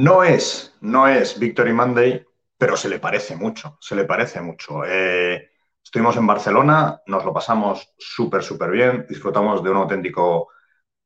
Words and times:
No 0.00 0.24
es, 0.24 0.74
no 0.80 1.08
es 1.08 1.38
Victory 1.38 1.74
Monday, 1.74 2.24
pero 2.56 2.74
se 2.74 2.88
le 2.88 2.98
parece 2.98 3.36
mucho, 3.36 3.76
se 3.82 3.94
le 3.94 4.04
parece 4.06 4.40
mucho. 4.40 4.82
Eh, 4.86 5.50
estuvimos 5.84 6.16
en 6.16 6.26
Barcelona, 6.26 7.02
nos 7.04 7.22
lo 7.22 7.34
pasamos 7.34 7.86
súper, 7.98 8.42
súper 8.42 8.70
bien, 8.70 9.04
disfrutamos 9.06 9.62
de 9.62 9.68
un 9.68 9.76
auténtico 9.76 10.48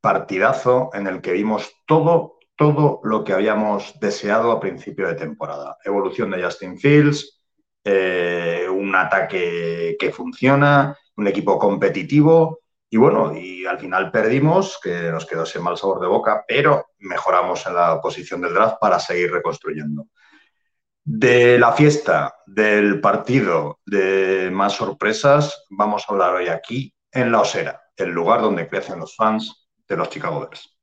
partidazo 0.00 0.90
en 0.94 1.08
el 1.08 1.20
que 1.20 1.32
vimos 1.32 1.72
todo, 1.86 2.38
todo 2.54 3.00
lo 3.02 3.24
que 3.24 3.32
habíamos 3.32 3.98
deseado 3.98 4.52
a 4.52 4.60
principio 4.60 5.08
de 5.08 5.16
temporada. 5.16 5.76
Evolución 5.84 6.30
de 6.30 6.44
Justin 6.44 6.78
Fields, 6.78 7.42
eh, 7.82 8.68
un 8.70 8.94
ataque 8.94 9.96
que 9.98 10.12
funciona, 10.12 10.96
un 11.16 11.26
equipo 11.26 11.58
competitivo 11.58 12.60
y 12.94 12.96
bueno, 12.96 13.36
y 13.36 13.66
al 13.66 13.80
final 13.80 14.12
perdimos, 14.12 14.78
que 14.80 15.10
nos 15.10 15.26
quedó 15.26 15.42
ese 15.42 15.58
mal 15.58 15.76
sabor 15.76 15.98
de 15.98 16.06
boca, 16.06 16.44
pero 16.46 16.90
mejoramos 17.00 17.66
en 17.66 17.74
la 17.74 18.00
posición 18.00 18.40
del 18.40 18.54
draft 18.54 18.76
para 18.80 19.00
seguir 19.00 19.32
reconstruyendo. 19.32 20.06
De 21.02 21.58
la 21.58 21.72
fiesta, 21.72 22.36
del 22.46 23.00
partido, 23.00 23.80
de 23.84 24.48
más 24.52 24.74
sorpresas, 24.74 25.64
vamos 25.70 26.04
a 26.06 26.12
hablar 26.12 26.36
hoy 26.36 26.46
aquí 26.46 26.94
en 27.10 27.32
La 27.32 27.40
Osera, 27.40 27.82
el 27.96 28.10
lugar 28.10 28.42
donde 28.42 28.68
crecen 28.68 29.00
los 29.00 29.16
fans 29.16 29.68
de 29.88 29.96
los 29.96 30.08
Chicago 30.08 30.46
Bears. 30.48 30.78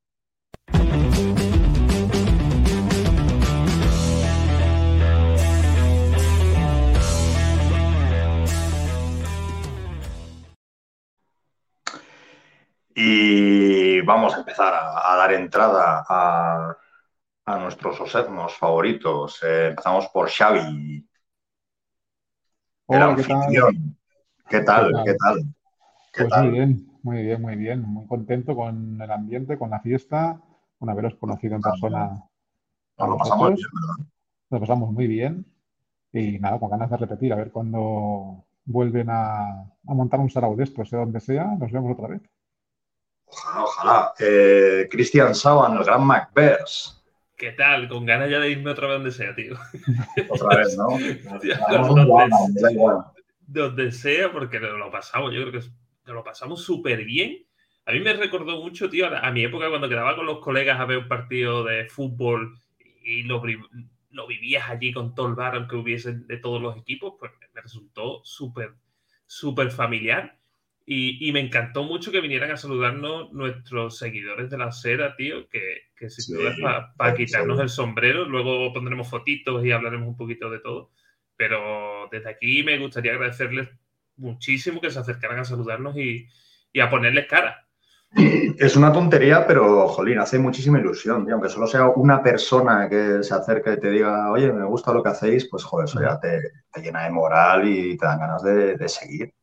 Y 12.95 14.02
vamos 14.02 14.36
a 14.36 14.39
empezar 14.39 14.73
a, 14.73 15.14
a 15.14 15.16
dar 15.17 15.34
entrada 15.34 16.03
a, 16.08 16.78
a 17.45 17.59
nuestros 17.59 18.00
osernos 18.02 18.56
favoritos. 18.58 19.42
Eh, 19.44 19.70
empezamos 19.70 20.08
por 20.09 20.30
Xavi. 20.30 21.08
El 22.89 23.02
Hola, 23.02 23.16
¿qué 23.16 23.23
tal? 23.23 23.39
anfitrión. 23.39 23.97
¿Qué 24.50 24.62
tal? 24.62 24.92
¿Qué 24.94 24.94
tal? 24.94 25.03
¿Qué 25.03 25.14
tal? 25.16 25.53
¿Qué 26.14 26.25
Pues 26.25 26.36
tal? 26.36 26.47
muy 26.47 26.50
bien, 26.52 26.88
muy 27.03 27.23
bien, 27.23 27.42
muy 27.42 27.56
bien. 27.58 27.81
Muy 27.84 28.08
contento 28.08 28.56
con 28.56 29.02
el 29.02 29.12
ambiente, 29.12 29.58
con 29.58 29.72
la 29.72 29.81
fiesta, 29.81 30.42
con 30.80 30.89
haberos 30.89 31.16
conocido 31.16 31.56
en 31.56 31.64
persona 31.64 32.23
Nos 32.97 33.09
lo 33.09 33.17
pasamos 33.17 33.53
bien, 33.53 33.67
¿verdad? 33.73 34.06
Nos 34.52 34.62
pasamos 34.62 34.92
muy 34.92 35.08
bien 35.08 35.45
y 36.14 36.39
nada, 36.39 36.59
con 36.59 36.69
ganas 36.72 36.89
de 36.92 36.97
repetir, 36.97 37.34
a 37.34 37.38
ver 37.38 37.52
cuando 37.52 38.45
vuelven 38.66 39.09
a, 39.09 39.62
a 39.88 39.94
montar 40.00 40.19
un 40.19 40.29
sarau 40.29 40.56
de 40.58 40.63
estos, 40.66 40.90
sea 40.90 41.00
donde 41.00 41.19
sea, 41.22 41.46
nos 41.59 41.72
vemos 41.72 41.94
otra 41.94 42.09
vez. 42.09 42.22
Ojalá, 43.31 43.64
ojalá. 43.64 44.14
Eh, 44.19 44.88
Cristian 44.92 45.34
Saban, 45.34 45.78
el 45.78 45.84
gran 45.84 46.06
McBears. 46.06 47.02
¿Qué 47.38 47.53
tal? 47.53 47.88
Con 47.88 48.06
ganas 48.06 48.30
ya 48.30 48.40
de 48.40 48.52
irme 48.52 48.72
otra 48.72 48.88
vez 48.88 48.96
donde 48.97 49.12
sea, 49.12 49.34
tío. 49.34 49.56
Otra 50.30 50.58
vez, 50.58 50.78
¿no? 50.78 50.90
Donde 50.90 52.59
sea. 52.59 53.12
Donde 53.47 54.30
porque 54.31 54.59
lo 54.59 54.91
pasamos, 54.91 55.34
yo 55.34 55.41
creo 55.41 55.62
que 55.62 56.12
lo 56.12 56.24
pasamos 56.24 56.62
súper 56.64 57.03
bien. 57.03 57.46
A 57.86 57.94
mí 57.94 58.00
me 58.00 58.14
recordó 58.14 58.62
mucho, 58.62 58.90
tío, 58.90 59.08
a, 59.08 59.31
mi 59.31 59.44
época 59.44 59.70
cuando 59.70 59.90
quedaba 59.90 60.16
con 60.16 60.25
los 60.25 60.40
colegas 60.40 60.80
a 60.80 60.86
ver 60.86 61.00
un 61.00 61.08
partido 61.08 61.64
de 61.64 61.90
fútbol 61.90 62.58
y 63.03 63.24
lo, 63.24 63.41
vivías 64.28 64.70
allí 64.70 64.94
con 64.94 65.16
todo 65.16 65.28
el 65.28 65.36
bar, 65.36 65.56
aunque 65.56 65.75
hubiese 65.75 66.14
de 66.14 66.38
todos 66.38 66.62
los 66.62 66.78
equipos, 66.78 67.16
pues 67.20 67.31
me 67.53 67.62
resultó 67.62 68.22
súper, 68.24 68.75
súper 69.25 69.72
familiar. 69.72 70.38
Y, 70.86 71.28
y 71.28 71.31
me 71.31 71.40
encantó 71.40 71.84
mucho 71.84 72.12
que 72.12 72.22
vinieran 72.22 72.52
a 72.52 72.58
saludarnos 72.58 73.31
nuestros 73.31 73.97
seguidores 73.97 74.50
de 74.50 74.58
la 74.58 74.72
Sera, 74.72 75.16
tío, 75.16 75.47
que, 75.47 75.62
que 75.96 76.09
sin 76.09 76.38
duda 76.38 76.94
para 76.97 77.16
quitarnos 77.16 77.58
sí. 77.58 77.64
el 77.64 77.69
sombrero. 77.69 78.25
Luego 78.25 78.74
pondremos 78.74 79.09
fotitos 79.09 79.64
y 79.64 79.72
hablaremos 79.72 80.08
un 80.08 80.18
poquito 80.18 80.50
de 80.50 80.59
todo. 80.59 80.91
Pero 81.38 82.09
desde 82.12 82.30
aquí 82.30 82.64
me 82.64 82.78
gustaría 82.78 83.14
agradecerles 83.14 83.70
muchísimo 84.18 84.81
que 84.81 84.91
se 84.91 85.00
acercaran 85.00 85.40
a 85.40 85.46
saludarnos 85.46 85.96
y, 85.97 86.28
y 86.74 86.80
a 86.80 86.90
ponerles 86.90 87.28
cara. 87.28 87.68
Es 88.14 88.75
una 88.75 88.91
tontería, 88.91 89.47
pero, 89.47 89.88
jolín, 89.88 90.20
hace 90.20 90.38
muchísima 90.38 90.80
ilusión, 90.80 91.25
tío. 91.25 91.36
Aunque 91.36 91.47
solo 91.47 91.66
sea 91.66 91.88
una 91.88 92.22
persona 92.22 92.90
que 92.90 93.24
se 93.24 93.34
acerque 93.34 93.74
y 93.74 93.80
te 93.80 93.90
diga, 93.90 94.30
oye, 94.30 94.52
me 94.52 94.66
gusta 94.66 94.94
lo 94.94 95.02
que 95.02 95.09
hacéis, 95.09 95.47
pues, 95.50 95.64
joder, 95.64 95.86
eso 95.86 96.02
ya 96.02 96.20
te, 96.20 96.41
te 96.74 96.81
llena 96.81 97.06
de 97.06 97.12
moral 97.12 97.66
y 97.68 97.96
te 97.97 98.06
dan 98.06 98.20
ganas 98.20 98.44
de, 98.44 98.75
de 98.75 98.90
seguir, 98.90 99.34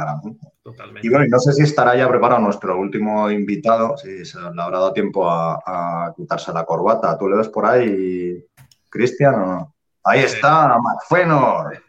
claramente. 0.00 0.46
Totalmente. 0.62 1.06
Y 1.06 1.10
bueno, 1.10 1.26
y 1.26 1.28
no 1.28 1.38
sé 1.38 1.52
si 1.52 1.62
estará 1.62 1.96
ya 1.96 2.08
preparado 2.08 2.40
nuestro 2.40 2.78
último 2.78 3.30
invitado, 3.30 3.96
si 3.96 4.24
se 4.24 4.40
le 4.40 4.46
habrá 4.46 4.78
dado 4.78 4.92
tiempo 4.92 5.28
a, 5.28 5.60
a 5.66 6.14
quitarse 6.14 6.52
la 6.52 6.64
corbata. 6.64 7.18
¿Tú 7.18 7.28
le 7.28 7.36
ves 7.36 7.48
por 7.48 7.66
ahí, 7.66 8.44
Cristian, 8.88 9.34
o 9.34 9.46
no? 9.46 9.74
Ahí 10.04 10.20
está, 10.20 10.78
McFenor. 10.78 11.82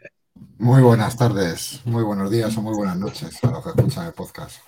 Muy 0.58 0.82
buenas 0.82 1.16
tardes, 1.16 1.80
muy 1.84 2.02
buenos 2.02 2.30
días 2.30 2.56
o 2.56 2.62
muy 2.62 2.74
buenas 2.74 2.96
noches 2.96 3.42
a 3.42 3.50
los 3.50 3.62
que 3.64 3.70
escuchan 3.70 4.06
el 4.06 4.12
podcast. 4.12 4.60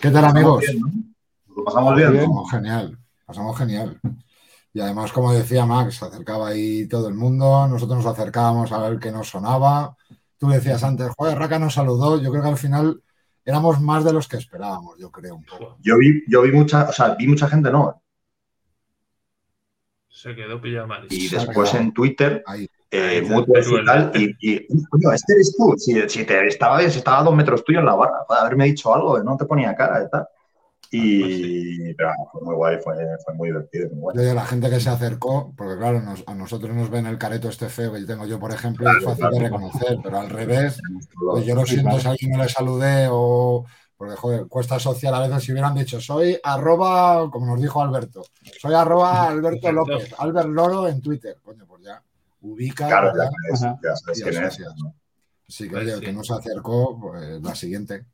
¿Qué 0.00 0.10
tal, 0.10 0.24
amigos? 0.26 0.60
Bien, 0.60 0.80
¿no? 0.80 1.56
Lo 1.56 1.64
pasamos 1.64 1.96
bien. 1.96 2.12
Bien. 2.12 2.24
Pasamos 2.24 2.50
genial, 2.50 2.98
pasamos 3.26 3.58
genial. 3.58 4.00
Y 4.72 4.80
además, 4.80 5.12
como 5.12 5.32
decía 5.32 5.66
Max, 5.66 5.96
se 5.96 6.04
acercaba 6.04 6.48
ahí 6.48 6.88
todo 6.88 7.08
el 7.08 7.14
mundo, 7.14 7.66
nosotros 7.68 8.04
nos 8.04 8.12
acercábamos 8.12 8.72
a 8.72 8.78
ver 8.78 8.98
qué 8.98 9.10
nos 9.12 9.28
sonaba. 9.28 9.96
Tú 10.44 10.50
decías 10.50 10.84
antes, 10.84 11.08
joder, 11.16 11.38
Raka 11.38 11.58
nos 11.58 11.72
saludó. 11.72 12.20
Yo 12.20 12.30
creo 12.30 12.42
que 12.42 12.48
al 12.50 12.58
final 12.58 13.02
éramos 13.46 13.80
más 13.80 14.04
de 14.04 14.12
los 14.12 14.28
que 14.28 14.36
esperábamos, 14.36 14.98
yo 14.98 15.10
creo 15.10 15.36
un 15.36 15.44
poco. 15.44 15.78
Yo 15.80 15.96
vi, 15.96 16.22
yo 16.28 16.42
vi 16.42 16.52
mucha, 16.52 16.86
o 16.90 16.92
sea, 16.92 17.14
vi 17.14 17.26
mucha 17.26 17.48
gente, 17.48 17.70
no. 17.70 18.02
Se 20.08 20.34
quedó 20.34 20.60
pillado 20.60 20.86
mal. 20.86 21.06
Y 21.08 21.28
Se 21.28 21.36
después 21.36 21.70
quedado. 21.70 21.84
en 21.86 21.94
Twitter, 21.94 22.42
Ahí. 22.46 22.68
eh, 22.90 23.22
y 23.26 23.84
tal, 23.86 24.12
y, 24.14 24.36
y, 24.40 24.66
coño, 24.90 25.12
este 25.12 25.32
eres 25.32 25.56
tú. 25.56 25.74
Si, 25.78 26.08
si 26.10 26.24
te 26.26 26.46
estaba, 26.46 26.80
si 26.82 26.98
estaba 26.98 27.20
a 27.20 27.22
dos 27.24 27.34
metros 27.34 27.64
tuyo 27.64 27.78
en 27.80 27.86
la 27.86 27.94
barra, 27.94 28.24
puede 28.28 28.40
haberme 28.42 28.66
dicho 28.66 28.94
algo, 28.94 29.18
no 29.22 29.36
te 29.38 29.46
ponía 29.46 29.74
cara 29.74 30.04
y 30.04 30.10
tal. 30.10 30.26
Y, 30.90 31.94
pero 31.94 32.10
fue 32.32 32.40
muy 32.42 32.54
guay, 32.54 32.78
fue, 32.82 32.94
fue 33.24 33.34
muy 33.34 33.48
divertido. 33.48 33.88
Muy 33.90 34.12
guay. 34.14 34.34
La 34.34 34.44
gente 34.46 34.70
que 34.70 34.80
se 34.80 34.90
acercó, 34.90 35.52
porque 35.56 35.76
claro, 35.76 36.00
nos- 36.00 36.24
a 36.26 36.34
nosotros 36.34 36.74
nos 36.74 36.90
ven 36.90 37.06
el 37.06 37.18
careto 37.18 37.48
este 37.48 37.68
feo 37.68 37.92
que 37.92 38.02
tengo 38.04 38.26
yo, 38.26 38.38
por 38.38 38.52
ejemplo, 38.52 38.88
es 38.90 39.04
fácil 39.04 39.28
de 39.30 39.40
reconocer, 39.40 39.98
pero 40.02 40.20
al 40.20 40.30
revés, 40.30 40.80
Pues 41.18 41.44
yo 41.44 41.54
lo 41.54 41.66
siento 41.66 41.98
si 41.98 42.06
a 42.06 42.10
alguien 42.10 42.30
no 42.32 42.42
le 42.42 42.48
saludé 42.48 43.08
o 43.10 43.64
porque 43.96 44.16
joder, 44.16 44.46
cuesta 44.48 44.78
social 44.80 45.14
a 45.14 45.20
veces 45.26 45.44
si 45.44 45.52
hubieran 45.52 45.72
dicho 45.74 46.00
soy 46.00 46.36
arroba, 46.42 47.30
como 47.30 47.46
nos 47.46 47.60
dijo 47.62 47.80
Alberto, 47.80 48.24
soy 48.60 48.74
arroba 48.74 49.28
Alberto 49.28 49.70
López, 49.72 50.12
Albert 50.18 50.48
Loro 50.48 50.88
en 50.88 51.00
Twitter, 51.00 51.36
coño, 51.42 51.64
pues 51.66 51.82
ya 51.84 52.02
ubica, 52.42 52.88
Claro, 52.88 53.12
ya, 53.16 53.30
ya 53.82 53.96
sabes 53.96 54.22
quién 54.22 54.44
es. 54.44 54.58
Así 55.48 55.64
que 55.64 55.70
Pues 55.70 55.82
oye, 55.84 55.92
el 55.92 55.98
sí. 56.00 56.04
que 56.06 56.12
no 56.12 56.24
se 56.24 56.34
acercó, 56.34 56.98
pues 57.00 57.40
la 57.40 57.54
siguiente. 57.54 58.04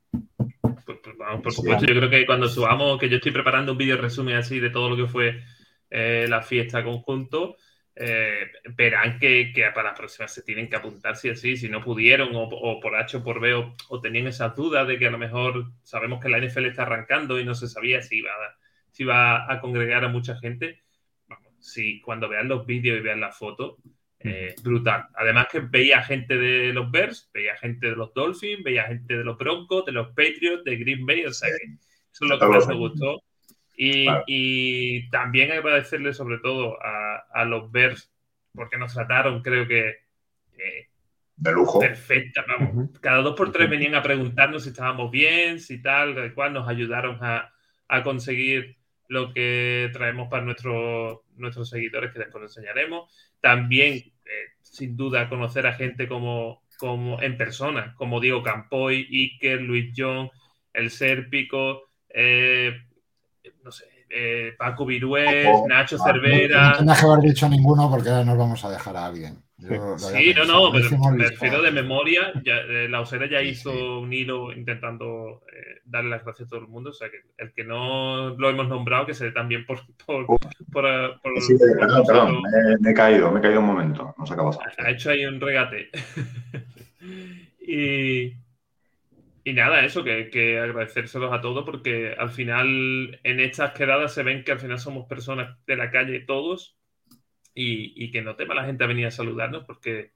Vamos, 1.30 1.44
por 1.44 1.52
supuesto, 1.52 1.86
yo 1.86 1.94
creo 1.94 2.10
que 2.10 2.26
cuando 2.26 2.48
subamos, 2.48 2.98
que 2.98 3.08
yo 3.08 3.16
estoy 3.16 3.30
preparando 3.30 3.70
un 3.70 3.78
vídeo 3.78 3.96
resumen 3.96 4.34
así 4.34 4.58
de 4.58 4.70
todo 4.70 4.90
lo 4.90 4.96
que 4.96 5.06
fue 5.06 5.40
eh, 5.88 6.26
la 6.28 6.42
fiesta 6.42 6.82
conjunto, 6.82 7.56
eh, 7.94 8.50
verán 8.76 9.16
que, 9.16 9.52
que 9.54 9.70
para 9.72 9.90
la 9.90 9.94
próxima 9.94 10.26
se 10.26 10.42
tienen 10.42 10.68
que 10.68 10.74
apuntar 10.74 11.16
sí 11.16 11.30
o 11.30 11.36
sí, 11.36 11.56
si 11.56 11.68
no 11.68 11.84
pudieron 11.84 12.34
o, 12.34 12.42
o 12.42 12.80
por 12.80 12.96
H 12.96 13.18
o 13.18 13.22
por 13.22 13.38
B 13.38 13.54
o, 13.54 13.76
o 13.90 14.00
tenían 14.00 14.26
esas 14.26 14.56
dudas 14.56 14.88
de 14.88 14.98
que 14.98 15.06
a 15.06 15.10
lo 15.12 15.18
mejor 15.18 15.70
sabemos 15.84 16.20
que 16.20 16.28
la 16.28 16.38
NFL 16.38 16.66
está 16.66 16.82
arrancando 16.82 17.38
y 17.38 17.44
no 17.44 17.54
se 17.54 17.68
sabía 17.68 18.02
si 18.02 18.16
iba 18.18 18.32
a, 18.32 18.58
si 18.90 19.04
iba 19.04 19.52
a 19.52 19.60
congregar 19.60 20.04
a 20.04 20.08
mucha 20.08 20.36
gente. 20.36 20.82
Vamos, 21.28 21.52
si 21.60 22.00
cuando 22.00 22.28
vean 22.28 22.48
los 22.48 22.66
vídeos 22.66 22.98
y 22.98 23.02
vean 23.02 23.20
las 23.20 23.38
fotos, 23.38 23.76
eh, 24.22 24.54
brutal. 24.62 25.06
Además 25.14 25.46
que 25.50 25.60
veía 25.60 26.02
gente 26.02 26.36
de 26.36 26.72
los 26.72 26.90
Bears, 26.90 27.30
veía 27.32 27.56
gente 27.56 27.88
de 27.88 27.96
los 27.96 28.12
Dolphins, 28.14 28.62
veía 28.62 28.84
gente 28.84 29.16
de 29.16 29.24
los 29.24 29.38
Broncos, 29.38 29.84
de 29.86 29.92
los 29.92 30.08
Patriots, 30.08 30.64
de 30.64 30.76
Green 30.76 31.06
Bay, 31.06 31.24
o 31.24 31.32
sea 31.32 31.48
que 31.48 31.64
eso 32.12 32.24
es 32.24 32.30
lo 32.30 32.38
que 32.38 32.46
más 32.46 32.66
me 32.68 32.74
gustó. 32.74 33.22
Y, 33.76 34.04
Claro. 34.04 34.24
y 34.26 35.08
también 35.10 35.52
agradecerle 35.52 36.12
sobre 36.12 36.38
todo 36.38 36.76
a, 36.82 37.24
a 37.32 37.44
los 37.46 37.70
Bears 37.72 38.12
porque 38.52 38.76
nos 38.76 38.92
trataron, 38.92 39.42
creo 39.42 39.66
que 39.66 39.88
eh, 40.58 40.88
De 41.36 41.52
lujo. 41.52 41.80
perfecta. 41.80 42.44
Vamos. 42.46 42.90
Cada 43.00 43.22
dos 43.22 43.34
por 43.36 43.52
tres 43.52 43.70
venían 43.70 43.94
a 43.94 44.02
preguntarnos 44.02 44.64
si 44.64 44.68
estábamos 44.70 45.10
bien, 45.10 45.60
si 45.60 45.80
tal, 45.80 46.14
de 46.14 46.34
cual 46.34 46.52
nos 46.52 46.68
ayudaron 46.68 47.16
a, 47.22 47.54
a 47.88 48.02
conseguir 48.02 48.76
lo 49.10 49.34
que 49.34 49.90
traemos 49.92 50.28
para 50.28 50.44
nuestros 50.44 51.18
nuestros 51.36 51.68
seguidores, 51.68 52.12
que 52.12 52.20
después 52.20 52.40
lo 52.40 52.46
enseñaremos. 52.46 53.12
También, 53.40 53.94
eh, 53.94 54.54
sin 54.62 54.96
duda, 54.96 55.28
conocer 55.28 55.66
a 55.66 55.72
gente 55.72 56.06
como, 56.06 56.62
como 56.78 57.20
en 57.20 57.36
persona, 57.36 57.92
como 57.96 58.20
Diego 58.20 58.42
Campoy, 58.42 59.08
Iker, 59.10 59.62
Luis 59.62 59.92
John, 59.96 60.30
el 60.72 60.90
Sérpico, 60.90 61.90
eh, 62.08 62.72
no 63.64 63.72
sé, 63.72 63.86
eh, 64.10 64.52
Paco 64.56 64.86
Virués, 64.86 65.48
Nacho 65.66 65.98
Paco, 65.98 66.12
Cervera. 66.12 66.70
No 66.70 66.76
tendrías 66.76 67.00
que 67.00 67.06
haber 67.06 67.20
dicho 67.30 67.48
ninguno 67.48 67.90
porque 67.90 68.10
ahora 68.10 68.24
nos 68.24 68.38
vamos 68.38 68.64
a 68.64 68.70
dejar 68.70 68.96
a 68.96 69.06
alguien. 69.06 69.42
Yo 69.60 69.98
Sí, 69.98 70.32
no, 70.34 70.44
no, 70.44 70.72
pero 70.72 70.88
me 71.12 71.28
refiero 71.28 71.60
de 71.62 71.70
memoria. 71.70 72.32
Ya, 72.44 72.58
eh, 72.58 72.88
la 72.88 73.00
Osera 73.00 73.28
ya 73.28 73.40
Sí, 73.40 73.48
hizo 73.48 73.70
sí. 73.72 73.78
un 73.78 74.12
hilo 74.12 74.52
intentando 74.52 75.42
eh, 75.52 75.80
darle 75.84 76.10
las 76.10 76.24
gracias 76.24 76.46
a 76.46 76.50
todo 76.50 76.60
el 76.60 76.68
mundo. 76.68 76.90
O 76.90 76.92
sea, 76.94 77.10
que 77.10 77.18
el 77.36 77.52
que 77.52 77.64
no 77.64 78.30
lo 78.38 78.48
hemos 78.50 78.68
nombrado, 78.68 79.06
que 79.06 79.14
se 79.14 79.26
dé 79.26 79.32
también 79.32 79.66
por. 79.66 79.80
por, 80.06 80.24
Uf. 80.28 80.40
por, 80.72 80.84
por- 81.20 81.40
Sí, 81.42 81.54
por 81.58 82.06
perdón, 82.06 82.42
me, 82.42 82.76
me 82.80 82.90
he 82.90 82.94
caído, 82.94 83.30
me 83.30 83.38
he 83.38 83.42
caído 83.42 83.60
un 83.60 83.66
momento. 83.66 84.14
No 84.16 84.24
ha 84.24 84.26
pasado. 84.26 84.58
Ha 84.78 84.90
hecho 84.90 85.10
ahí 85.10 85.24
un 85.26 85.40
regate. 85.40 85.90
y, 87.60 88.34
y 89.44 89.52
nada, 89.52 89.84
eso, 89.84 90.02
que, 90.04 90.28
que 90.30 90.58
agradecérselos 90.58 91.32
a 91.32 91.40
todos, 91.40 91.64
porque 91.64 92.14
al 92.18 92.30
final 92.30 93.20
en 93.22 93.40
estas 93.40 93.72
quedadas 93.72 94.12
se 94.14 94.22
ven 94.22 94.44
que 94.44 94.52
al 94.52 94.60
final 94.60 94.78
somos 94.78 95.06
personas 95.06 95.56
de 95.66 95.76
la 95.76 95.90
calle 95.90 96.20
todos 96.20 96.76
y, 97.60 97.92
y 98.04 98.10
que 98.12 98.22
no 98.22 98.36
tema 98.36 98.54
la 98.54 98.64
gente 98.66 98.84
a 98.84 98.86
venir 98.86 99.06
a 99.06 99.10
saludarnos, 99.10 99.64
porque 99.64 100.12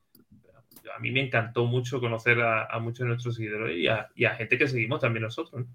a 0.96 0.98
mí 1.00 1.10
me 1.12 1.22
encantó 1.26 1.66
mucho 1.66 2.00
conocer 2.00 2.40
a, 2.40 2.66
a 2.66 2.78
muchos 2.80 3.00
de 3.00 3.06
nuestros 3.06 3.36
seguidores 3.36 3.76
y 3.78 3.88
a, 3.88 4.10
y 4.14 4.24
a 4.26 4.34
gente 4.36 4.58
que 4.58 4.68
seguimos 4.68 5.00
también 5.00 5.24
nosotros. 5.24 5.66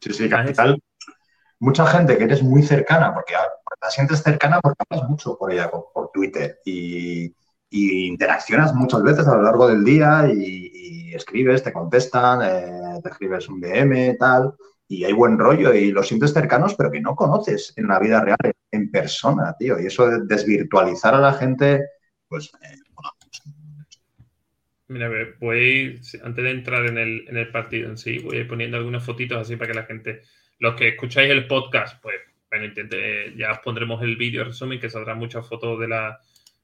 Sí, 0.00 0.12
sí, 0.12 0.28
que 0.28 0.34
al 0.34 0.44
es- 0.50 0.54
final, 0.54 0.80
mucha 1.60 1.86
gente 1.86 2.18
que 2.18 2.24
eres 2.24 2.42
muy 2.42 2.62
cercana, 2.62 3.14
porque 3.14 3.34
la 3.34 3.90
sientes 3.90 4.22
cercana 4.22 4.60
porque 4.62 4.84
hablas 4.90 5.08
mucho 5.10 5.38
por 5.38 5.52
ella, 5.52 5.70
por, 5.70 5.86
por 5.94 6.10
Twitter, 6.12 6.60
y, 6.64 7.26
y 7.70 8.06
interaccionas 8.08 8.74
muchas 8.74 9.02
veces 9.02 9.28
a 9.28 9.36
lo 9.36 9.42
largo 9.42 9.68
del 9.68 9.84
día 9.84 10.28
y, 10.32 11.10
y 11.10 11.14
escribes, 11.14 11.62
te 11.64 11.72
contestan, 11.72 12.42
eh, 12.44 13.00
te 13.02 13.10
escribes 13.10 13.48
un 13.48 13.60
DM, 13.60 14.16
tal, 14.18 14.54
y 14.88 15.04
hay 15.04 15.12
buen 15.12 15.38
rollo 15.38 15.74
y 15.74 15.92
los 15.92 16.08
sientes 16.08 16.32
cercanos, 16.32 16.74
pero 16.74 16.90
que 16.90 17.00
no 17.00 17.14
conoces 17.14 17.74
en 17.76 17.88
la 17.88 17.98
vida 17.98 18.24
real, 18.24 18.38
en 18.70 18.90
persona, 18.90 19.54
tío. 19.58 19.78
Y 19.78 19.86
eso 19.86 20.08
de 20.08 20.24
desvirtualizar 20.24 21.14
a 21.14 21.20
la 21.20 21.34
gente, 21.34 21.84
pues, 22.26 22.50
eh, 22.62 22.76
mucho. 22.96 23.42
Mira, 24.88 25.10
voy, 25.38 26.00
antes 26.24 26.44
de 26.44 26.50
entrar 26.50 26.86
en 26.86 26.96
el, 26.96 27.28
en 27.28 27.36
el 27.36 27.50
partido 27.50 27.90
en 27.90 27.98
sí, 27.98 28.18
voy 28.20 28.38
a 28.38 28.40
ir 28.40 28.48
poniendo 28.48 28.78
algunas 28.78 29.04
fotitos 29.04 29.36
así 29.36 29.56
para 29.56 29.72
que 29.72 29.78
la 29.78 29.84
gente, 29.84 30.22
los 30.58 30.74
que 30.74 30.88
escucháis 30.88 31.30
el 31.30 31.46
podcast, 31.46 32.02
pues, 32.02 32.16
bueno, 32.48 32.64
intente, 32.64 33.34
ya 33.36 33.52
os 33.52 33.58
pondremos 33.58 34.02
el 34.02 34.16
vídeo 34.16 34.44
resumen, 34.44 34.80
que 34.80 34.88
saldrán 34.88 35.18
muchas 35.18 35.46
fotos 35.46 35.78
de, 35.78 35.88
la, 35.88 36.18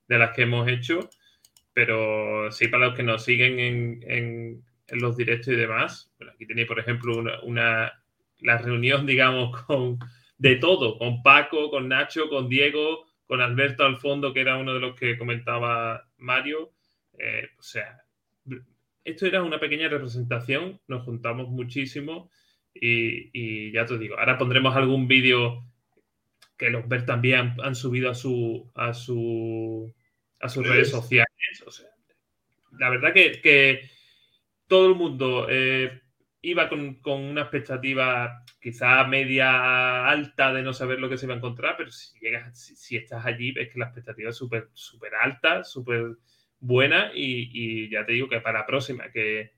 de 0.08 0.18
las 0.18 0.34
que 0.34 0.42
hemos 0.42 0.66
hecho, 0.66 1.10
pero 1.74 2.50
sí 2.50 2.68
para 2.68 2.86
los 2.86 2.96
que 2.96 3.02
nos 3.02 3.22
siguen 3.22 3.60
en, 3.60 4.00
en, 4.06 4.64
los 4.88 5.16
directos 5.16 5.48
y 5.48 5.56
demás, 5.56 6.10
bueno, 6.18 6.32
aquí 6.34 6.46
tenéis, 6.46 6.68
por 6.68 6.78
ejemplo, 6.78 7.22
una, 7.42 8.03
la 8.44 8.58
reunión, 8.58 9.06
digamos, 9.06 9.60
con 9.62 9.98
de 10.38 10.56
todo, 10.56 10.98
con 10.98 11.22
Paco, 11.22 11.70
con 11.70 11.88
Nacho, 11.88 12.28
con 12.28 12.48
Diego, 12.48 13.06
con 13.26 13.40
Alberto 13.40 13.84
al 13.84 13.96
fondo, 13.96 14.32
que 14.32 14.40
era 14.40 14.58
uno 14.58 14.74
de 14.74 14.80
los 14.80 14.94
que 14.94 15.18
comentaba 15.18 16.06
Mario, 16.18 16.72
eh, 17.18 17.48
o 17.58 17.62
sea, 17.62 18.04
esto 19.04 19.26
era 19.26 19.42
una 19.42 19.58
pequeña 19.58 19.88
representación, 19.88 20.80
nos 20.88 21.04
juntamos 21.04 21.48
muchísimo 21.48 22.30
y, 22.74 23.30
y 23.32 23.72
ya 23.72 23.86
te 23.86 23.98
digo, 23.98 24.18
ahora 24.18 24.38
pondremos 24.38 24.74
algún 24.76 25.06
vídeo 25.08 25.64
que 26.56 26.70
los 26.70 26.86
ver 26.88 27.04
también 27.06 27.40
han, 27.40 27.56
han 27.62 27.74
subido 27.74 28.10
a 28.10 28.14
su 28.14 28.70
a 28.74 28.94
su 28.94 29.92
a 30.40 30.48
sus 30.48 30.66
redes 30.66 30.90
sociales. 30.90 31.62
O 31.66 31.70
sea, 31.70 31.88
la 32.78 32.90
verdad 32.90 33.12
que, 33.12 33.40
que 33.40 33.90
todo 34.66 34.88
el 34.88 34.94
mundo 34.94 35.46
eh, 35.48 36.02
iba 36.44 36.68
con, 36.68 36.94
con, 36.96 37.22
una 37.22 37.42
expectativa 37.42 38.44
quizá 38.60 39.04
media 39.04 40.06
alta 40.06 40.52
de 40.52 40.62
no 40.62 40.72
saber 40.72 41.00
lo 41.00 41.08
que 41.08 41.16
se 41.18 41.26
iba 41.26 41.34
a 41.34 41.38
encontrar, 41.38 41.76
pero 41.76 41.90
si 41.90 42.18
llegas, 42.20 42.58
si, 42.58 42.96
estás 42.96 43.24
allí, 43.26 43.52
ves 43.52 43.72
que 43.72 43.78
la 43.78 43.86
expectativa 43.86 44.30
es 44.30 44.36
súper 44.36 44.68
súper 44.74 45.14
alta, 45.14 45.64
súper 45.64 46.16
buena 46.60 47.10
y, 47.14 47.50
y, 47.52 47.90
ya 47.90 48.04
te 48.06 48.12
digo 48.12 48.28
que 48.28 48.40
para 48.40 48.60
la 48.60 48.66
próxima, 48.66 49.10
que, 49.10 49.52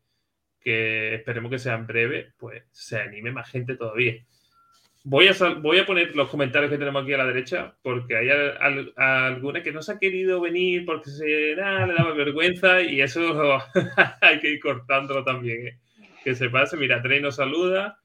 que, 0.61 1.15
esperemos 1.17 1.51
que 1.51 1.59
sean 1.59 1.87
breves, 1.87 2.35
pues 2.39 2.65
se 2.73 2.99
anime 3.01 3.33
más 3.33 3.51
gente 3.51 3.77
todavía. 3.77 4.15
Voy 5.05 5.29
a, 5.29 5.33
voy 5.61 5.79
a 5.79 5.87
poner 5.87 6.17
los 6.17 6.29
comentarios 6.29 6.71
que 6.71 6.79
tenemos 6.79 7.03
aquí 7.03 7.13
a 7.13 7.19
la 7.19 7.27
derecha, 7.27 7.77
porque 7.83 8.17
hay 8.17 8.29
al, 8.29 8.57
al, 8.61 8.93
alguna 8.97 9.63
que 9.63 9.73
no 9.73 9.83
se 9.83 9.93
ha 9.93 9.99
querido 9.99 10.41
venir 10.41 10.85
porque 10.85 11.11
se 11.11 11.55
nada, 11.57 11.87
le 11.87 11.95
daba 11.95 12.13
vergüenza 12.15 12.83
y 12.83 13.01
eso 13.01 13.59
hay 14.21 14.41
que 14.41 14.51
ir 14.51 14.61
cortándolo 14.61 15.25
también. 15.25 15.69
¿eh? 15.69 15.79
Que 16.27 16.35
se 16.35 16.51
pase. 16.51 16.77
Mira, 16.77 17.01
Trey 17.01 17.23
nos 17.23 17.37
saluda. 17.37 18.01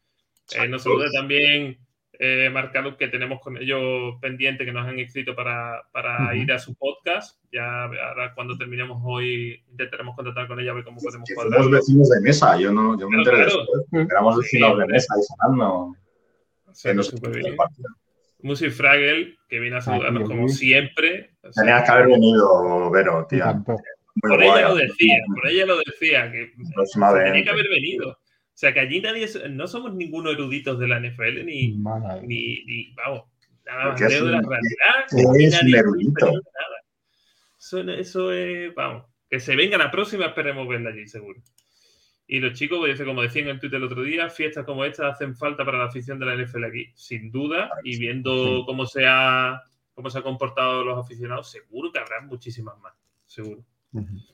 Eh, 0.53 0.67
nos 0.67 0.83
saluda 0.83 1.07
también 1.11 1.79
eh, 2.19 2.51
Marcalo, 2.51 2.95
que 2.95 3.07
tenemos 3.07 3.41
con 3.41 3.57
ellos 3.57 4.13
pendiente, 4.21 4.63
que 4.63 4.71
nos 4.71 4.87
han 4.87 4.99
inscrito 4.99 5.35
para, 5.35 5.81
para 5.91 6.17
uh 6.17 6.27
-huh. 6.27 6.43
ir 6.43 6.51
a 6.51 6.59
su 6.59 6.75
podcast. 6.75 7.43
Ya 7.51 7.85
ahora 7.85 8.35
cuando 8.35 8.55
terminemos 8.59 9.01
hoy 9.03 9.63
intentaremos 9.71 10.15
contactar 10.15 10.47
con 10.47 10.59
ella 10.59 10.69
a 10.69 10.75
ver 10.75 10.83
cómo 10.83 11.01
podemos 11.01 11.27
que 11.27 11.33
cuadrar. 11.33 11.63
Somos 11.63 11.71
vecinos 11.71 12.09
de 12.09 12.21
mesa, 12.21 12.59
yo 12.59 12.71
no 12.71 12.95
yo 12.99 13.09
me 13.09 13.17
enteré 13.17 13.37
claro. 13.37 13.49
eso. 13.49 13.65
Éramos 13.91 14.37
vecinos 14.37 14.71
sí, 14.71 14.79
de 14.81 14.85
mesa 14.85 15.15
y 15.17 15.23
sonando. 15.23 15.95
Sí, 16.73 16.89
no 16.93 17.31
bien. 17.31 17.55
Musi 18.43 18.69
Fragel, 18.69 19.35
que 19.49 19.59
viene 19.59 19.77
a 19.77 19.81
saludarnos 19.81 20.25
ah, 20.25 20.27
como 20.27 20.47
siempre. 20.47 21.31
Tenías 21.55 21.85
que 21.85 21.91
haber 21.91 22.05
venido, 22.05 22.91
Vero, 22.91 23.25
tía. 23.27 23.51
Muy 23.65 23.77
por 24.19 24.35
guay, 24.35 24.59
ella 24.59 24.69
lo 24.69 24.75
decía, 24.75 25.23
por 25.27 25.47
ella 25.47 25.65
lo 25.65 25.77
decía, 25.77 26.31
que 26.31 26.53
tenía 27.25 27.43
que 27.43 27.49
haber 27.49 27.69
venido. 27.69 28.11
O 28.11 28.17
sea, 28.61 28.73
que 28.73 28.79
allí 28.81 29.01
nadie, 29.01 29.27
no 29.49 29.67
somos 29.67 29.93
ninguno 29.93 30.29
eruditos 30.31 30.77
de 30.77 30.87
la 30.87 30.99
NFL, 30.99 31.45
ni, 31.45 31.77
ni, 32.23 32.63
ni, 32.65 32.93
vamos, 32.93 33.23
nada 33.65 33.91
más 33.91 34.01
leo 34.01 34.25
de 34.25 34.31
la 34.31 34.41
realidad. 34.41 35.79
Erudito. 35.79 36.25
Nada. 36.25 36.81
Eso, 37.57 37.79
eso 37.91 38.31
es, 38.31 38.75
vamos, 38.75 39.05
que 39.29 39.39
se 39.39 39.55
venga 39.55 39.77
la 39.77 39.89
próxima, 39.89 40.25
esperemos 40.25 40.67
verla 40.67 40.89
allí, 40.89 41.07
seguro. 41.07 41.41
Y 42.27 42.39
los 42.39 42.53
chicos, 42.53 42.79
pues, 42.79 43.01
como 43.03 43.21
decían 43.21 43.49
en 43.49 43.59
Twitter 43.59 43.77
el 43.77 43.83
otro 43.83 44.03
día, 44.03 44.29
fiestas 44.29 44.65
como 44.65 44.85
estas 44.85 45.15
hacen 45.15 45.35
falta 45.35 45.65
para 45.65 45.79
la 45.79 45.85
afición 45.85 46.17
de 46.17 46.25
la 46.25 46.35
NFL 46.35 46.63
aquí, 46.63 46.91
sin 46.95 47.29
duda, 47.29 47.69
y 47.83 47.97
viendo 47.97 48.63
cómo 48.65 48.85
se 48.85 49.05
ha, 49.05 49.61
cómo 49.93 50.09
se 50.09 50.19
ha 50.19 50.21
comportado 50.21 50.83
los 50.83 50.97
aficionados, 50.97 51.51
seguro 51.51 51.91
que 51.91 51.99
habrá 51.99 52.21
muchísimas 52.21 52.79
más, 52.79 52.93
seguro. 53.25 53.65
Uh 53.93 54.01
-huh. 54.01 54.27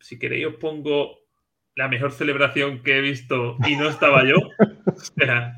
Si 0.00 0.18
queréis 0.18 0.46
os 0.46 0.54
pongo 0.56 1.24
la 1.76 1.88
mejor 1.88 2.12
celebración 2.12 2.82
que 2.82 2.98
he 2.98 3.00
visto 3.00 3.56
y 3.66 3.76
no 3.76 3.88
estaba 3.88 4.24
yo. 4.24 4.36
o 4.86 5.00
sea, 5.16 5.54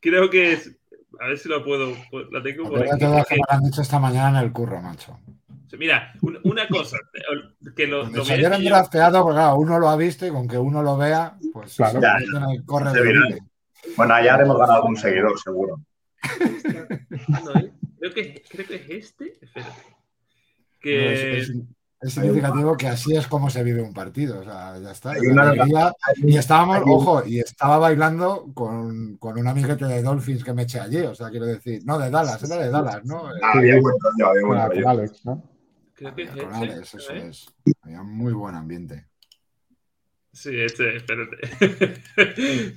creo 0.00 0.30
que 0.30 0.52
es, 0.52 0.76
a 1.20 1.28
ver 1.28 1.38
si 1.38 1.48
lo 1.48 1.64
puedo, 1.64 1.94
la 2.30 2.42
tengo 2.42 2.68
por 2.68 2.82
aquí. 2.82 2.98
Todo 2.98 3.24
que 3.24 3.36
me 3.36 3.42
han 3.48 3.62
dicho 3.62 3.82
esta 3.82 3.98
mañana 3.98 4.40
en 4.40 4.46
el 4.46 4.52
curro, 4.52 4.80
macho. 4.80 5.18
Mira, 5.78 6.12
una 6.22 6.66
cosa, 6.66 6.96
que 7.76 7.86
lo, 7.86 8.08
lo 8.08 8.22
ayer 8.22 8.52
han 8.52 8.64
drafteado, 8.64 9.22
porque 9.22 9.36
claro, 9.36 9.56
uno 9.56 9.78
lo 9.78 9.88
ha 9.90 9.96
visto 9.96 10.26
y 10.26 10.30
con 10.30 10.48
que 10.48 10.56
uno 10.56 10.82
lo 10.82 10.96
vea, 10.96 11.36
pues 11.52 11.76
claro, 11.76 12.00
ya, 12.00 12.16
corre 12.64 12.90
de 12.92 13.42
Bueno, 13.94 14.14
allá 14.14 14.34
haremos 14.34 14.58
ganar 14.58 14.76
algún 14.76 14.96
seguidor, 14.96 15.38
seguro. 15.38 15.80
No, 17.28 17.60
¿eh? 17.60 17.72
creo, 17.98 18.14
que, 18.14 18.42
creo 18.48 18.66
que 18.66 18.74
es 18.76 18.90
este. 18.90 19.38
Espérate. 19.42 19.97
Que... 20.80 20.96
No, 20.96 21.10
es, 21.10 21.48
es, 21.48 21.56
es, 22.00 22.12
significativo 22.12 22.76
que 22.76 22.86
así 22.86 23.16
es 23.16 23.26
como 23.26 23.50
se 23.50 23.64
vive 23.64 23.82
un 23.82 23.92
partido. 23.92 24.40
O 24.40 24.44
sea, 24.44 24.78
ya 24.78 24.92
está. 24.92 25.14
Y 26.16 26.36
estábamos, 26.36 26.82
ojo, 26.86 27.22
y 27.26 27.40
estaba 27.40 27.78
bailando 27.78 28.50
con, 28.54 29.16
con, 29.16 29.38
un 29.38 29.48
amiguete 29.48 29.84
de 29.84 30.02
Dolphins 30.02 30.44
que 30.44 30.52
me 30.52 30.62
eché 30.62 30.80
allí. 30.80 31.00
O 31.00 31.14
sea, 31.14 31.30
quiero 31.30 31.46
decir, 31.46 31.82
no, 31.84 31.98
de 31.98 32.10
Dallas, 32.10 32.42
era 32.42 32.56
de 32.56 32.70
Dallas, 32.70 33.04
¿no? 33.04 33.26
Ah, 33.42 33.52
había 33.54 33.80
buen 33.80 33.94
rollo, 34.00 34.30
había 34.30 34.46
buen 34.46 34.66
rollo. 34.68 34.88
Alex, 34.88 35.24
¿no? 35.24 35.42
Creo 35.94 36.14
que 36.14 36.22
es 36.22 36.30
con 36.30 36.54
Alex, 36.54 36.94
eso 36.94 37.12
¿eh? 37.12 37.28
es. 37.28 37.46
Había 37.82 38.02
muy 38.02 38.32
buen 38.32 38.54
ambiente. 38.54 39.08
Sí, 40.32 40.50
este, 40.60 40.96
espérate. 40.96 41.36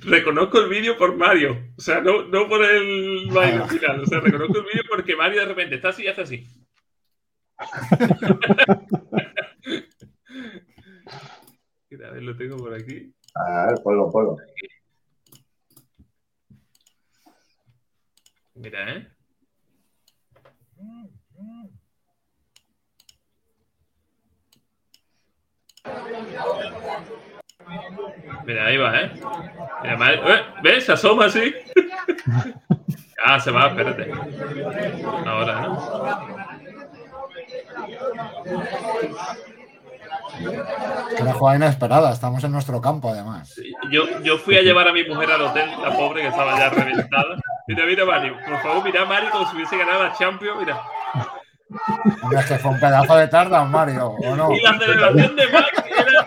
reconozco 0.02 0.58
el 0.58 0.68
vídeo 0.68 0.96
por 0.96 1.16
Mario. 1.16 1.72
O 1.76 1.80
sea, 1.80 2.00
no, 2.00 2.26
no 2.26 2.48
por 2.48 2.64
el 2.64 3.28
baile 3.30 3.60
ah. 3.62 3.68
final. 3.68 4.00
O 4.00 4.06
sea, 4.06 4.18
reconozco 4.18 4.58
el 4.58 4.64
vídeo 4.64 4.82
porque 4.90 5.14
Mario 5.14 5.42
de 5.42 5.46
repente 5.46 5.76
está 5.76 5.90
así 5.90 6.02
y 6.02 6.08
hace 6.08 6.22
así 6.22 6.48
a 12.04 12.10
ver, 12.10 12.22
lo 12.22 12.36
tengo 12.36 12.56
por 12.56 12.74
aquí. 12.74 13.14
A 13.34 13.66
ver, 13.68 13.82
ponlo, 13.82 14.10
ponlo. 14.10 14.36
Mira, 18.54 18.96
¿eh? 18.96 19.08
Mira, 28.46 28.66
ahí 28.66 28.76
va, 28.76 29.00
¿eh? 29.00 29.12
Mira, 29.82 29.96
madre... 29.96 30.20
¿Eh? 30.34 30.42
¿Ves? 30.62 30.84
Se 30.84 30.92
asoma 30.92 31.26
así. 31.26 31.54
ah, 33.24 33.40
se 33.40 33.50
va, 33.50 33.68
espérate. 33.68 34.12
Ahora, 35.26 35.60
¿no? 35.62 36.51
Una 41.20 41.32
jugada 41.34 41.56
inesperada, 41.56 42.12
estamos 42.12 42.42
en 42.44 42.52
nuestro 42.52 42.80
campo 42.80 43.10
además. 43.10 43.54
Yo, 43.90 44.04
yo 44.22 44.38
fui 44.38 44.56
a 44.56 44.62
llevar 44.62 44.88
a 44.88 44.92
mi 44.92 45.04
mujer 45.04 45.30
al 45.30 45.42
hotel, 45.42 45.70
la 45.82 45.96
pobre 45.96 46.22
que 46.22 46.28
estaba 46.28 46.58
ya 46.58 46.70
reventada. 46.70 47.36
Mira, 47.68 47.86
mira, 47.86 48.04
Mario. 48.04 48.36
Por 48.46 48.58
favor, 48.60 48.84
mira 48.84 49.04
Mario 49.04 49.30
como 49.30 49.48
si 49.48 49.56
hubiese 49.56 49.76
ganado 49.76 50.02
la 50.04 50.12
Champions. 50.14 50.58
Mira. 50.60 50.80
Hombre, 52.22 52.40
es 52.40 52.46
que 52.46 52.58
fue 52.58 52.70
un 52.70 52.80
pedazo 52.80 53.16
de 53.16 53.28
tarda, 53.28 53.64
Mario, 53.64 54.08
¿o 54.08 54.36
no? 54.36 54.52
Y 54.52 54.60
la 54.60 54.78
celebración 54.78 55.36
de 55.36 55.48
Max 55.48 55.68
era. 55.86 56.26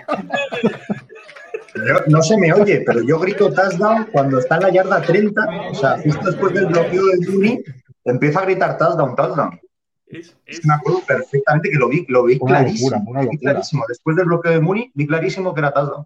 Yo- 1.87 2.03
no 2.07 2.21
se 2.21 2.37
me 2.37 2.53
oye, 2.53 2.83
pero 2.85 3.01
yo 3.03 3.19
grito 3.19 3.51
touchdown 3.53 4.07
cuando 4.11 4.39
está 4.39 4.55
en 4.55 4.61
la 4.63 4.69
yarda 4.69 5.01
30, 5.01 5.41
o 5.71 5.75
sea, 5.75 5.97
justo 6.03 6.25
después 6.31 6.53
del 6.53 6.67
bloqueo 6.67 7.03
de 7.05 7.27
Mooney, 7.31 7.63
empiezo 8.05 8.39
a 8.39 8.43
gritar 8.43 8.77
touchdown, 8.77 9.15
touchdown. 9.15 9.59
Es, 10.07 10.37
Es 10.45 10.65
me 10.65 10.73
acuerdo 10.75 11.01
perfectamente 11.05 11.69
que 11.71 11.77
lo 11.77 11.89
vi, 11.89 12.05
lo 12.07 12.23
vi 12.25 12.37
Una 12.39 12.59
clarísimo. 12.59 12.89
locura, 12.91 13.09
una 13.11 13.19
vi 13.21 13.25
locura. 13.25 13.51
clarísimo. 13.53 13.83
Después 13.87 14.15
del 14.15 14.25
bloqueo 14.27 14.51
de 14.51 14.59
Mooney, 14.61 14.91
vi 14.93 15.07
clarísimo 15.07 15.53
que 15.53 15.59
era 15.61 15.71
touchdown. 15.73 16.05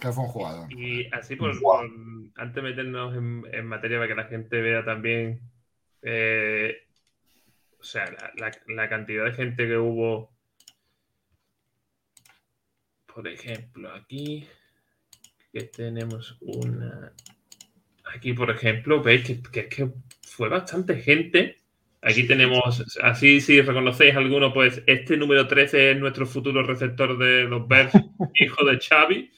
Que 0.00 0.12
fue 0.12 0.24
un 0.24 0.30
jugador. 0.30 0.72
Y 0.72 1.06
así 1.12 1.36
por, 1.36 1.58
Guau. 1.60 1.80
por- 1.80 1.90
antes 2.36 2.54
de 2.54 2.62
meternos 2.62 3.14
en, 3.16 3.42
en 3.52 3.66
materia 3.66 3.98
para 3.98 4.08
que 4.08 4.14
la 4.14 4.24
gente 4.28 4.60
vea 4.62 4.84
también, 4.84 5.40
eh, 6.02 6.86
o 7.78 7.82
sea, 7.82 8.04
la, 8.06 8.30
la- 8.36 8.74
la 8.74 8.88
cantidad 8.88 9.24
de 9.24 9.32
gente 9.32 9.66
que 9.66 9.76
hubo, 9.76 10.30
por 13.12 13.26
ejemplo, 13.28 13.92
aquí, 13.92 14.46
que 15.52 15.64
tenemos 15.64 16.38
una, 16.40 17.12
aquí 18.14 18.32
por 18.32 18.50
ejemplo, 18.50 19.02
veis 19.02 19.26
que, 19.26 19.42
que, 19.42 19.68
que 19.68 19.90
fue 20.22 20.48
bastante 20.48 20.96
gente. 21.02 21.56
Aquí 22.02 22.26
tenemos, 22.26 22.82
así 23.02 23.40
si 23.40 23.60
reconocéis 23.60 24.16
alguno, 24.16 24.54
pues 24.54 24.82
este 24.86 25.16
número 25.18 25.46
13 25.46 25.90
es 25.92 25.98
nuestro 25.98 26.26
futuro 26.26 26.62
receptor 26.62 27.18
de 27.18 27.44
los 27.44 27.68
Bears, 27.68 27.92
hijo 28.34 28.64
de 28.64 28.78
Xavi. 28.78 29.30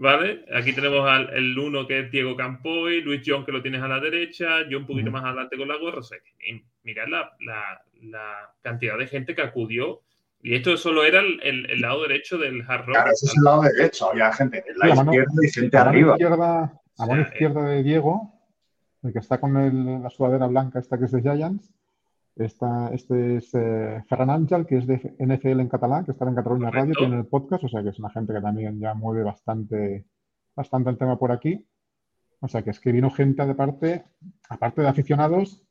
¿Vale? 0.00 0.44
Aquí 0.54 0.72
tenemos 0.72 1.08
al, 1.10 1.28
el 1.30 1.58
uno 1.58 1.84
que 1.86 1.98
es 2.00 2.10
Diego 2.12 2.36
Campoy, 2.36 3.00
Luis 3.00 3.20
John 3.26 3.44
que 3.44 3.50
lo 3.50 3.60
tienes 3.60 3.82
a 3.82 3.88
la 3.88 3.98
derecha, 3.98 4.68
yo 4.68 4.78
un 4.78 4.86
poquito 4.86 5.10
más 5.10 5.24
adelante 5.24 5.56
con 5.56 5.66
la 5.66 5.76
gorra. 5.76 5.98
O 5.98 6.02
sea, 6.04 6.18
que, 6.38 6.62
mirad 6.84 7.08
la, 7.08 7.32
la- 7.40 7.82
la 8.02 8.54
cantidad 8.62 8.96
de 8.96 9.08
gente 9.08 9.34
que 9.34 9.42
acudió. 9.42 10.02
Y 10.40 10.54
esto 10.54 10.76
solo 10.76 11.04
era 11.04 11.18
el, 11.18 11.40
el- 11.42 11.68
el 11.68 11.80
lado 11.80 12.02
derecho 12.02 12.38
del 12.38 12.62
Hard 12.62 12.86
Rock. 12.86 12.94
Claro, 12.94 13.10
ese 13.10 13.26
es 13.26 13.36
el 13.36 13.42
lado 13.42 13.62
derecho. 13.62 14.10
Había 14.12 14.32
gente 14.32 14.58
en 14.58 14.64
el 14.68 14.74
Sí, 14.74 14.80
a 14.82 14.86
lado 14.86 14.94
mano- 14.96 15.10
izquierdo 15.12 15.42
y 15.42 15.50
gente 15.50 15.76
A 15.76 15.80
arriba. 15.82 16.12
izquierda, 16.12 16.62
a 16.98 17.06
mano 17.06 17.12
O 17.22 17.24
sea, 17.24 17.32
izquierda 17.32 17.62
de 17.68 17.82
Diego, 17.82 18.40
el 19.02 19.12
que 19.12 19.18
está 19.18 19.40
con 19.40 19.56
el- 19.56 20.00
la 20.02 20.10
sudadera 20.10 20.46
blanca, 20.46 20.78
esta 20.78 20.96
que 20.96 21.06
es 21.06 21.10
de 21.12 21.22
Giants. 21.22 21.74
Está, 22.44 22.90
este 22.92 23.36
es 23.36 23.52
eh, 23.54 24.02
Ferran 24.08 24.30
Ángel, 24.30 24.66
que 24.66 24.78
es 24.78 24.86
de 24.86 25.14
NFL 25.18 25.60
en 25.60 25.68
catalán, 25.68 26.04
que 26.04 26.12
está 26.12 26.26
en 26.28 26.34
Cataluña 26.34 26.70
Radio, 26.70 26.94
tiene 26.96 27.16
el 27.16 27.26
podcast, 27.26 27.64
o 27.64 27.68
sea 27.68 27.82
que 27.82 27.88
es 27.90 27.98
una 27.98 28.10
gente 28.10 28.32
que 28.32 28.40
también 28.40 28.78
ya 28.78 28.94
mueve 28.94 29.22
bastante, 29.24 30.06
bastante 30.54 30.90
el 30.90 30.98
tema 30.98 31.18
por 31.18 31.32
aquí. 31.32 31.66
O 32.40 32.46
sea 32.48 32.62
que 32.62 32.70
es 32.70 32.78
que 32.78 32.92
vino 32.92 33.10
gente 33.10 33.44
de 33.44 33.54
parte, 33.54 34.04
aparte 34.48 34.82
de 34.82 34.88
aficionados, 34.88 35.64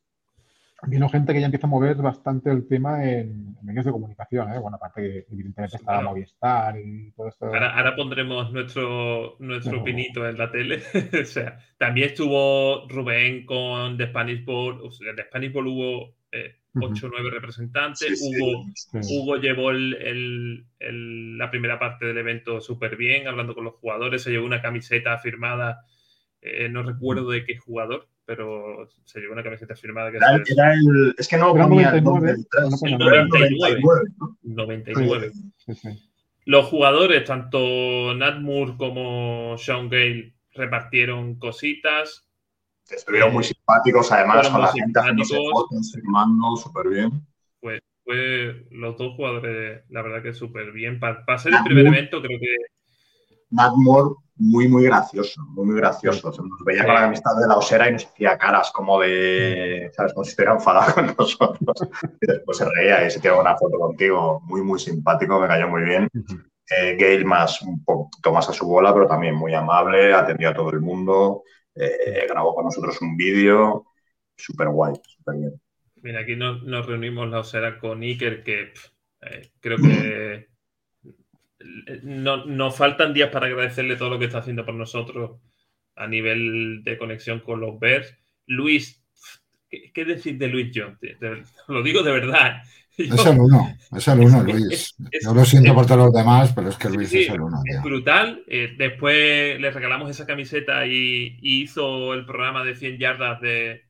vino 0.84 1.08
gente 1.08 1.34
que 1.34 1.40
ya 1.40 1.46
empieza 1.46 1.66
a 1.66 1.70
mover 1.70 1.96
bastante 1.96 2.52
el 2.52 2.68
tema 2.68 3.04
en, 3.06 3.56
en 3.60 3.66
medios 3.66 3.86
de 3.86 3.92
comunicación, 3.92 4.54
¿eh? 4.54 4.60
Bueno, 4.60 4.76
aparte 4.76 5.02
que 5.02 5.34
evidentemente 5.34 5.78
estaba 5.78 6.00
Claro. 6.00 6.10
Movistar 6.10 6.78
y 6.80 7.12
todo 7.14 7.30
esto. 7.30 7.46
Ahora, 7.46 7.78
ahora 7.78 7.96
pondremos 7.96 8.52
nuestro, 8.52 9.38
nuestro 9.40 9.78
No. 9.78 9.84
pinito 9.86 10.28
en 10.28 10.38
la 10.38 10.52
tele. 10.52 10.82
o 11.22 11.26
sea, 11.26 11.58
también 11.78 12.10
estuvo 12.10 12.88
Rubén 12.90 13.46
con 13.46 13.98
The 13.98 14.08
Spanish 14.08 14.44
Bowl. 14.44 14.82
O 14.84 14.92
sea, 14.92 15.16
The 15.16 15.24
Spanish 15.24 15.54
Bowl 15.54 15.68
hubo 15.68 16.17
eh. 16.32 16.56
8 16.80 17.08
o 17.08 17.10
9 17.10 17.32
representantes. 17.32 18.20
Sí, 18.20 18.34
Sí. 18.76 19.18
Hugo 19.18 19.38
llevó 19.38 19.72
el- 19.72 19.96
el- 19.96 20.66
el- 20.80 21.38
la 21.38 21.50
primera 21.50 21.80
parte 21.80 22.06
del 22.06 22.20
evento 22.20 22.62
súper 22.62 22.96
bien, 22.98 23.28
hablando 23.28 23.56
con 23.56 23.64
los 23.64 23.74
jugadores. 23.76 24.22
Se 24.22 24.30
llevó 24.32 24.46
una 24.46 24.62
camiseta 24.62 25.18
firmada. 25.18 25.82
eh, 26.40 26.70
no 26.70 26.84
recuerdo 26.84 27.32
de 27.32 27.44
qué 27.44 27.58
jugador, 27.58 28.08
pero 28.24 28.88
se 29.06 29.20
llevó 29.20 29.34
una 29.34 29.42
camiseta 29.44 29.76
firmada 29.76 30.12
que 30.12 30.18
Era, 30.18 30.36
es 30.38 30.52
era 30.52 30.72
el, 30.72 31.16
es 31.18 31.28
que 31.28 31.36
no 31.36 31.56
Era 31.56 31.64
ponía 31.68 31.90
el 31.90 32.04
99, 32.04 32.04
nombre 32.04 32.34
detrás. 32.36 32.70
no 32.70 32.78
ponía 32.78 32.96
El 32.96 33.00
Pero 33.00 33.10
era 33.16 33.22
el 33.24 33.28
99. 33.30 33.82
99, 33.82 34.10
¿no? 34.20 34.38
99. 34.44 35.32
Sí, 35.58 35.74
sí. 35.74 35.90
Los 36.46 36.66
jugadores, 36.68 37.24
tanto 37.26 38.14
Nat 38.16 38.40
Moore 38.40 38.76
como 38.78 39.56
Sean 39.58 39.90
Gale, 39.90 40.36
repartieron 40.54 41.40
cositas. 41.40 42.27
Estuvieron 42.90 43.34
muy 43.34 43.44
simpáticos, 43.44 44.12
además, 44.12 44.50
con 44.50 44.62
la 44.62 44.68
gente 44.68 45.00
haciéndose 45.00 45.38
fotos, 45.52 45.92
firmando, 45.94 46.56
súper 46.56 46.90
bien. 46.90 47.28
Pues 47.60 47.82
fue 48.04 48.68
los 48.72 48.98
dos 48.98 49.16
jugadores, 49.16 49.84
la 49.90 50.02
verdad 50.02 50.24
que 50.24 50.34
súper 50.34 50.72
bien. 50.72 51.00
Para, 51.00 51.38
ser 51.38 51.54
el 51.54 51.64
primer 51.64 51.88
evento, 51.88 52.22
creo 52.22 52.40
que 52.40 52.56
Matt 53.50 53.74
Moore, 53.76 54.16
muy, 54.36 54.68
muy 54.68 54.84
gracioso, 54.84 55.42
muy, 55.50 55.66
muy 55.66 55.76
gracioso. 55.78 56.32
Se 56.32 56.42
nos 56.42 56.64
veía 56.64 56.86
con 56.86 56.94
la 56.94 57.06
amistad 57.06 57.36
de 57.40 57.48
la 57.48 57.58
osera 57.58 57.90
y 57.90 57.94
nos 57.94 58.06
hacía 58.06 58.38
caras 58.38 58.72
como 58.72 59.00
de, 59.00 59.90
¿sabes? 59.96 60.14
Como 60.14 60.24
si 60.24 60.32
estuviera 60.32 60.54
enfadado 60.54 60.94
con 60.94 61.16
nosotros. 61.18 61.90
Y 62.22 62.28
después 62.28 62.58
se 62.58 62.66
reía 62.70 63.06
y 63.06 63.12
se 63.12 63.20
tiraba 63.20 63.42
una 63.42 63.58
foto 63.58 63.78
contigo. 63.78 64.42
Muy, 64.46 64.62
muy 64.62 64.80
simpático, 64.80 65.40
me 65.40 65.48
cayó 65.48 65.68
muy 65.68 65.84
bien. 65.84 66.10
Eh, 66.70 66.98
Gail 67.00 67.26
más, 67.26 67.62
un 67.62 67.84
poquito 67.84 68.34
más 68.34 68.50
a 68.50 68.54
su 68.54 68.68
bola, 68.68 68.94
pero 68.94 69.08
también 69.08 69.36
muy 69.36 69.54
amable, 69.54 70.14
atendió 70.14 70.50
a 70.50 70.54
todo 70.54 70.70
el 70.72 70.82
mundo, 70.82 71.44
eh, 71.80 72.26
grabó 72.28 72.56
con 72.56 72.66
nosotros 72.66 73.02
un 73.02 73.16
vídeo. 73.16 73.86
Súper 74.36 74.70
guay, 74.70 74.94
súper 75.04 75.36
bien. 75.36 75.62
Mira, 76.02 76.22
aquí 76.22 76.36
nos, 76.36 76.64
nos 76.64 76.86
reunimos 76.86 77.30
la 77.30 77.40
osera 77.40 77.80
con 77.80 78.02
Iker, 78.02 78.44
que 78.44 78.66
pff, 78.68 78.86
eh, 79.22 79.52
creo 79.60 79.78
que 79.78 80.48
no, 82.04 82.46
nos 82.46 82.76
faltan 82.76 83.14
días 83.14 83.30
para 83.30 83.48
agradecerle 83.48 83.96
todo 83.96 84.10
lo 84.12 84.20
que 84.20 84.26
está 84.26 84.40
haciendo 84.40 84.66
por 84.66 84.76
nosotros 84.76 85.42
a 85.96 86.08
nivel 86.08 86.84
de 86.84 86.98
conexión 86.98 87.40
con 87.40 87.60
los 87.60 87.80
Bears. 87.80 88.16
Luis, 88.46 89.04
¿qué, 89.70 89.92
qué 89.94 90.06
decir 90.06 90.38
de 90.38 90.48
Luis 90.48 90.72
John? 90.74 90.98
Te- 91.00 91.16
te- 91.16 91.44
lo 91.68 91.84
digo 91.84 92.04
de 92.04 92.12
verdad. 92.12 92.62
Yo- 92.98 93.14
Es 93.14 93.26
el 93.28 93.40
uno, 93.40 93.78
es 93.96 94.08
el 94.08 94.20
uno, 94.22 94.44
Luis. 94.44 94.66
es- 94.72 94.96
es- 95.12 95.24
Yo 95.24 95.34
lo 95.34 95.46
siento 95.46 95.70
es- 95.70 95.76
por 95.76 95.86
todos 95.86 96.06
los 96.08 96.14
demás, 96.14 96.52
pero 96.56 96.70
es 96.70 96.78
que 96.78 96.90
Luis 96.90 97.10
sí, 97.10 97.24
es 97.24 97.30
el 97.30 97.42
uno, 97.42 97.62
es 97.66 97.82
brutal. 97.84 98.44
Eh, 98.48 98.74
después 98.78 99.60
le 99.60 99.70
regalamos 99.72 100.10
esa 100.10 100.26
camiseta 100.26 100.86
y, 100.88 101.38
y 101.42 101.62
hizo 101.64 102.14
el 102.16 102.26
programa 102.26 102.64
de 102.64 102.76
100 102.76 102.98
yardas 102.98 103.40
de, 103.42 103.84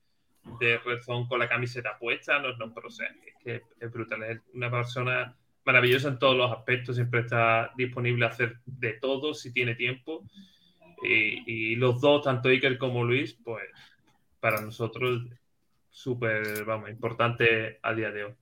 de 0.59 0.77
Red 0.79 1.01
Zone 1.05 1.25
con 1.29 1.39
la 1.39 1.47
camiseta 1.47 1.97
puesta. 1.97 2.39
No, 2.39 2.55
no, 2.57 2.73
pero 2.73 2.87
o 2.87 2.91
sea, 2.91 3.07
es 3.25 3.35
que 3.43 3.61
es 3.79 3.91
brutal. 3.91 4.23
Es 4.23 4.41
una 4.53 4.69
persona 4.69 5.33
maravillosa 5.63 6.09
en 6.09 6.19
todos 6.19 6.35
los 6.35 6.51
aspectos. 6.51 6.95
Siempre 6.97 7.21
está 7.21 7.71
disponible 7.77 8.25
a 8.25 8.29
hacer 8.29 8.57
de 8.65 8.93
todo 8.93 9.33
si 9.33 9.53
tiene 9.53 9.75
tiempo. 9.75 10.25
Y, 11.03 11.43
y 11.71 11.75
los 11.75 12.01
dos, 12.01 12.23
tanto 12.25 12.49
Iker 12.49 12.77
como 12.77 13.05
Luis, 13.05 13.37
pues 13.43 13.63
para 14.41 14.59
nosotros 14.61 15.23
súper, 15.97 16.63
vamos, 16.63 16.91
importante 16.91 17.79
a 17.81 17.93
día 17.93 18.11
de 18.11 18.25
hoy. 18.25 18.33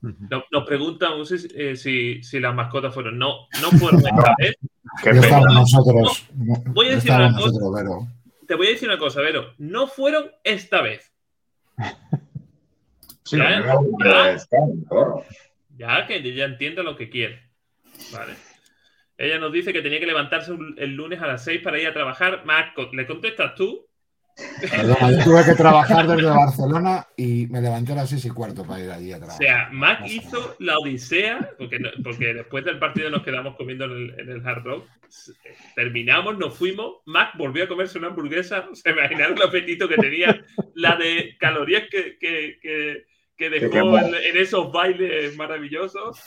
Nos, 0.00 0.44
nos 0.50 0.66
preguntan 0.66 1.18
no 1.18 1.26
sé 1.26 1.46
eh, 1.54 1.76
si, 1.76 2.22
si 2.22 2.40
las 2.40 2.54
mascotas 2.54 2.94
fueron. 2.94 3.18
No, 3.18 3.48
no 3.60 3.70
fueron 3.78 4.00
esta 4.00 4.34
vez. 4.38 4.56
Estamos 5.04 5.54
nosotros. 5.54 6.26
Voy 6.32 6.88
a 6.88 6.94
decir 6.94 7.12
una 7.12 7.34
cosa. 7.34 7.58
Vero. 7.74 8.08
Te 8.48 8.54
voy 8.54 8.66
a 8.66 8.70
decir 8.70 8.88
una 8.88 8.98
cosa, 8.98 9.20
Vero. 9.20 9.52
No 9.58 9.86
fueron 9.86 10.30
esta 10.42 10.80
vez. 10.80 11.12
Sí, 13.24 13.38
Ya, 13.38 13.60
veo 13.60 13.80
que 13.98 14.36
ya. 15.78 15.98
Ya 16.00 16.06
que 16.08 16.16
ella 16.16 16.44
entienda 16.44 16.82
lo 16.82 16.96
que 16.96 17.08
quiere. 17.08 17.40
Vale. 18.12 18.34
Ella 19.16 19.38
nos 19.38 19.52
dice 19.52 19.72
que 19.72 19.80
tenía 19.80 20.00
que 20.00 20.06
levantarse 20.06 20.52
el 20.76 20.96
lunes 20.96 21.22
a 21.22 21.28
las 21.28 21.44
6 21.44 21.62
para 21.62 21.78
ir 21.78 21.86
a 21.86 21.94
trabajar. 21.94 22.42
¿le 22.92 23.06
contestas 23.06 23.54
tú? 23.54 23.86
Perdona, 24.70 25.10
yo 25.18 25.24
tuve 25.24 25.44
que 25.44 25.54
trabajar 25.54 26.06
desde 26.06 26.28
Barcelona 26.28 27.06
y 27.16 27.46
me 27.48 27.60
levanté 27.60 27.92
a 27.92 27.96
las 27.96 28.08
seis 28.10 28.24
y 28.24 28.30
cuarto 28.30 28.64
para 28.64 28.80
ir 28.82 28.90
allí 28.90 29.12
a 29.12 29.16
O 29.16 29.20
trabajar. 29.20 29.42
sea, 29.46 29.68
Mac 29.72 30.00
No 30.00 30.06
hizo 30.06 30.56
la 30.58 30.78
odisea, 30.78 31.50
porque, 31.58 31.78
no- 31.78 31.90
porque 32.02 32.34
después 32.34 32.64
del 32.64 32.78
partido 32.78 33.10
nos 33.10 33.22
quedamos 33.22 33.56
comiendo 33.56 33.84
en 33.84 33.90
el, 33.92 34.20
en 34.20 34.28
el 34.30 34.46
Hard 34.46 34.64
Rock. 34.64 34.86
Terminamos, 35.74 36.38
nos 36.38 36.56
fuimos. 36.56 36.98
Mac 37.06 37.30
volvió 37.36 37.64
a 37.64 37.68
comerse 37.68 37.98
una 37.98 38.08
hamburguesa. 38.08 38.66
Se 38.72 38.90
imaginaron 38.90 39.36
el 39.36 39.42
apetito 39.42 39.88
que 39.88 39.96
tenía, 39.96 40.42
la 40.74 40.96
de 40.96 41.36
calorías 41.38 41.84
que, 41.90 42.16
que, 42.18 42.58
que, 42.60 43.04
que 43.36 43.50
dejó 43.50 43.98
en, 43.98 44.14
en 44.14 44.36
esos 44.36 44.72
bailes 44.72 45.36
maravillosos. 45.36 46.20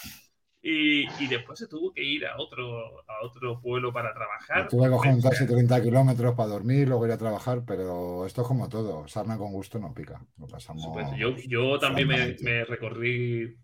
Y, 0.68 1.06
y 1.24 1.28
después 1.28 1.60
se 1.60 1.68
tuvo 1.68 1.94
que 1.94 2.04
ir 2.04 2.26
a 2.26 2.38
otro, 2.40 3.02
a 3.08 3.24
otro 3.24 3.62
pueblo 3.62 3.94
para 3.94 4.12
trabajar. 4.16 4.68
Tuve 4.68 4.86
que 4.86 4.90
coger 4.90 5.14
un 5.14 5.22
sea, 5.22 5.30
taxi 5.30 5.46
30 5.46 5.80
kilómetros 5.84 6.34
para 6.34 6.50
dormir, 6.50 6.88
luego 6.88 7.06
ir 7.06 7.12
a 7.12 7.20
trabajar, 7.20 7.62
pero 7.68 8.26
esto 8.26 8.42
es 8.42 8.48
como 8.48 8.68
todo. 8.68 9.08
Sarna 9.08 9.38
con 9.38 9.52
gusto 9.52 9.78
no 9.78 9.94
pica. 9.94 10.20
Lo 10.40 10.48
pasamos. 10.48 10.82
supuesto. 10.84 11.16
Yo, 11.18 11.36
yo 11.48 11.78
también 11.78 12.08
me, 12.08 12.36
me 12.42 12.66
recorrí, 12.66 13.56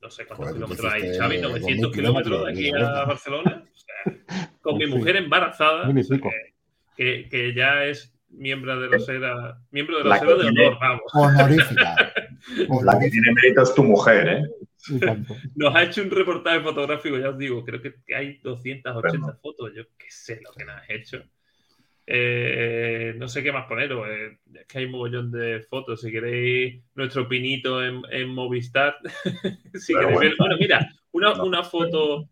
no 0.00 0.08
sé 0.10 0.24
cuántos 0.24 0.46
Joder, 0.46 0.54
kilómetros 0.54 0.92
hay, 0.94 1.02
Xavi, 1.18 1.36
2000 1.42 1.60
900 1.60 1.92
kilómetros 1.92 2.44
de 2.46 2.50
aquí 2.52 2.70
a. 2.70 3.04
Barcelona. 3.04 3.64
O 3.70 3.76
sea, 3.76 4.48
con 4.62 4.78
mi 4.78 4.86
mujer 4.86 5.16
embarazada, 5.16 5.86
o 5.90 6.02
sea, 6.02 6.18
que, 6.18 6.54
que- 6.96 7.28
que 7.28 7.54
ya 7.54 7.84
es 7.84 8.14
miembro 8.30 8.80
de 8.80 8.88
los 8.88 9.06
ERA, 9.10 9.60
miembro 9.72 9.98
de 9.98 10.04
La 10.04 10.16
los 10.16 10.22
ERA 10.22 10.34
de 10.42 10.48
honor, 10.48 10.78
vamos. 10.80 11.02
Honorífica. 11.12 11.96
La 12.82 12.98
que 12.98 13.10
tiene 13.10 13.32
mérito 13.34 13.60
es 13.62 13.74
tu 13.74 13.84
mujer, 13.84 14.26
¿eh? 14.28 14.42
Nos 15.56 15.74
ha 15.74 15.82
hecho 15.82 16.02
un 16.02 16.10
reportaje 16.10 16.60
fotográfico, 16.60 17.18
ya 17.18 17.30
os 17.30 17.38
digo, 17.38 17.64
creo 17.64 17.80
que, 17.82 17.94
hay 18.14 18.38
280 18.42 18.90
Estupendo. 18.90 19.38
fotos, 19.40 19.72
yo 19.74 19.84
qué 19.98 20.06
sé 20.08 20.40
lo 20.42 20.52
que 20.52 20.64
nos 20.64 20.76
has 20.76 20.90
hecho. 20.90 21.22
Eh, 22.08 23.14
no 23.16 23.26
sé 23.28 23.42
qué 23.42 23.50
más 23.50 23.66
poneros, 23.66 24.06
eh, 24.08 24.38
es 24.54 24.66
que 24.66 24.78
hay 24.78 24.84
un 24.84 24.92
mogollón 24.92 25.30
de 25.32 25.60
fotos. 25.68 26.00
Si 26.00 26.10
queréis 26.12 26.80
nuestro 26.94 27.26
pinito 27.28 27.84
en, 27.84 28.00
en 28.10 28.28
Movistar, 28.28 28.96
si 29.74 29.92
queréis 29.92 30.12
bueno. 30.14 30.18
ver- 30.20 30.34
Bueno, 30.38 30.56
mira, 30.58 30.88
una, 31.12 31.34
No. 31.34 31.44
una 31.46 31.64
foto 31.64 32.28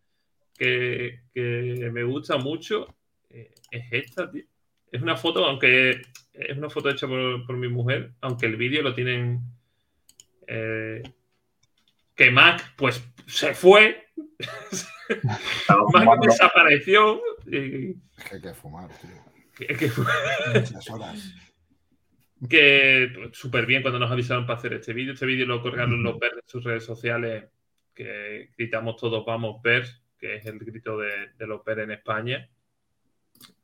que, 0.57 1.23
que 1.35 1.91
me 1.93 2.05
gusta 2.05 2.37
mucho 2.39 2.87
eh, 3.31 3.53
es 3.71 3.85
esta, 3.91 4.31
tío. 4.31 4.45
Es 4.93 5.03
una 5.03 5.17
foto, 5.17 5.45
aunque 5.45 6.03
es 6.33 6.57
una 6.57 6.71
foto 6.71 6.89
hecha 6.91 7.09
por, 7.09 7.45
por 7.45 7.57
mi 7.57 7.67
mujer, 7.67 8.13
aunque 8.21 8.47
el 8.47 8.55
vídeo 8.57 8.81
lo 8.83 8.95
tienen. 8.95 9.41
Que 12.15 12.31
Mac, 12.31 12.75
pues 12.77 13.03
se 13.27 13.55
fue, 13.55 14.07
Mac 15.25 15.41
fumando. 15.93 16.27
desapareció. 16.27 17.21
y- 17.47 17.91
Es 18.17 18.25
que 18.29 18.35
hay 18.37 18.41
que 18.43 18.55
fumar, 18.55 18.89
tío. 18.99 19.11
que, 19.57 19.67
que 19.69 19.91
Muchas 20.55 20.91
horas. 20.91 21.35
que 22.49 23.31
súper 23.33 23.67
bien 23.67 23.83
cuando 23.83 23.99
nos 23.99 24.11
avisaron 24.11 24.47
para 24.47 24.59
hacer 24.59 24.73
este 24.75 24.93
vídeo. 24.93 25.13
Este 25.15 25.27
vídeo 25.27 25.47
lo 25.47 25.63
colgaron 25.63 26.03
los 26.03 26.19
Bears 26.19 26.37
en 26.37 26.49
sus 26.49 26.65
redes 26.65 26.85
sociales, 26.85 27.45
que 27.95 28.51
gritamos 28.57 28.97
todos 28.97 29.25
vamos 29.25 29.63
Bears, 29.63 30.03
que 30.19 30.37
es 30.37 30.47
el 30.47 30.59
grito 30.59 30.99
de, 30.99 31.31
de 31.39 31.47
los 31.47 31.65
Bears 31.65 31.83
en 31.83 31.91
España. 31.93 32.49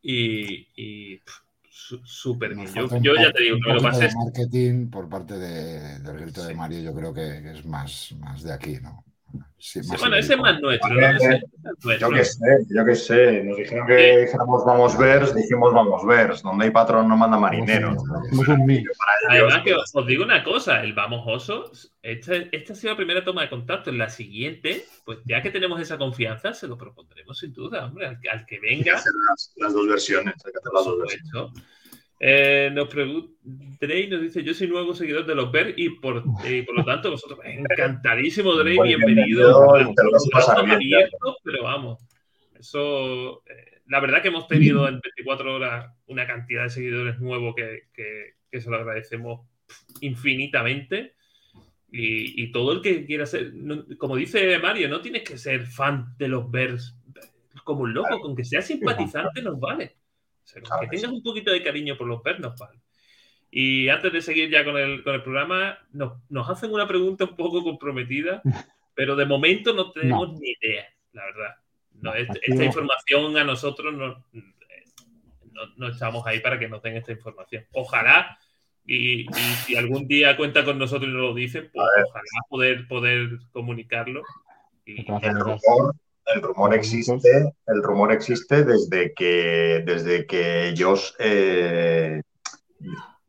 Y, 0.02 0.68
y, 0.74 1.16
pff, 1.18 1.32
su- 1.34 1.49
súper 1.70 2.54
bien. 2.54 2.68
Yo, 3.02 3.14
ya 3.14 3.32
te 3.32 3.42
digo, 3.42 3.58
que 3.62 3.68
me 3.68 3.74
lo 3.74 3.82
pasé. 3.82 4.08
de 4.08 4.14
marketing 4.14 4.90
por 4.90 5.08
parte 5.08 5.38
de- 5.38 5.98
del 6.00 6.18
grito 6.18 6.44
de. 6.44 6.54
Mario, 6.54 6.80
yo 6.80 6.94
creo 6.94 7.14
que, 7.14 7.40
que 7.42 7.52
es 7.52 7.64
más, 7.64 8.12
más 8.18 8.42
de 8.42 8.52
aquí, 8.52 8.78
¿no? 8.82 9.04
Sí, 9.62 9.82
Sí, 9.82 9.88
más 9.90 10.00
bueno, 10.00 10.16
ese 10.16 10.36
más 10.38 10.58
nuestro, 10.60 10.88
¿no? 10.94 11.00
Yo 11.98 12.08
qué 12.10 12.24
sé, 12.24 12.40
yo 12.70 12.84
qué 12.84 12.94
sé. 12.94 13.44
Nos 13.44 13.58
dijeron 13.58 13.86
que 13.86 14.18
dijéramos 14.20 14.64
vamos 14.64 14.96
vers, 14.96 15.34
dijimos 15.34 15.74
vamos 15.74 16.06
vers. 16.06 16.42
Donde 16.42 16.64
hay 16.64 16.70
patrón 16.70 17.08
no 17.08 17.16
manda 17.16 17.38
marinero. 17.38 17.94
Además, 19.28 19.62
que 19.62 19.74
os, 19.74 19.90
os 19.94 20.06
digo 20.06 20.24
una 20.24 20.42
cosa, 20.42 20.82
el 20.82 20.94
Vamos 20.94 21.24
Osos, 21.26 21.92
esta, 22.02 22.36
esta 22.52 22.72
ha 22.72 22.76
sido 22.76 22.92
la 22.92 22.96
primera 22.96 23.22
toma 23.24 23.42
de 23.42 23.50
contacto. 23.50 23.90
En 23.90 23.98
la 23.98 24.08
siguiente, 24.08 24.84
pues 25.04 25.18
ya 25.26 25.42
que 25.42 25.50
tenemos 25.50 25.80
esa 25.80 25.98
confianza, 25.98 26.54
se 26.54 26.66
lo 26.66 26.76
propondremos 26.78 27.38
sin 27.38 27.52
duda, 27.52 27.86
hombre, 27.86 28.06
al, 28.06 28.18
que- 28.20 28.30
al 28.30 28.46
que 28.46 28.54
Hay 28.56 28.60
que 28.60 28.66
venga. 28.84 28.94
hacer 28.96 29.12
las, 29.28 29.52
las 29.56 29.72
dos 29.74 29.86
versiones. 29.88 30.34
Hay 30.46 30.52
que 30.52 30.58
hacer 30.58 30.72
las 30.72 30.84
dos 30.84 30.98
versiones. 30.98 31.62
Eh, 32.22 32.70
nos 32.74 32.86
pregunta, 32.88 33.32
Drey 33.80 34.06
nos 34.08 34.20
dice, 34.20 34.44
yo 34.44 34.52
soy 34.52 34.66
nuevo 34.68 34.94
seguidor 34.94 35.24
de 35.24 35.34
los 35.34 35.50
Bears 35.50 35.72
y 35.78 35.88
por, 35.88 36.22
y 36.46 36.60
por 36.62 36.76
lo 36.76 36.84
tanto 36.84 37.10
vosotros, 37.10 37.40
encantadísimo 37.44 38.54
Drey, 38.56 38.76
bienvenido. 38.82 39.48
abiertos, 40.74 41.36
pero 41.42 41.62
vamos, 41.62 42.06
eso, 42.58 43.42
eh, 43.46 43.80
la 43.86 44.00
verdad 44.00 44.20
que 44.20 44.28
hemos 44.28 44.46
tenido 44.46 44.86
en 44.86 45.00
24 45.00 45.54
horas 45.54 45.94
una 46.08 46.26
cantidad 46.26 46.64
de 46.64 46.70
seguidores 46.70 47.18
nuevos 47.20 47.54
que, 47.56 47.84
que, 47.94 48.34
que 48.50 48.60
se 48.60 48.68
lo 48.70 48.76
agradecemos 48.76 49.46
infinitamente. 50.02 51.14
Y, 51.92 52.40
y 52.44 52.52
todo 52.52 52.70
el 52.72 52.82
que 52.82 53.04
quiera 53.04 53.26
ser, 53.26 53.52
no- 53.54 53.84
como 53.98 54.14
dice 54.14 54.58
Mario, 54.60 54.88
no 54.88 55.00
tienes 55.00 55.22
que 55.24 55.36
ser 55.38 55.66
fan 55.66 56.14
de 56.18 56.28
los 56.28 56.48
Bears 56.50 56.96
como 57.64 57.80
un 57.80 57.92
loco, 57.94 58.20
con 58.20 58.36
que 58.36 58.44
seas 58.44 58.66
simpatizante 58.66 59.42
nos 59.42 59.58
vale. 59.58 59.96
O 60.50 60.52
sea, 60.52 60.62
con 60.62 60.80
que 60.80 60.86
Claro, 60.86 60.90
tengas 60.90 61.12
un 61.12 61.22
poquito 61.22 61.50
de 61.52 61.62
cariño 61.62 61.96
por 61.96 62.06
los 62.08 62.22
Bears 62.22 62.40
nos 62.40 62.58
vale. 62.58 62.80
Y 63.50 63.88
antes 63.88 64.12
de 64.12 64.22
seguir 64.22 64.48
ya 64.50 64.64
con 64.64 64.76
el, 64.76 65.02
con 65.02 65.14
el 65.14 65.22
programa, 65.22 65.78
nos, 65.92 66.18
nos 66.28 66.48
hacen 66.48 66.72
una 66.72 66.86
pregunta 66.86 67.24
un 67.24 67.36
poco 67.36 67.62
comprometida, 67.62 68.42
pero 68.94 69.16
de 69.16 69.26
momento 69.26 69.72
no 69.72 69.90
tenemos 69.92 70.32
ni 70.38 70.50
idea, 70.60 70.86
la 71.12 71.24
verdad. 71.24 71.54
No, 71.94 72.10
No, 72.12 72.16
este- 72.16 72.40
esta 72.42 72.54
no. 72.62 72.64
información 72.64 73.36
a 73.36 73.44
nosotros 73.44 73.92
no, 73.94 74.24
no, 74.32 75.66
no 75.76 75.88
estamos 75.88 76.26
ahí 76.26 76.40
para 76.40 76.58
que 76.58 76.68
nos 76.68 76.82
den 76.82 76.96
esta 76.96 77.12
información. 77.12 77.66
Ojalá, 77.72 78.38
y, 78.86 79.22
y 79.22 79.32
si 79.66 79.76
algún 79.76 80.06
día 80.08 80.36
cuenta 80.36 80.64
con 80.64 80.78
nosotros 80.78 81.08
y 81.10 81.12
nos 81.12 81.22
lo 81.22 81.34
dicen, 81.34 81.70
pues 81.72 81.86
ojalá 82.08 82.24
poder, 82.48 82.88
poder 82.88 83.28
comunicarlo. 83.52 84.22
Y, 84.86 85.00
El 85.22 85.38
rumor, 85.40 85.94
el 86.26 86.42
rumor 86.42 86.74
existe, 86.74 87.54
el 87.66 87.82
rumor 87.82 88.12
existe 88.12 88.64
desde 88.64 89.12
que, 89.14 89.82
desde 89.84 90.26
que 90.26 90.68
ellos 90.68 91.14
eh, 91.18 92.22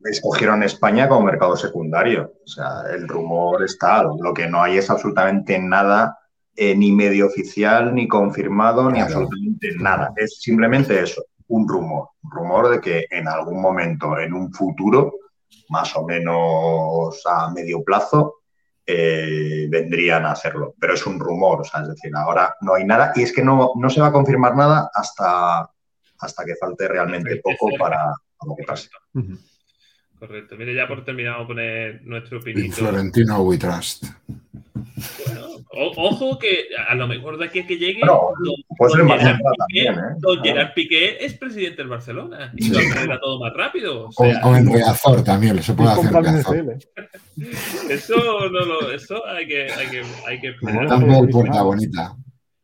escogieron 0.04 0.62
España 0.62 1.08
como 1.08 1.26
mercado 1.26 1.56
secundario. 1.56 2.32
O 2.44 2.48
sea, 2.48 2.82
el 2.92 3.08
rumor 3.08 3.62
está. 3.64 4.02
Lo 4.02 4.32
que 4.34 4.48
no 4.48 4.62
hay 4.62 4.78
es 4.78 4.90
absolutamente 4.90 5.58
nada, 5.58 6.18
eh, 6.54 6.74
ni 6.76 6.92
medio 6.92 7.26
oficial, 7.26 7.94
ni 7.94 8.08
confirmado, 8.08 8.90
ni 8.90 9.00
absolutamente 9.00 9.74
nada. 9.78 10.12
Es 10.16 10.38
simplemente 10.40 11.00
eso, 11.02 11.24
un 11.48 11.68
rumor. 11.68 12.10
Un 12.22 12.30
rumor 12.30 12.68
de 12.70 12.80
que 12.80 13.06
en 13.10 13.28
algún 13.28 13.60
momento, 13.60 14.18
en 14.18 14.32
un 14.32 14.52
futuro, 14.52 15.12
más 15.68 15.94
o 15.96 16.04
menos 16.04 17.22
a 17.26 17.50
medio 17.50 17.82
plazo, 17.82 18.41
eh, 18.86 19.66
vendrían 19.68 20.26
a 20.26 20.32
hacerlo. 20.32 20.74
Pero 20.78 20.94
es 20.94 21.06
un 21.06 21.18
rumor, 21.18 21.60
o 21.60 21.64
sea, 21.64 21.82
es 21.82 21.88
decir, 21.88 22.10
ahora 22.14 22.56
no 22.60 22.74
hay 22.74 22.84
nada 22.84 23.12
y 23.14 23.22
es 23.22 23.32
que 23.32 23.42
no, 23.42 23.72
no 23.76 23.90
se 23.90 24.00
va 24.00 24.08
a 24.08 24.12
confirmar 24.12 24.56
nada 24.56 24.90
hasta, 24.92 25.68
hasta 26.18 26.44
que 26.44 26.56
falte 26.56 26.88
realmente 26.88 27.40
poco 27.42 27.70
para, 27.78 28.12
para 28.36 28.56
que 28.56 28.64
pase. 28.64 28.88
Correcto. 30.22 30.54
Mire, 30.56 30.72
ya 30.72 30.86
por 30.86 31.04
terminar, 31.04 31.32
vamos 31.32 31.46
a 31.46 31.48
poner 31.48 32.00
nuestro 32.04 32.38
In 32.38 32.44
pinito. 32.44 32.76
Florentino 32.76 33.42
We 33.42 33.58
Trust. 33.58 34.04
Bueno, 35.26 35.46
o- 35.72 35.92
ojo 35.96 36.38
que 36.38 36.66
a 36.88 36.94
lo 36.94 37.08
mejor 37.08 37.38
de 37.38 37.46
aquí 37.46 37.58
a 37.58 37.66
que 37.66 37.76
llegue. 37.76 38.02
Puede 38.78 38.92
ser 38.92 39.00
don 39.00 39.10
en 39.10 39.18
Gerard 39.18 39.38
Barcelona 39.42 39.42
Piqué- 39.42 39.56
también, 39.58 39.94
¿eh? 39.94 40.14
Don 40.20 40.36
Claro. 40.36 40.42
Gerard 40.44 40.74
Piqué 40.74 41.24
es 41.24 41.34
presidente 41.34 41.76
del 41.78 41.88
Barcelona 41.88 42.52
y 42.56 42.62
Sí. 42.62 42.70
lo 42.70 42.78
arregla 42.78 43.18
todo 43.18 43.40
más 43.40 43.52
rápido. 43.52 44.06
O 44.08 44.12
sea, 44.12 44.46
o 44.46 44.54
en 44.54 44.72
Riazor 44.72 45.24
también, 45.24 45.60
se 45.60 45.74
puede 45.74 45.90
hacer 45.90 46.12
eso 47.90 48.48
no 48.48 48.60
lo, 48.64 48.92
eso 48.92 49.26
hay 49.26 49.48
que, 49.48 49.72
hay 49.72 49.86
que, 49.88 50.02
hay 50.28 50.40
que 50.40 50.52
Sí, 50.52 50.58
Puerta. 51.32 51.62
Bonita. 51.62 52.16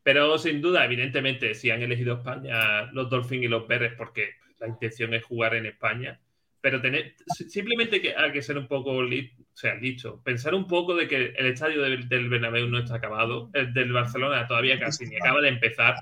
Pero 0.04 0.38
sin 0.38 0.60
duda, 0.62 0.84
evidentemente, 0.84 1.54
si 1.56 1.70
han 1.72 1.82
elegido 1.82 2.18
España 2.18 2.82
los 2.92 3.10
Dolphins 3.10 3.44
y 3.44 3.48
los 3.48 3.66
Bears 3.66 3.94
porque 3.98 4.28
la 4.60 4.68
intención 4.68 5.12
es 5.14 5.24
jugar 5.24 5.54
en 5.56 5.66
España. 5.66 6.20
Pero 6.60 6.80
tener, 6.80 7.14
simplemente 7.48 8.00
que 8.00 8.16
hay 8.16 8.32
que 8.32 8.42
ser 8.42 8.58
un 8.58 8.66
poco 8.66 9.00
li- 9.02 9.30
o 9.38 9.56
sea, 9.56 9.76
dicho, 9.76 10.20
pensar 10.24 10.54
un 10.54 10.66
poco 10.66 10.94
de 10.96 11.06
que 11.06 11.32
el 11.36 11.46
estadio 11.46 11.82
del, 11.82 12.08
del 12.08 12.28
Bernabéu 12.28 12.66
no 12.68 12.78
está 12.78 12.96
acabado, 12.96 13.48
el 13.54 13.72
del 13.72 13.92
Barcelona 13.92 14.46
todavía 14.46 14.78
casi 14.78 15.06
ni 15.06 15.16
acaba 15.16 15.40
de 15.40 15.48
empezar. 15.50 15.94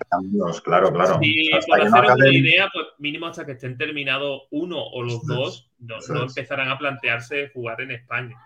Claro, 0.64 0.92
claro. 0.92 1.18
Y 1.22 1.52
Hasta 1.52 1.76
no 1.76 1.84
haceros 1.84 2.16
una 2.16 2.32
idea, 2.34 2.68
pues 2.72 2.86
mínimo 2.98 3.26
hasta 3.26 3.44
que 3.44 3.52
estén 3.52 3.76
terminados 3.76 4.42
uno 4.50 4.78
o 4.82 5.02
los 5.02 5.26
dos, 5.26 5.70
no, 5.78 5.96
empezarán 6.22 6.68
a 6.70 6.78
plantearse 6.78 7.50
jugar 7.50 7.80
en 7.82 7.90
España. 7.92 8.36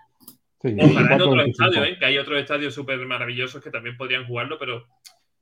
Sí, 0.61 0.75
Ojalá 0.79 1.13
en 1.13 1.19
24, 1.19 1.25
otros 1.25 1.35
25. 1.37 1.63
estadios, 1.65 1.87
¿eh? 1.87 1.99
que 1.99 2.05
hay 2.05 2.17
otros 2.17 2.39
estadios 2.39 2.73
súper 2.73 2.99
maravillosos 2.99 3.63
que 3.63 3.71
también 3.71 3.97
podrían 3.97 4.25
jugarlo, 4.27 4.59
pero 4.59 4.85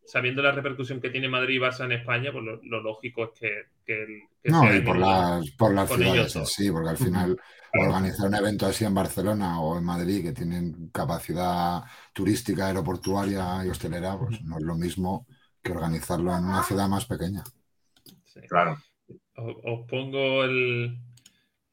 sabiendo 0.10 0.42
la 0.42 0.52
repercusión 0.52 1.02
que 1.02 1.10
tiene 1.10 1.30
Madrid 1.30 1.56
y 1.56 1.60
Barça 1.60 1.86
en 1.86 1.94
España, 1.94 2.32
pues 2.32 2.44
lo, 2.44 2.60
lo 2.64 2.82
lógico 2.82 3.26
es 3.26 3.40
que, 3.40 3.64
que, 3.86 4.28
No, 4.46 4.62
sea 4.62 4.76
y 4.76 4.82
por 4.82 4.96
el- 4.98 5.02
las, 5.02 5.52
por 5.52 5.74
las 5.74 5.92
ciudades 5.92 6.34
sí, 6.46 6.72
porque 6.72 6.90
al 6.90 6.98
final 6.98 7.40
organizar 7.74 8.28
un 8.28 8.36
evento 8.36 8.66
así 8.66 8.84
en 8.86 8.94
Barcelona 8.96 9.62
o 9.62 9.78
en 9.78 9.84
Madrid, 9.86 10.24
que 10.24 10.34
tienen 10.34 10.90
capacidad 10.92 11.84
turística, 12.14 12.66
aeroportuaria 12.68 13.64
y 13.66 13.70
hostelera, 13.70 14.18
pues 14.18 14.42
no 14.42 14.58
es 14.58 14.64
lo 14.64 14.76
mismo 14.76 15.28
que 15.62 15.72
organizarlo 15.72 16.36
en 16.36 16.46
una 16.46 16.64
ciudad 16.64 16.88
más 16.90 17.06
pequeña. 17.06 17.44
Sí. 18.26 18.42
Claro. 18.48 18.78
Os, 19.36 19.56
os 19.64 19.88
pongo 19.88 20.44
el, 20.46 20.98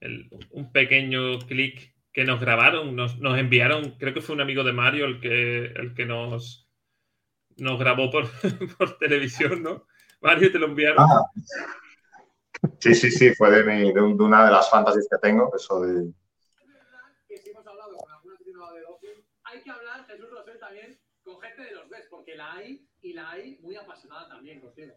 el- 0.01 0.29
un 0.51 0.71
pequeño 0.71 1.39
clic 1.39 1.95
que 2.13 2.25
nos 2.25 2.39
grabaron, 2.41 2.95
nos, 2.95 3.19
nos 3.19 3.37
enviaron, 3.39 3.97
creo 3.99 4.13
que 4.13 4.21
fue 4.21 4.35
un 4.35 4.41
amigo 4.41 4.63
de 4.63 4.73
Mario 4.73 5.05
el 5.05 5.21
que, 5.21 5.65
el 5.67 5.93
que 5.95 6.05
nos, 6.05 6.66
nos 7.57 7.79
grabó 7.79 8.09
por, 8.11 8.25
por 8.77 8.97
televisión, 8.97 9.61
¿no? 9.63 9.85
Mario, 10.21 10.51
te 10.51 10.59
lo 10.59 10.67
enviaron. 10.67 10.99
Ah. 10.99 11.23
Sí, 12.79 12.95
sí, 12.95 13.11
sí, 13.11 13.33
fue 13.35 13.51
de, 13.51 13.63
mi- 13.63 13.93
de 13.93 14.01
un- 14.01 14.17
de 14.17 14.23
una 14.23 14.45
de 14.45 14.51
las 14.51 14.69
fantasies 14.69 15.07
que 15.09 15.17
tengo, 15.19 15.51
eso 15.55 15.81
de... 15.81 16.11
que 17.27 17.37
si 17.37 17.49
hemos 17.51 17.65
hablado 17.67 17.95
con 17.97 18.11
algún 18.11 18.33
aficionado 18.33 18.73
de 18.73 18.81
Dolphins, 18.81 19.25
hay 19.43 19.61
que 19.61 19.69
hablar, 19.69 20.05
Jesús 20.07 20.29
Rosell 20.31 20.59
también, 20.59 20.99
con 21.23 21.39
gente 21.39 21.61
de 21.63 21.71
los 21.71 21.87
Bears, 21.89 22.07
porque 22.09 22.35
la 22.35 22.53
hay 22.53 22.87
y 23.01 23.13
la 23.13 23.29
hay 23.31 23.59
muy 23.61 23.75
apasionada 23.75 24.27
también 24.27 24.59
contigo. 24.59 24.95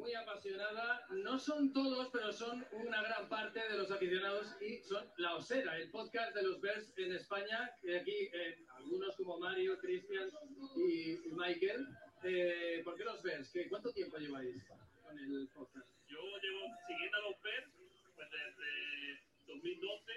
Muy 0.00 0.14
apasionada, 0.14 1.06
no 1.10 1.38
son 1.38 1.74
todos, 1.74 2.08
pero 2.10 2.32
son 2.32 2.64
una 2.72 3.02
gran 3.02 3.28
parte 3.28 3.60
de 3.68 3.76
los 3.76 3.90
aficionados 3.90 4.56
y 4.62 4.78
son 4.78 5.06
La 5.18 5.36
Osera, 5.36 5.76
el 5.76 5.90
podcast 5.90 6.34
de 6.34 6.42
los 6.42 6.58
Bears 6.58 6.90
en 6.96 7.14
España, 7.14 7.70
que 7.82 7.98
aquí 7.98 8.30
eh, 8.32 8.64
algunos 8.76 9.14
como 9.16 9.38
Mario, 9.38 9.78
Cristian 9.78 10.30
y, 10.74 11.28
y 11.28 11.32
Michael. 11.32 11.86
Eh, 12.24 12.80
¿Por 12.82 12.96
qué 12.96 13.04
los 13.04 13.22
Bears? 13.22 13.50
¿Qué, 13.52 13.68
¿Cuánto 13.68 13.92
tiempo 13.92 14.16
lleváis 14.16 14.64
con 15.02 15.18
el 15.18 15.46
podcast? 15.52 15.86
Yo 16.08 16.18
llevo 16.18 16.66
siguiendo 16.86 17.18
a 17.18 17.20
los 17.20 17.42
Bears 17.42 17.70
pues 18.14 18.28
desde 18.30 19.20
2012 19.48 20.12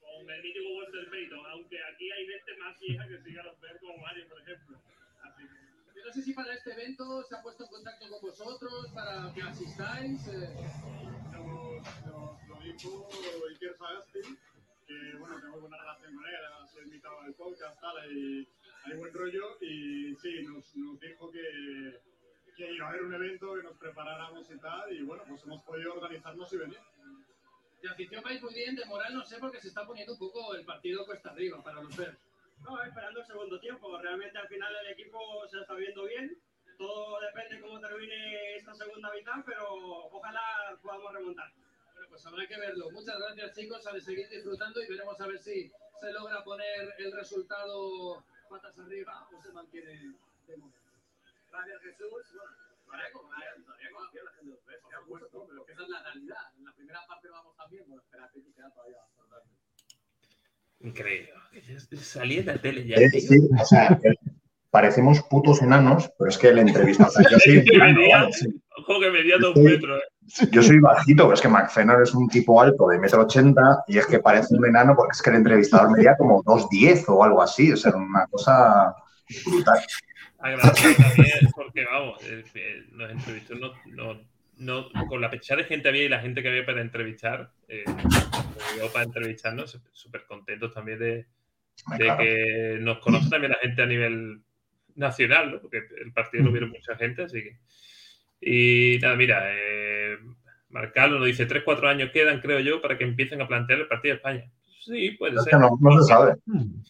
con 0.00 0.30
el 0.30 0.42
mítico 0.42 0.78
Walter 0.78 1.10
Payton, 1.10 1.46
aunque 1.50 1.78
aquí 1.92 2.10
hay 2.10 2.26
gente 2.26 2.56
más 2.56 2.80
vieja 2.80 3.06
que 3.06 3.18
sigue 3.18 3.38
a 3.38 3.44
los 3.44 3.60
Bears 3.60 3.80
como 3.80 3.98
Mario, 3.98 4.26
por 4.28 4.40
ejemplo. 4.40 4.80
Así 5.20 5.42
que... 5.42 5.73
Yo 5.94 6.04
no 6.04 6.12
sé 6.12 6.22
si 6.22 6.32
para 6.32 6.52
este 6.54 6.72
evento 6.72 7.22
se 7.22 7.36
ha 7.36 7.42
puesto 7.42 7.64
en 7.64 7.70
contacto 7.70 8.08
con 8.10 8.20
vosotros 8.20 8.88
para 8.94 9.32
que 9.32 9.42
asistáis. 9.42 10.26
Eh, 10.28 10.54
Nos, 11.32 12.06
nos 12.06 12.48
lo 12.48 12.60
dijo 12.60 13.08
Iker 13.50 13.76
Sagasti, 13.76 14.20
que 14.86 15.16
bueno, 15.18 15.40
tengo 15.40 15.60
buena 15.60 15.76
relación 15.78 16.14
con 16.14 16.26
él, 16.26 16.34
ha 16.62 16.66
sido 16.66 16.82
invitado 16.84 17.20
al 17.20 17.34
podcast, 17.34 17.80
tal, 17.80 18.12
y 18.12 18.48
hay 18.84 18.96
buen 18.96 19.12
rollo, 19.14 19.56
y 19.60 20.14
sí, 20.16 20.42
nos, 20.42 20.74
nos 20.76 21.00
dijo 21.00 21.30
que, 21.30 22.00
que 22.56 22.72
iba 22.74 22.86
a 22.86 22.90
haber 22.90 23.02
un 23.04 23.14
evento, 23.14 23.54
que 23.54 23.62
nos 23.62 23.76
preparáramos 23.76 24.50
y 24.50 24.58
tal, 24.58 24.92
y 24.92 25.02
bueno, 25.02 25.22
pues 25.28 25.42
hemos 25.44 25.62
podido 25.62 25.94
organizarnos 25.94 26.52
y 26.52 26.56
venir. 26.56 26.78
de 27.82 27.88
afición 27.88 28.22
vais 28.22 28.42
muy 28.42 28.54
bien, 28.54 28.74
de 28.74 28.84
moral 28.86 29.14
no 29.14 29.24
sé 29.24 29.38
porque 29.38 29.60
se 29.60 29.68
está 29.68 29.86
poniendo 29.86 30.12
un 30.14 30.18
poco 30.18 30.54
el 30.54 30.64
partido 30.64 31.04
cuesta 31.06 31.30
arriba 31.30 31.62
para 31.62 31.82
los 31.82 31.96
Bears. 31.96 32.18
No, 32.64 32.82
esperando 32.82 33.20
el 33.20 33.26
segundo 33.26 33.60
tiempo. 33.60 33.98
Realmente 33.98 34.38
al 34.38 34.48
final 34.48 34.74
el 34.74 34.92
equipo 34.92 35.46
se 35.48 35.60
está 35.60 35.74
viendo 35.74 36.04
bien. 36.04 36.34
Todo 36.78 37.20
depende 37.20 37.60
cómo 37.60 37.78
termine 37.78 38.56
esta 38.56 38.74
segunda 38.74 39.12
mitad, 39.12 39.44
pero 39.44 39.68
ojalá 40.10 40.76
podamos 40.82 41.12
remontar. 41.12 41.52
Bueno, 41.92 42.08
pues 42.08 42.26
habrá 42.26 42.46
que 42.46 42.58
verlo. 42.58 42.90
Muchas 42.90 43.18
gracias 43.18 43.52
chicos, 43.52 43.86
a 43.86 44.00
seguir 44.00 44.28
disfrutando 44.30 44.82
y 44.82 44.88
veremos 44.88 45.20
a 45.20 45.26
ver 45.26 45.38
si 45.38 45.70
se 46.00 46.12
logra 46.12 46.42
poner 46.42 46.94
el 46.98 47.12
resultado 47.12 48.24
patas 48.48 48.78
arriba 48.78 49.28
o 49.30 49.42
se 49.42 49.52
mantiene 49.52 50.14
de 50.46 50.56
momento. 50.56 50.90
Gracias 51.50 51.82
Jesús. 51.82 52.34
Bueno, 52.86 53.02
todavía 53.64 53.90
confía, 53.92 54.24
la 54.24 54.30
gente 54.32 54.50
de 54.50 54.56
los 54.56 54.64
Bears, 54.66 54.82
por 54.82 55.20
supuesto, 55.20 55.46
pero 55.48 55.66
que 55.66 55.72
esa 55.72 55.82
es 55.82 55.88
la 55.88 56.02
realidad. 56.02 56.52
En 56.56 56.64
la 56.64 56.72
primera 56.72 57.06
parte 57.06 57.28
vamos 57.28 57.56
también, 57.56 57.84
bueno, 57.86 58.02
espérate 58.02 58.42
que 58.42 58.52
queda 58.52 58.70
todavía 58.70 58.98
bastante. 59.00 59.50
Increíble. 60.80 61.30
Salí 62.00 62.38
en 62.38 62.46
la 62.46 62.58
tele 62.60 62.86
ya. 62.86 62.96
Eh, 62.96 63.10
sí, 63.10 63.38
o 63.58 63.64
sea, 63.64 63.98
eh, 64.02 64.14
parecemos 64.70 65.22
putos 65.30 65.62
enanos, 65.62 66.10
pero 66.18 66.28
es 66.30 66.36
que 66.38 66.48
el 66.48 66.58
entrevistador. 66.58 67.10
o 67.10 67.12
sea, 67.22 67.30
yo 67.30 67.38
soy 67.38 67.64
Que 67.70 67.76
enano, 67.76 68.32
sí. 68.32 68.48
Ojo 68.76 69.00
que 69.00 69.10
medía 69.10 69.38
dos 69.38 69.54
metros. 69.56 70.00
eh. 70.00 70.48
Yo 70.50 70.62
soy 70.62 70.78
bajito, 70.80 71.24
pero 71.24 71.34
es 71.34 71.40
que 71.40 71.48
McFenor 71.48 72.02
es 72.02 72.14
un 72.14 72.28
tipo 72.28 72.60
alto 72.60 72.88
de 72.88 72.98
metro 72.98 73.22
ochenta 73.22 73.84
y 73.86 73.98
es 73.98 74.06
que 74.06 74.18
parece 74.18 74.54
un 74.56 74.66
enano 74.66 74.94
porque 74.96 75.12
es 75.12 75.22
que 75.22 75.30
el 75.30 75.36
entrevistador 75.36 75.92
medía 75.96 76.16
como 76.16 76.42
2,10 76.42 77.04
o 77.08 77.22
algo 77.22 77.42
así. 77.42 77.70
O 77.72 77.76
sea, 77.76 77.94
una 77.94 78.26
cosa 78.26 78.94
brutal. 79.46 79.78
Agradecer 80.38 80.96
también 80.96 81.50
porque, 81.54 81.84
vamos, 81.84 82.22
eh, 82.24 82.42
eh, 82.54 82.82
nos 82.92 83.10
entrevistó 83.10 83.54
no, 83.54 83.72
no, 83.86 84.20
no- 84.58 84.88
con 85.08 85.20
la 85.20 85.30
pechada 85.30 85.62
de 85.62 85.68
gente 85.68 85.88
había 85.88 86.04
y 86.04 86.08
la 86.08 86.20
gente 86.20 86.42
que 86.42 86.48
había 86.48 86.64
para 86.66 86.80
entrevistar, 86.80 87.50
eh, 87.68 87.84
para 88.92 89.04
entrevistarnos, 89.04 89.80
súper 89.92 90.24
contentos 90.26 90.72
también 90.72 90.98
de, 90.98 91.06
de 91.14 91.26
Claro. 91.98 92.18
que 92.22 92.78
nos 92.80 92.98
conoce 92.98 93.28
también 93.30 93.52
la 93.52 93.58
gente 93.58 93.82
a 93.82 93.86
nivel 93.86 94.40
nacional, 94.94 95.52
¿no? 95.52 95.60
porque 95.60 95.78
el 96.04 96.12
partido 96.12 96.44
lo 96.44 96.52
vieron 96.52 96.70
mucha 96.70 96.96
gente, 96.96 97.22
así 97.24 97.42
que. 97.42 97.58
Y 98.40 98.98
nada, 99.00 99.16
mira, 99.16 99.42
eh, 99.48 100.18
Marcalo 100.68 101.18
nos 101.18 101.26
dice: 101.26 101.46
3-4 101.46 101.88
años 101.88 102.10
quedan, 102.12 102.40
creo 102.40 102.60
yo, 102.60 102.80
para 102.80 102.98
que 102.98 103.04
empiecen 103.04 103.40
a 103.40 103.48
plantear 103.48 103.80
el 103.80 103.88
partido 103.88 104.12
de 104.14 104.16
España. 104.16 104.50
Sí, 104.80 105.12
puede 105.12 105.36
Es 105.36 105.44
ser. 105.44 105.52
que 105.54 105.58
no, 105.58 105.78
no 105.80 106.02
se 106.02 106.08
sabe. 106.12 106.34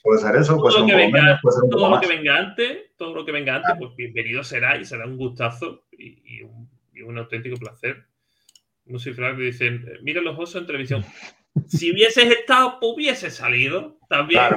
Puede 0.02 0.20
ser 0.20 0.34
eso, 0.36 0.56
puede 0.58 0.58
todo 0.58 0.70
ser 0.72 0.78
lo 0.80 0.84
un 0.84 0.90
que 0.90 0.96
venga, 0.96 1.22
menos, 1.22 1.38
puede 1.42 1.54
ser 1.54 1.64
un 1.64 1.70
todo 1.70 1.84
lo 1.84 1.90
más. 1.90 2.00
que 2.00 2.08
venga 2.16 2.36
antes, 2.38 2.78
todo 2.96 3.14
lo 3.14 3.24
que 3.24 3.32
venga 3.32 3.54
antes, 3.56 3.70
pues 3.78 3.94
bienvenido 3.96 4.42
será 4.42 4.76
y 4.76 4.84
será 4.84 5.06
un 5.06 5.16
gustazo 5.16 5.84
y, 5.92 6.38
y 6.38 6.42
un, 6.42 6.68
un 7.06 7.18
auténtico 7.18 7.56
placer. 7.56 8.06
Music 8.86 9.14
Frag 9.14 9.36
dicen, 9.36 9.84
mira 10.02 10.20
los 10.20 10.38
osos 10.38 10.60
en 10.60 10.66
televisión. 10.66 11.04
Si 11.68 11.92
hubieses 11.92 12.24
estado, 12.24 12.78
pues 12.80 12.92
hubiese 12.94 13.30
salido 13.30 13.98
también. 14.08 14.40
Claro, 14.40 14.56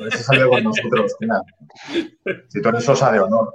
hubiese 0.00 0.22
salido 0.22 0.50
con 0.50 0.64
nosotros. 0.64 1.16
Si 2.48 2.62
tú 2.62 2.68
eres 2.68 2.84
sosa 2.84 3.12
de 3.12 3.20
honor. 3.20 3.54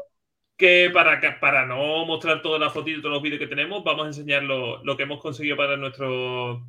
Que 0.56 0.92
para, 0.94 1.20
para 1.40 1.66
no 1.66 2.06
mostrar 2.06 2.42
todas 2.42 2.62
las 2.62 2.72
fotos 2.72 2.92
y 2.92 3.02
todos 3.02 3.16
los 3.16 3.22
vídeos 3.24 3.40
que 3.40 3.48
tenemos, 3.48 3.84
vamos 3.84 4.06
a 4.06 4.08
enseñar 4.08 4.44
lo, 4.44 4.84
lo 4.84 4.96
que 4.96 5.04
hemos 5.04 5.20
conseguido 5.20 5.58
para 5.58 5.76
nuestros 5.76 6.62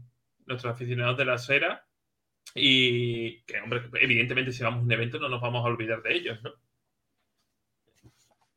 nuestros 0.47 0.73
aficionados 0.73 1.17
de 1.17 1.25
la 1.25 1.35
esfera. 1.35 1.87
Y 2.55 3.43
que, 3.43 3.61
hombre, 3.61 3.83
evidentemente, 4.01 4.53
si 4.53 4.63
vamos 4.63 4.81
a 4.81 4.83
un 4.85 4.93
evento, 4.93 5.19
no 5.19 5.29
nos 5.29 5.41
vamos 5.41 5.65
a 5.65 5.69
olvidar 5.69 6.03
de 6.03 6.15
ellos, 6.15 6.43
¿no? 6.43 6.53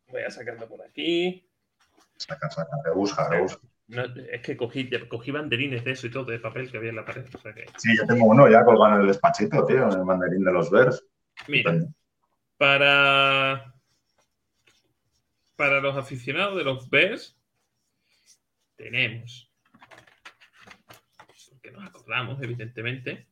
Voy 0.08 0.22
a 0.22 0.30
sacarlo 0.30 0.68
por 0.68 0.82
aquí. 0.84 1.47
Saca, 2.18 2.50
saca, 2.50 2.78
rebusca, 2.84 3.30
rebusca. 3.30 3.62
No, 3.88 4.04
es 4.04 4.42
que 4.42 4.58
cogí, 4.58 4.90
cogí 5.08 5.32
banderines 5.32 5.84
de 5.86 5.92
eso 5.92 6.08
y 6.08 6.12
todo, 6.12 6.26
de 6.26 6.40
papel 6.40 6.70
que 6.70 6.78
había 6.78 6.90
en 6.90 6.98
la 6.98 7.06
pared. 7.06 7.26
O 7.34 7.38
sea 7.38 7.54
que, 7.54 7.66
Sí, 7.78 7.96
yo 7.98 8.06
tengo 8.06 8.26
uno 8.26 8.50
ya 8.50 8.66
colgado 8.66 8.96
en 8.96 9.02
el 9.02 9.08
despachito, 9.08 9.66
tío, 9.66 9.84
en 9.90 10.00
el 10.00 10.06
mandarín 10.06 10.44
de 10.44 10.52
los 10.52 10.70
Bears. 10.70 11.06
mira, 11.48 11.74
para, 12.58 13.74
para 15.56 15.80
los 15.80 15.96
aficionados 15.96 16.58
de 16.58 16.64
los 16.66 16.90
Bears, 16.90 17.38
tenemos, 18.76 19.50
porque 21.50 21.72
nos 21.72 21.88
acordamos, 21.88 22.42
evidentemente. 22.42 23.28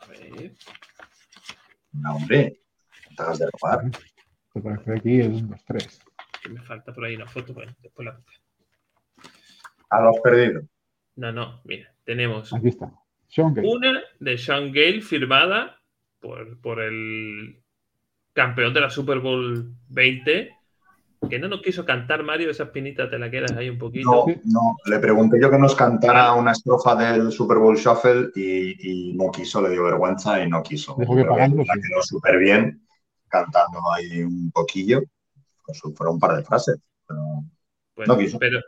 A 0.00 0.06
ver, 0.06 0.54
No, 1.92 2.14
hombre, 2.14 2.60
te 3.16 3.38
de 3.38 3.50
robar. 3.60 3.90
Aquí 4.54 5.20
el 5.20 5.32
1, 5.32 5.48
2, 5.48 5.64
3. 5.64 6.00
que 6.42 6.48
me 6.48 6.60
falta 6.62 6.92
por 6.92 7.04
ahí 7.04 7.14
una 7.16 7.26
foto, 7.26 7.54
bueno, 7.54 7.72
después 7.80 8.06
la 8.06 8.20
Ah, 9.90 10.00
lo 10.02 10.10
has 10.10 10.20
perdido. 10.20 10.62
No, 11.16 11.32
no, 11.32 11.60
mira, 11.64 11.92
tenemos 12.04 12.52
Aquí 12.52 12.68
está. 12.68 12.92
Sean 13.28 13.54
Gale. 13.54 13.68
Una 13.68 14.00
de 14.18 14.38
Sean 14.38 14.72
Gale 14.72 15.00
firmada 15.02 15.80
por, 16.20 16.60
por 16.60 16.80
el 16.80 17.62
campeón 18.32 18.72
de 18.74 18.80
la 18.80 18.90
Super 18.90 19.18
Bowl 19.20 19.72
20, 19.88 20.50
que 21.28 21.38
no 21.38 21.48
nos 21.48 21.60
quiso 21.62 21.84
cantar 21.84 22.22
Mario, 22.22 22.50
esa 22.50 22.64
espinita 22.64 23.10
te 23.10 23.18
la 23.18 23.30
quedas 23.30 23.52
ahí 23.52 23.68
un 23.68 23.78
poquito. 23.78 24.26
No, 24.26 24.34
no, 24.44 24.76
le 24.86 24.98
pregunté 25.00 25.38
yo 25.40 25.50
que 25.50 25.58
nos 25.58 25.74
cantara 25.74 26.32
una 26.34 26.52
estrofa 26.52 26.94
del 26.96 27.30
Super 27.30 27.58
Bowl 27.58 27.76
Shuffle 27.76 28.30
y, 28.34 29.10
y 29.10 29.12
no 29.14 29.30
quiso, 29.30 29.60
le 29.60 29.70
dio 29.70 29.84
vergüenza 29.84 30.42
y 30.42 30.48
no 30.48 30.62
quiso. 30.62 30.96
Dijo 30.98 31.14
que 31.16 31.24
pagando, 31.24 31.62
la 31.64 31.74
sí. 31.74 31.80
quedó 31.80 32.02
súper 32.02 32.38
bien, 32.38 32.80
cantando 33.30 33.80
ahí 33.94 34.22
un 34.22 34.50
poquillo. 34.50 35.02
Pues 35.64 35.80
fueron 35.96 36.14
un 36.14 36.20
par 36.20 36.36
de 36.36 36.44
frases. 36.44 36.78
Pero 37.06 37.44
Bueno, 37.96 38.14
no 38.14 38.18
quiso. 38.18 38.38
Pero 38.38 38.60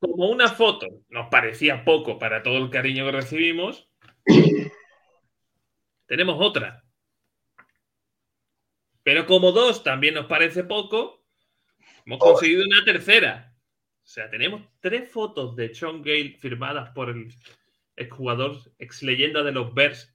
como 0.00 0.30
una 0.30 0.48
foto 0.48 0.86
nos 1.08 1.28
parecía 1.28 1.84
poco 1.84 2.18
para 2.18 2.42
todo 2.42 2.58
el 2.58 2.70
cariño 2.70 3.04
que 3.04 3.12
recibimos, 3.12 3.88
tenemos 6.06 6.36
otra. 6.40 6.84
Pero 9.02 9.26
como 9.26 9.52
dos 9.52 9.82
también 9.82 10.14
nos 10.14 10.26
parece 10.26 10.64
poco, 10.64 11.24
hemos 12.04 12.18
conseguido 12.18 12.64
una 12.64 12.84
tercera. 12.84 13.54
O 14.02 14.06
sea, 14.10 14.30
tenemos 14.30 14.62
tres 14.80 15.10
fotos 15.10 15.56
de 15.56 15.74
Sean 15.74 16.02
Gale 16.02 16.36
firmadas 16.38 16.90
por 16.90 17.10
el 17.10 17.34
exjugador, 17.96 18.58
ex 18.78 19.02
leyenda 19.02 19.42
de 19.42 19.52
los 19.52 19.74
Bears, 19.74 20.14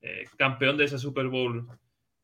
eh, 0.00 0.24
campeón 0.36 0.76
de 0.76 0.84
esa 0.84 0.98
Super 0.98 1.28
Bowl 1.28 1.68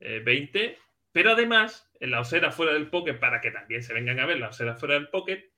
eh, 0.01 0.21
20. 0.25 0.79
Pero 1.13 1.33
además, 1.33 1.91
en 2.01 2.11
la 2.11 2.21
osera 2.21 2.53
fuera 2.53 2.73
del 2.73 2.91
pocket, 2.91 3.15
para 3.15 3.41
que 3.41 3.51
también 3.51 3.83
se 3.83 3.95
vengan 3.95 4.21
a 4.21 4.27
ver 4.27 4.39
la 4.39 4.49
osera 4.49 4.77
fuera 4.77 4.95
del 4.95 5.09
pocket, 5.09 5.51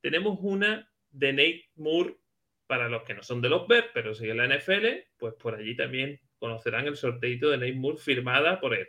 tenemos 0.00 0.38
una 0.40 0.90
de 1.10 1.32
Nate 1.32 1.70
Moore 1.76 2.16
para 2.66 2.88
los 2.88 3.02
que 3.02 3.14
no 3.14 3.22
son 3.22 3.42
de 3.42 3.50
los 3.50 3.68
Bears, 3.68 3.88
pero 3.92 4.14
siguen 4.14 4.38
la 4.38 4.46
NFL, 4.46 4.86
pues 5.18 5.34
por 5.34 5.54
allí 5.54 5.76
también 5.76 6.18
conocerán 6.38 6.86
el 6.86 6.96
sorteito 6.96 7.50
de 7.50 7.58
Nate 7.58 7.74
Moore 7.74 7.98
firmada 7.98 8.58
por 8.60 8.74
él. 8.74 8.88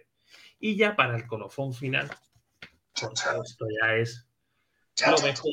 Y 0.60 0.78
ya 0.78 0.96
para 0.96 1.18
el 1.18 1.28
colofón 1.28 1.74
final, 1.74 2.10
esto 2.94 3.68
ya 3.82 3.96
es 3.96 4.28
lo 5.06 5.18
mejor. 5.22 5.52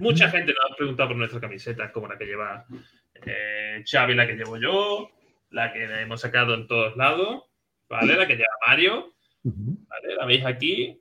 Mucha 0.00 0.30
gente 0.30 0.54
nos 0.54 0.70
ha 0.70 0.76
preguntado 0.76 1.10
por 1.10 1.18
nuestras 1.18 1.42
camisetas, 1.42 1.92
como 1.92 2.08
la 2.08 2.16
que 2.16 2.24
lleva 2.24 2.66
eh, 3.14 3.84
Xavi, 3.84 4.14
la 4.14 4.26
que 4.26 4.34
llevo 4.34 4.56
yo, 4.56 5.10
la 5.50 5.72
que 5.72 5.84
hemos 5.84 6.20
sacado 6.20 6.54
en 6.54 6.66
todos 6.66 6.96
lados, 6.96 7.44
¿vale? 7.88 8.16
La 8.16 8.26
que 8.26 8.36
lleva 8.36 8.48
Mario, 8.66 9.14
¿vale? 9.42 10.14
La 10.16 10.26
veis 10.26 10.44
aquí, 10.44 11.00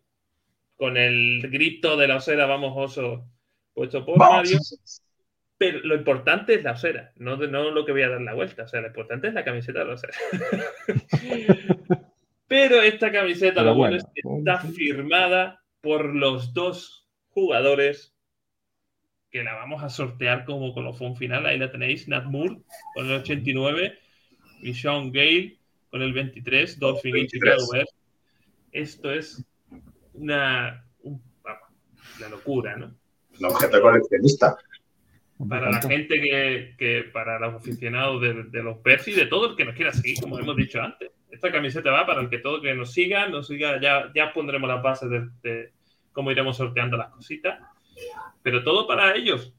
con 0.76 0.98
el 0.98 1.50
grito 1.50 1.98
de 1.98 2.08
la 2.08 2.18
osera 2.18 2.46
Vamos 2.46 2.74
Oso 2.76 3.28
puesto 3.74 4.06
por 4.06 4.18
Vamos. 4.18 4.36
Mario. 4.38 4.60
Pero 5.58 5.80
lo 5.80 5.96
importante 5.96 6.56
es 6.56 6.64
la 6.64 6.74
osera, 6.74 7.14
no, 7.16 7.38
no 7.38 7.72
lo 7.72 7.86
que 7.86 7.94
voy 7.94 8.02
a 8.02 8.10
dar 8.10 8.22
la 8.22 8.34
vuelta. 8.34 8.64
O 8.64 8.68
sea, 8.68 8.82
lo 8.82 8.88
importante 8.88 9.30
es 9.30 9.34
la 9.34 9.46
camiseta 9.46 9.80
de 9.80 9.86
la 9.86 9.94
osera. 9.94 10.14
Pero 12.48 12.82
esta 12.82 13.12
camiseta, 13.12 13.62
Pero 13.62 13.68
lo 13.68 13.76
bueno, 13.76 13.98
bueno, 13.98 13.98
es 13.98 14.06
que 14.14 14.38
está 14.38 14.60
firmada 14.60 15.64
por 15.82 16.14
los 16.14 16.54
dos 16.54 17.08
jugadores 17.30 18.14
que 19.32 19.44
la 19.44 19.56
vamos 19.56 19.84
a 19.84 19.90
sortear 19.90 20.46
como 20.46 20.74
colofón 20.74 21.16
final. 21.16 21.46
Ahí 21.46 21.58
la 21.58 21.72
tenéis, 21.72 22.08
Nat 22.08 22.26
Moore 22.26 22.58
con 22.94 23.06
el 23.06 23.14
89 23.14 23.98
y 24.62 24.74
Sean 24.74 25.12
Gale 25.12 25.58
con 25.96 26.02
el 26.02 26.12
23, 26.12 26.78
Dolphin 26.78 27.16
y 27.16 27.28
Chicago 27.28 27.72
Bears. 27.72 27.96
Esto 28.74 29.14
es 29.14 29.42
una, 30.12 30.86
una 31.02 32.30
locura, 32.30 32.76
¿no? 32.76 32.94
Un 33.40 33.46
objeto 33.46 33.82
coleccionista. 33.82 34.58
Para 35.48 35.72
la 35.72 35.82
gente 35.82 36.20
que, 36.20 36.76
que 36.78 37.04
para 37.14 37.40
los 37.40 37.54
aficionados 37.56 38.22
de, 38.22 38.44
de 38.44 38.62
los 38.62 38.84
Bears 38.84 39.08
y 39.08 39.14
de 39.14 39.28
todo 39.28 39.52
el 39.52 39.56
que 39.56 39.64
nos 39.64 39.74
quiera 39.74 39.94
seguir, 39.94 40.20
como 40.20 40.38
hemos 40.38 40.58
dicho 40.58 40.82
antes. 40.82 41.12
Esta 41.32 41.50
camiseta 41.50 41.92
va 41.92 42.06
para 42.06 42.20
el 42.20 42.30
que 42.30 42.40
todo 42.40 42.62
que 42.62 42.76
nos 42.76 42.92
siga, 42.92 43.30
nos 43.30 43.48
siga, 43.48 43.80
ya, 43.80 44.12
ya 44.14 44.34
pondremos 44.34 44.68
las 44.68 44.84
bases 44.84 45.10
de, 45.10 45.30
de 45.44 45.72
cómo 46.12 46.30
iremos 46.30 46.58
sorteando 46.58 46.98
las 46.98 47.12
cositas. 47.12 47.58
Pero 48.44 48.66
todo 48.66 48.86
para 48.86 49.16
ellos, 49.16 49.54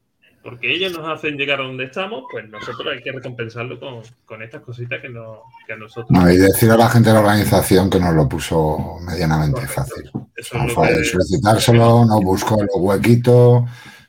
porque 0.46 0.72
ellos 0.72 0.96
nos 0.96 1.06
hacen 1.08 1.36
llegar 1.36 1.60
a 1.60 1.64
donde 1.64 1.84
estamos, 1.84 2.24
pues 2.30 2.48
nosotros 2.48 2.86
hay 2.94 3.02
que 3.02 3.12
recompensarlo 3.12 3.78
con, 3.78 4.00
con 4.24 4.42
estas 4.42 4.62
cositas 4.62 5.02
que, 5.02 5.08
no, 5.10 5.42
que 5.66 5.72
a 5.74 5.76
nosotros. 5.76 6.10
No, 6.10 6.30
y 6.30 6.36
decir 6.38 6.70
a 6.70 6.76
la 6.78 6.88
gente 6.88 7.10
de 7.10 7.14
la 7.14 7.20
organización 7.20 7.90
que 7.90 8.00
nos 8.00 8.14
lo 8.14 8.28
puso 8.28 8.96
medianamente 9.06 9.66
fácil. 9.66 10.10
Eso 10.34 10.56
No 10.56 10.62
es 10.64 10.68
lo 10.68 10.74
fue 10.74 10.88
que- 10.94 11.04
solicitárselo, 11.04 12.04
no 12.06 12.20
buscó 12.22 12.60
el 12.62 12.68
huequito. 12.72 13.56
O 13.58 13.68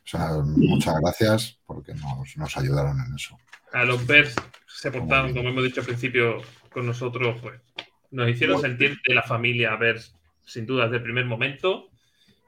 sea, 0.10 0.30
muchas 0.46 0.96
gracias 1.02 1.58
porque 1.66 1.94
nos, 1.96 2.38
nos 2.38 2.58
ayudaron 2.58 2.98
en 3.06 3.16
eso. 3.16 3.38
a 3.74 3.84
los 3.84 4.06
Bears 4.08 4.34
se 4.68 4.92
portaron, 4.92 5.34
como 5.36 5.50
hemos 5.50 5.64
dicho 5.66 5.82
al 5.82 5.88
principio, 5.88 6.38
con 6.72 6.86
nosotros, 6.86 7.38
pues 7.42 7.60
nos 8.12 8.30
hicieron 8.30 8.62
sentir 8.62 8.98
de 9.06 9.14
la 9.16 9.24
familia 9.24 9.76
Bears, 9.76 10.14
sin 10.46 10.66
duda, 10.66 10.86
desde 10.86 10.98
el 10.98 11.04
primer 11.04 11.26
momento. 11.26 11.87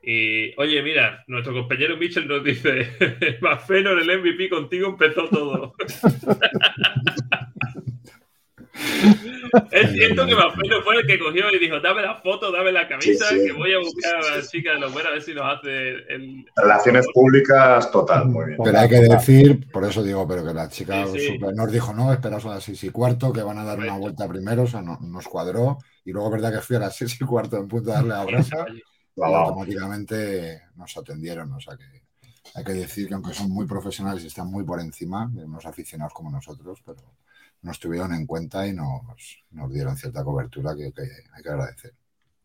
Y 0.02 0.54
oye, 0.60 0.82
mira, 0.82 1.24
nuestro 1.28 1.54
compañero 1.54 1.98
Mitchell 1.98 2.28
nos 2.28 2.44
dice: 2.44 2.90
Mafenor, 3.42 4.02
el 4.02 4.20
MVP 4.22 4.50
contigo 4.50 4.88
empezó 4.90 5.28
todo. 5.30 5.74
es 9.72 9.92
cierto 9.92 10.26
que 10.26 10.36
Mafenor 10.36 10.84
fue 10.84 10.96
el 10.98 11.06
que 11.08 11.20
cogió 11.20 11.52
y 11.54 11.60
dijo: 11.60 11.80
Dame 11.80 12.02
la 12.02 12.16
foto, 12.16 12.52
dame 12.52 12.72
la 12.72 12.88
camisa, 12.88 13.26
Sí, 13.28 13.40
sí. 13.40 13.46
que 13.48 13.52
voy 13.54 13.74
a 13.74 13.80
buscar 13.80 14.16
a 14.16 14.38
la 14.38 14.42
chica 14.48 14.74
de 14.74 14.80
los 14.80 14.94
Bears 14.94 15.08
a 15.10 15.12
ver 15.12 15.22
si 15.22 15.34
nos 15.34 15.46
hace 15.46 15.90
el. 16.14 16.46
Relaciones 16.56 17.06
públicas, 17.14 17.92
total, 17.92 18.26
muy 18.28 18.46
bien. 18.48 18.58
Pero 18.64 18.80
hay 18.80 18.90
que 18.90 19.00
decir, 19.02 19.70
por 19.72 19.84
eso 19.86 20.04
digo, 20.04 20.28
pero 20.28 20.46
que 20.46 20.54
la 20.54 20.70
chica 20.70 21.06
Sí, 21.08 21.20
sí. 21.20 21.28
super- 21.34 21.54
nos 21.56 21.72
dijo, 21.72 21.94
no, 21.94 22.14
esperaos 22.14 22.46
a 22.46 22.50
las 22.56 22.64
seis 22.64 22.84
y 22.84 22.90
cuarto, 22.90 23.34
que 23.34 23.42
van 23.44 23.58
a 23.58 23.64
dar 23.66 23.80
una 23.80 23.98
vuelta 23.98 24.28
primero, 24.28 24.64
o 24.64 24.68
sea, 24.68 24.82
no- 24.82 25.00
nos 25.02 25.28
cuadró. 25.28 25.78
Y 26.06 26.12
luego, 26.12 26.32
verdad 26.32 26.54
que 26.54 26.62
fui 26.62 26.76
a 26.78 26.80
las 26.80 26.96
seis 26.96 27.20
y 27.20 27.26
cuarto 27.26 27.58
en 27.58 27.68
punto 27.68 27.92
a 27.92 27.96
darle 27.96 28.10
la 28.10 28.26
brasa 28.26 28.66
y 29.24 29.32
Wow. 29.32 29.34
automáticamente 29.34 30.64
nos 30.76 30.96
atendieron. 30.98 31.52
O 31.54 31.60
sea 31.60 31.78
que 31.78 32.04
hay 32.56 32.64
que 32.64 32.74
decir 32.74 33.08
que 33.08 33.14
aunque 33.16 33.34
son 33.34 33.50
muy 33.52 33.66
profesionales 33.68 34.24
y 34.24 34.28
están 34.28 34.48
muy 34.52 34.64
por 34.64 34.80
encima 34.80 35.30
de 35.32 35.46
unos 35.46 35.66
aficionados 35.66 36.14
como 36.14 36.32
nosotros, 36.32 36.82
pero 36.86 37.16
nos 37.62 37.80
tuvieron 37.80 38.14
en 38.14 38.26
cuenta 38.26 38.68
y 38.68 38.74
nos, 38.74 39.44
nos 39.52 39.72
dieron 39.74 39.98
cierta 39.98 40.24
cobertura 40.24 40.76
que, 40.76 40.92
que 40.94 41.02
hay 41.34 41.44
que 41.44 41.50
agradecer. 41.50 41.94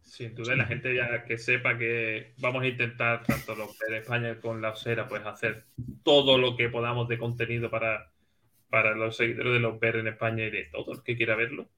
Sin 0.03 0.35
duda, 0.35 0.55
y 0.55 0.57
la 0.59 0.67
gente 0.67 0.95
ya 0.95 1.25
que 1.25 1.39
sepa 1.39 1.79
que 1.79 2.35
vamos 2.39 2.63
a 2.63 2.67
intentar, 2.69 3.25
tanto 3.27 3.55
los 3.57 3.77
de 3.79 3.99
España 3.99 4.39
con 4.41 4.61
la 4.61 4.71
osera, 4.71 5.09
pues 5.09 5.25
hacer 5.27 5.67
todo 6.03 6.37
lo 6.39 6.57
que 6.57 6.69
podamos 6.69 7.09
de 7.09 7.19
contenido 7.19 7.71
para, 7.71 8.13
para 8.71 8.95
los 8.97 9.17
seguidores 9.17 9.55
de 9.55 9.61
los 9.61 9.81
ver 9.81 9.97
en 9.97 10.09
España 10.09 10.45
y 10.47 10.51
de 10.51 10.67
todo 10.67 10.93
el 10.95 11.03
que 11.05 11.17
quiera 11.17 11.37
verlo. 11.37 11.71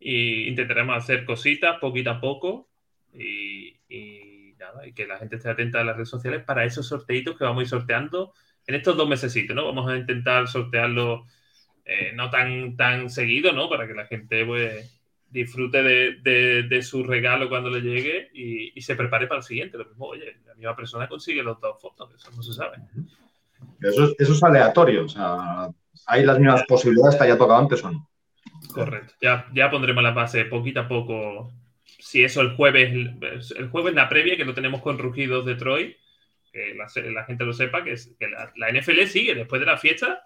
Y 0.00 0.48
intentaremos 0.48 0.96
hacer 0.98 1.26
cositas 1.26 1.78
poquito 1.80 2.10
a 2.12 2.20
poco 2.22 2.69
y, 3.14 3.76
y 3.88 4.54
nada, 4.58 4.86
y 4.86 4.92
que 4.92 5.06
la 5.06 5.18
gente 5.18 5.36
esté 5.36 5.48
atenta 5.50 5.80
a 5.80 5.84
las 5.84 5.96
redes 5.96 6.08
sociales 6.10 6.44
para 6.44 6.64
esos 6.64 6.86
sorteitos 6.88 7.36
que 7.36 7.44
vamos 7.44 7.60
a 7.60 7.62
ir 7.62 7.68
sorteando 7.68 8.32
en 8.66 8.74
estos 8.74 8.96
dos 8.96 9.08
mesecitos, 9.08 9.56
¿no? 9.56 9.64
Vamos 9.66 9.90
a 9.90 9.96
intentar 9.96 10.46
sortearlo 10.48 11.26
eh, 11.84 12.12
no 12.14 12.30
tan, 12.30 12.76
tan 12.76 13.10
seguido, 13.10 13.52
¿no? 13.52 13.68
Para 13.68 13.86
que 13.86 13.94
la 13.94 14.06
gente, 14.06 14.44
pues, 14.46 14.96
disfrute 15.28 15.82
de, 15.82 16.16
de- 16.22 16.62
de 16.64 16.82
su 16.82 17.04
regalo 17.04 17.48
cuando 17.48 17.70
le 17.70 17.80
llegue 17.80 18.30
y, 18.34 18.72
y 18.78 18.82
se 18.82 18.96
prepare 18.96 19.26
para 19.26 19.38
el 19.38 19.44
siguiente. 19.44 19.78
Lo 19.78 19.86
mismo, 19.86 20.06
oye, 20.06 20.36
la 20.46 20.54
misma 20.54 20.76
persona 20.76 21.08
consigue 21.08 21.42
los 21.42 21.60
dos 21.60 21.80
fotos, 21.80 22.12
eso 22.14 22.30
no 22.36 22.42
se 22.42 22.52
sabe. 22.52 22.78
Eso 23.80 24.04
es, 24.04 24.14
eso 24.18 24.32
es 24.32 24.42
aleatorio. 24.42 25.04
O 25.04 25.08
sea, 25.08 25.68
hay 26.06 26.24
las 26.24 26.38
mismas 26.38 26.64
posibilidades 26.64 27.16
que 27.16 27.24
haya 27.24 27.38
tocado 27.38 27.60
antes 27.60 27.82
o 27.84 27.90
no. 27.92 28.08
Correcto. 28.72 29.14
Ya, 29.20 29.46
ya 29.52 29.70
pondremos 29.70 30.02
la 30.02 30.12
base 30.12 30.44
poquito 30.44 30.80
a 30.80 30.88
poco. 30.88 31.52
Si 32.00 32.24
eso 32.24 32.40
el 32.40 32.56
jueves, 32.56 32.92
el 32.92 33.68
jueves 33.68 33.94
la 33.94 34.08
previa, 34.08 34.36
que 34.36 34.44
lo 34.44 34.54
tenemos 34.54 34.80
con 34.80 34.98
Rugidos 34.98 35.44
de 35.46 35.54
Troy, 35.54 35.96
que 36.52 36.74
la, 36.74 36.86
la 37.10 37.24
gente 37.24 37.44
lo 37.44 37.52
sepa, 37.52 37.84
que, 37.84 37.92
es, 37.92 38.14
que 38.18 38.28
la, 38.28 38.52
la 38.56 38.72
NFL 38.72 39.04
sigue 39.04 39.34
después 39.34 39.60
de 39.60 39.66
la 39.66 39.78
fiesta, 39.78 40.24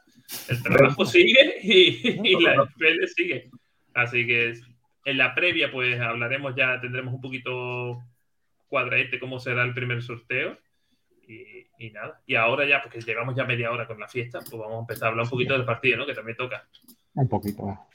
el 0.49 0.63
trabajo 0.63 1.05
sigue 1.05 1.59
y, 1.63 2.21
y 2.23 2.41
la 2.43 2.65
NFL 2.65 3.07
sigue. 3.15 3.51
Así 3.93 4.27
que 4.27 4.55
en 5.05 5.19
la 5.19 5.35
previa, 5.35 5.71
pues 5.71 6.01
hablaremos 6.01 6.55
ya, 6.57 6.81
tendremos 6.81 7.15
un 7.15 7.21
poquito 7.21 8.03
cuadradete 8.69 9.19
cómo 9.19 9.39
será 9.39 9.63
el 9.63 9.75
primer 9.75 10.03
sorteo. 10.03 10.59
Y, 11.27 11.67
y 11.79 11.91
nada. 11.91 12.21
Y 12.27 12.35
ahora 12.35 12.67
ya, 12.67 12.83
porque 12.83 13.01
llevamos 13.01 13.35
ya 13.35 13.45
media 13.45 13.71
hora 13.71 13.87
con 13.87 13.99
la 13.99 14.09
fiesta, 14.09 14.41
pues 14.41 14.61
vamos 14.61 14.77
a 14.77 14.81
empezar 14.81 15.07
a 15.07 15.11
hablar 15.11 15.25
un 15.25 15.31
poquito 15.31 15.55
del 15.55 15.65
partido, 15.65 15.97
¿no? 15.97 16.07
Que 16.07 16.15
también 16.15 16.37
toca. 16.37 16.69
Un 17.15 17.29
poquito. 17.29 17.67
va. 17.67 17.87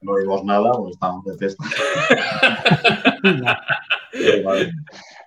No 0.00 0.14
vimos 0.16 0.44
nada, 0.44 0.72
pues 0.72 0.92
estamos 0.92 1.24
de 1.24 1.38
fiesta. 1.38 1.64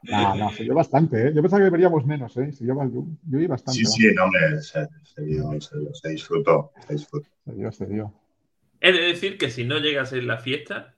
No, 0.04 0.36
no, 0.36 0.52
se 0.52 0.64
dio 0.64 0.74
bastante, 0.74 1.28
¿eh? 1.28 1.32
Yo 1.34 1.42
pensaba 1.42 1.64
que 1.64 1.70
veríamos 1.70 2.06
menos, 2.06 2.36
¿eh? 2.38 2.52
Se 2.52 2.64
dio, 2.64 2.74
yo, 2.92 3.06
yo 3.28 3.38
vi 3.38 3.46
bastante. 3.46 3.80
Sí, 3.80 3.86
sí, 3.86 4.08
no, 4.16 4.24
hombre, 4.24 4.60
se, 4.62 4.88
se 5.04 5.22
dio, 5.22 5.62
se 5.62 5.78
dio, 5.78 5.94
se 5.94 6.10
disfrutó. 6.10 6.72
Se 6.88 6.94
disfrutó. 6.94 7.30
Se 7.46 7.54
dio, 7.54 7.72
se 7.72 7.86
dio. 7.86 8.14
He 8.80 8.92
de 8.92 9.02
decir 9.02 9.38
que 9.38 9.52
si 9.52 9.64
no 9.64 9.78
llegas 9.78 10.12
en 10.14 10.26
la 10.26 10.40
fiesta, 10.40 10.96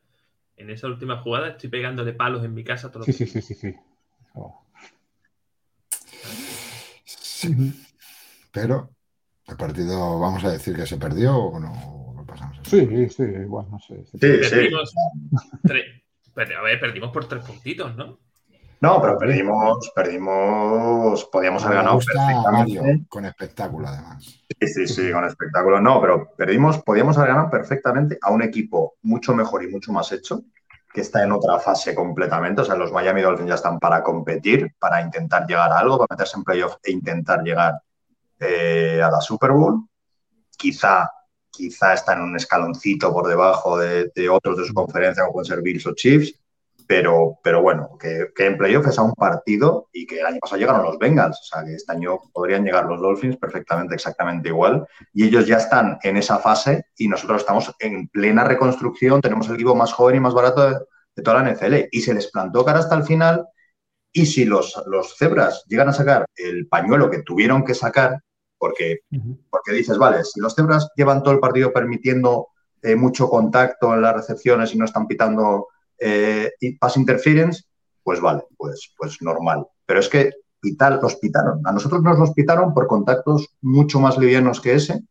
en 0.56 0.70
esa 0.70 0.88
última 0.88 1.18
jugada 1.22 1.50
estoy 1.50 1.70
pegándole 1.70 2.14
palos 2.14 2.46
en 2.46 2.54
mi 2.54 2.64
casa 2.64 2.92
todo 2.92 3.04
Sí, 3.04 3.12
sí, 3.12 3.26
sí, 3.26 3.42
sí, 3.42 3.54
sí. 3.54 3.76
Oh. 4.36 4.64
Pero 8.52 8.90
el 9.48 9.58
partido, 9.58 10.20
vamos 10.20 10.44
a 10.46 10.52
decir 10.52 10.76
que 10.76 10.86
se 10.86 10.98
perdió 10.98 11.36
o 11.36 11.60
no. 11.60 12.03
Sí, 12.65 13.10
sí, 13.10 13.23
igual, 13.23 13.67
no 13.69 13.80
sé. 13.80 14.04
Sí, 14.06 14.12
sí. 14.13 14.19
Perdimos, 14.19 14.93
tre- 15.63 16.04
pero, 16.34 16.60
a 16.60 16.62
ver, 16.63 16.80
perdimos 16.80 17.12
por 17.12 17.26
tres 17.28 17.43
puntitos, 17.43 17.95
¿no? 17.95 18.19
No, 18.82 19.02
pero 19.02 19.17
perdimos, 19.17 19.91
perdimos, 19.95 21.23
podíamos 21.26 21.63
haber 21.65 21.78
ganado 21.78 21.99
perfectamente. 21.99 22.82
Mario, 22.82 23.06
con 23.08 23.23
espectáculo 23.26 23.88
además. 23.88 24.23
Sí, 24.60 24.67
sí, 24.67 24.88
sí, 24.88 25.12
con 25.12 25.23
espectáculo. 25.23 25.80
No, 25.80 26.02
pero 26.02 26.32
perdimos, 26.36 26.80
podíamos 26.84 27.17
haber 27.17 27.30
ganado 27.30 27.49
perfectamente 27.49 28.17
a 28.21 28.32
un 28.32 28.41
equipo 28.41 28.95
mucho 29.04 29.34
mejor 29.34 29.63
y 29.63 29.67
mucho 29.69 29.93
más 29.93 30.12
hecho, 30.12 30.41
que 30.93 30.99
está 30.99 31.23
en 31.23 31.32
otra 31.32 31.60
fase 31.60 31.95
completamente. 31.95 32.62
O 32.62 32.65
sea, 32.65 32.76
los 32.76 32.91
Miami 32.91 33.21
Dolphins 33.21 33.49
ya 33.49 33.56
están 33.56 33.80
para 33.80 34.04
competir, 34.04 34.76
para 34.78 35.02
intentar 35.02 35.47
llegar 35.47 35.71
a 35.71 35.80
algo, 35.80 35.97
para 35.99 36.15
meterse 36.15 36.38
en 36.38 36.43
playoff 36.43 36.76
e 36.84 36.91
intentar 36.91 37.41
llegar 37.41 37.76
eh, 38.39 39.02
a 39.02 39.10
la 39.10 39.21
Super 39.21 39.52
Bowl. 39.52 39.88
Quizá, 40.58 41.10
quizá 41.54 41.94
en 42.12 42.22
un 42.22 42.36
escaloncito 42.36 43.13
por 43.13 43.28
debajo 43.28 43.78
de, 43.78 44.30
otros 44.30 44.58
de 44.58 44.66
su 44.66 44.74
conferencia, 44.74 45.24
como 45.24 45.34
pueden 45.34 45.46
ser 45.46 45.62
Bills 45.62 45.86
o 45.86 45.94
Chiefs. 45.94 46.34
Pero, 46.86 47.39
pero 47.42 47.62
bueno, 47.62 47.98
que, 47.98 48.28
que 48.36 48.46
en 48.46 48.58
playoff 48.58 48.88
es 48.88 49.00
a 49.00 49.04
un 49.04 49.13
partido 49.13 49.88
y 49.94 50.06
que 50.06 50.20
el 50.20 50.26
año 50.26 50.39
pasado 50.42 50.60
llegaron 50.60 50.84
los 50.84 51.00
Bengals. 51.00 51.39
O 51.39 51.44
sea, 51.44 51.63
que 51.63 51.76
este 51.76 51.94
año 51.94 52.20
podrían 52.34 52.66
llegar 52.66 52.86
los 52.86 53.00
Dolphins 53.00 53.38
perfectamente, 53.38 53.96
exactamente 53.96 54.50
igual. 54.50 54.86
Y 55.13 55.26
ellos 55.26 55.48
ya 55.48 55.58
están 55.58 55.98
en 56.04 56.18
esa 56.18 56.39
fase 56.39 56.88
y 56.98 57.08
nosotros 57.08 57.42
estamos 57.42 57.74
en 57.80 58.10
plena 58.10 58.44
reconstrucción. 58.44 59.22
Tenemos 59.22 59.48
el 59.48 59.56
equipo 59.56 59.76
más 59.76 59.94
joven 59.94 60.18
y 60.18 60.20
más 60.20 60.34
barato 60.34 60.70
de, 60.70 60.78
de 61.16 61.24
toda 61.24 61.42
la 61.42 61.54
NFL. 61.54 61.88
Y 61.92 62.02
se 62.02 62.13
les 62.13 62.30
plantó 62.30 62.66
cara 62.66 62.80
hasta 62.80 62.96
el 62.96 63.04
final. 63.04 63.48
Y 64.12 64.26
si 64.26 64.44
los, 64.44 64.84
los 64.88 65.16
cebras 65.18 65.63
llegan 65.68 65.89
a 65.89 65.94
sacar 65.94 66.26
el 66.36 66.68
pañuelo 66.68 67.10
que 67.10 67.24
tuvieron 67.24 67.63
que 67.63 67.74
sacar, 67.74 68.20
porque, 68.63 68.99
porque 69.49 69.73
dices, 69.73 69.97
vale, 69.97 70.23
si 70.23 70.39
los 70.39 70.56
cebras 70.56 70.88
llevan 70.95 71.21
todo 71.21 71.34
el 71.34 71.41
partido 71.41 71.73
permitiendo 71.73 72.47
eh, 72.82 72.95
mucho 72.95 73.28
contacto 73.28 73.93
en 73.93 74.02
las 74.02 74.15
recepciones 74.15 74.73
y 74.73 74.78
no 74.78 74.86
están 74.86 75.06
pitando 75.06 75.67
eh, 75.99 76.49
pass 76.80 76.95
interference, 76.95 77.63
pues 78.04 78.21
vale, 78.21 78.43
pues, 78.56 78.93
pues 78.97 79.21
normal. 79.21 79.67
Pero 79.86 79.99
es 79.99 80.08
que 80.08 80.32
pitar, 80.62 80.97
los 81.02 81.17
pitaron. 81.17 81.60
A 81.67 81.73
nosotros 81.73 82.02
nos 82.04 82.17
los 82.17 82.32
pitaron 82.32 82.73
por 82.73 82.88
contactos 82.88 83.49
mucho 83.60 83.99
más 83.99 84.17
livianos 84.17 84.62
que 84.62 84.76
ese. 84.76 85.04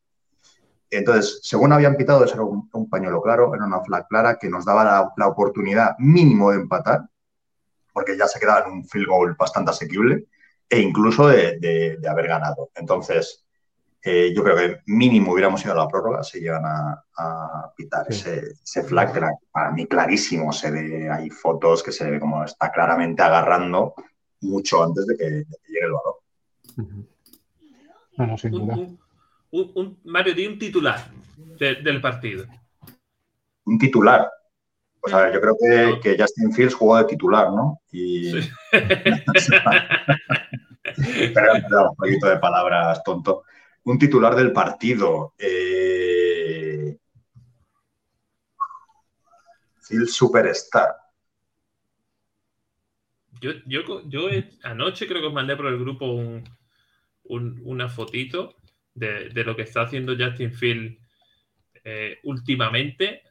Entonces, 0.91 1.41
según 1.43 1.73
habían 1.75 1.97
pitado, 1.97 2.25
ese 2.25 2.33
era 2.35 2.45
un, 2.45 2.71
un 2.73 2.89
pañuelo 2.89 3.21
claro, 3.21 3.55
era 3.55 3.67
una 3.67 3.83
flag 3.83 4.09
clara 4.09 4.39
que 4.41 4.49
nos 4.49 4.65
daba 4.65 4.83
la, 4.85 5.13
la, 5.19 5.27
oportunidad 5.29 5.91
mínimo 5.99 6.51
de 6.53 6.57
empatar, 6.57 7.03
porque 7.93 8.17
ya 8.17 8.27
se 8.29 8.41
quedaba 8.41 8.65
en 8.67 8.73
un 8.73 8.85
field 8.87 9.09
goal 9.09 9.37
bastante 9.39 9.73
asequible. 9.73 10.25
e 10.73 10.81
incluso 10.81 11.29
de, 11.29 11.59
de- 11.61 11.99
de 12.01 12.09
haber 12.09 12.29
ganado. 12.29 12.71
Entonces, 12.75 13.42
eh, 14.05 14.33
yo 14.35 14.43
creo 14.43 14.57
que 14.57 14.81
mínimo 14.87 15.33
hubiéramos 15.33 15.63
ido 15.65 15.75
a 15.75 15.77
la 15.77 15.89
prórroga 15.89 16.23
si 16.25 16.41
llegan 16.41 16.65
a, 16.65 17.05
a 17.17 17.73
pitar 17.77 18.07
Sí. 18.11 18.29
ese, 18.29 18.47
ese 18.63 18.83
flag, 18.85 19.13
que 19.13 19.19
era 19.19 19.31
para 19.53 19.71
mí 19.71 19.87
clarísimo. 19.87 20.53
Se 20.53 20.71
ve, 20.71 21.09
hay 21.11 21.31
fotos 21.31 21.83
que 21.83 21.93
se 21.93 22.11
ve 22.11 22.19
como 22.19 22.45
está 22.45 22.73
claramente 22.73 23.23
agarrando 23.23 23.95
mucho 24.41 24.83
antes 24.83 25.07
de 25.07 25.17
que, 25.17 25.25
de 25.25 25.45
que 25.45 25.73
llegue 25.73 25.87
el 25.87 25.93
balón. 25.93 26.15
Ujú. 26.79 27.09
No, 28.19 28.27
no, 28.27 28.39
sin 28.39 28.51
duda. 28.51 28.75
un- 28.75 28.99
un- 29.53 29.73
un- 29.75 30.01
Mario, 30.05 30.35
di 30.35 30.47
un 30.47 30.59
titular 30.59 30.99
de- 31.59 31.77
del 31.77 32.01
partido. 32.01 32.45
Un 33.65 33.79
titular. 33.79 34.29
Pues 35.01 35.15
a 35.15 35.23
ver, 35.23 35.35
yo 35.35 35.41
creo 35.41 35.57
que, 35.61 36.01
que 36.01 36.17
Justin 36.21 36.53
Fields 36.53 36.75
jugó 36.75 36.97
de 36.97 37.05
titular, 37.05 37.51
¿no? 37.51 37.81
Y. 37.93 38.43
Sí. 38.43 38.51
Pero 41.35 41.53
un 41.91 41.97
poquito 41.97 42.29
de 42.29 42.39
palabras, 42.39 43.03
tonto. 43.05 43.45
Un 43.85 43.99
titular 43.99 44.35
del 44.37 44.53
partido. 44.53 45.35
Eh... 45.39 46.97
Fields 49.81 50.13
Superstar. 50.13 50.95
Yo, 53.41 53.51
yo, 53.67 54.09
yo 54.09 54.29
he- 54.31 54.51
anoche 54.63 55.07
creo 55.09 55.21
que 55.21 55.27
os 55.27 55.33
mandé 55.35 55.57
por 55.57 55.67
el 55.67 55.79
grupo 55.79 56.07
un- 56.07 56.45
un- 57.25 57.61
una 57.65 57.89
fotito 57.89 58.55
de, 58.95 59.31
de 59.31 59.45
lo 59.45 59.57
que 59.57 59.63
está 59.63 59.83
haciendo 59.83 60.15
Justin 60.17 60.53
Field 60.53 60.99
eh, 61.85 62.19
últimamente. 62.23 63.23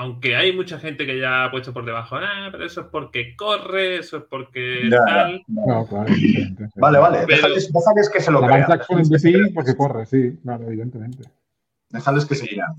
Aunque 0.00 0.36
hay 0.36 0.52
mucha 0.54 0.78
gente 0.78 1.04
que 1.06 1.18
ya 1.18 1.44
ha 1.44 1.50
puesto 1.50 1.72
por 1.72 1.84
debajo, 1.84 2.14
ah, 2.16 2.50
pero 2.52 2.64
eso 2.64 2.82
es 2.82 2.86
porque 2.86 3.34
corre, 3.34 3.96
eso 3.96 4.18
es 4.18 4.22
porque 4.30 4.88
Ya, 4.88 5.04
tal. 5.04 5.42
No, 5.48 5.84
claro, 5.88 6.08
evidentemente, 6.08 6.66
sí. 6.72 6.80
Vale, 6.80 6.98
vale. 6.98 7.18
Pero- 7.26 7.36
Déjales, 7.36 7.72
déjales 7.72 8.08
que 8.10 8.20
se 8.20 8.30
lo 8.30 8.40
crean. 8.40 8.64
Crean. 8.64 9.52
porque 9.52 9.76
corre, 9.76 10.06
sí, 10.06 10.38
claro, 10.40 10.68
evidentemente. 10.68 11.24
Déjales 11.88 12.26
que 12.26 12.34
se 12.36 12.46
crean. 12.46 12.74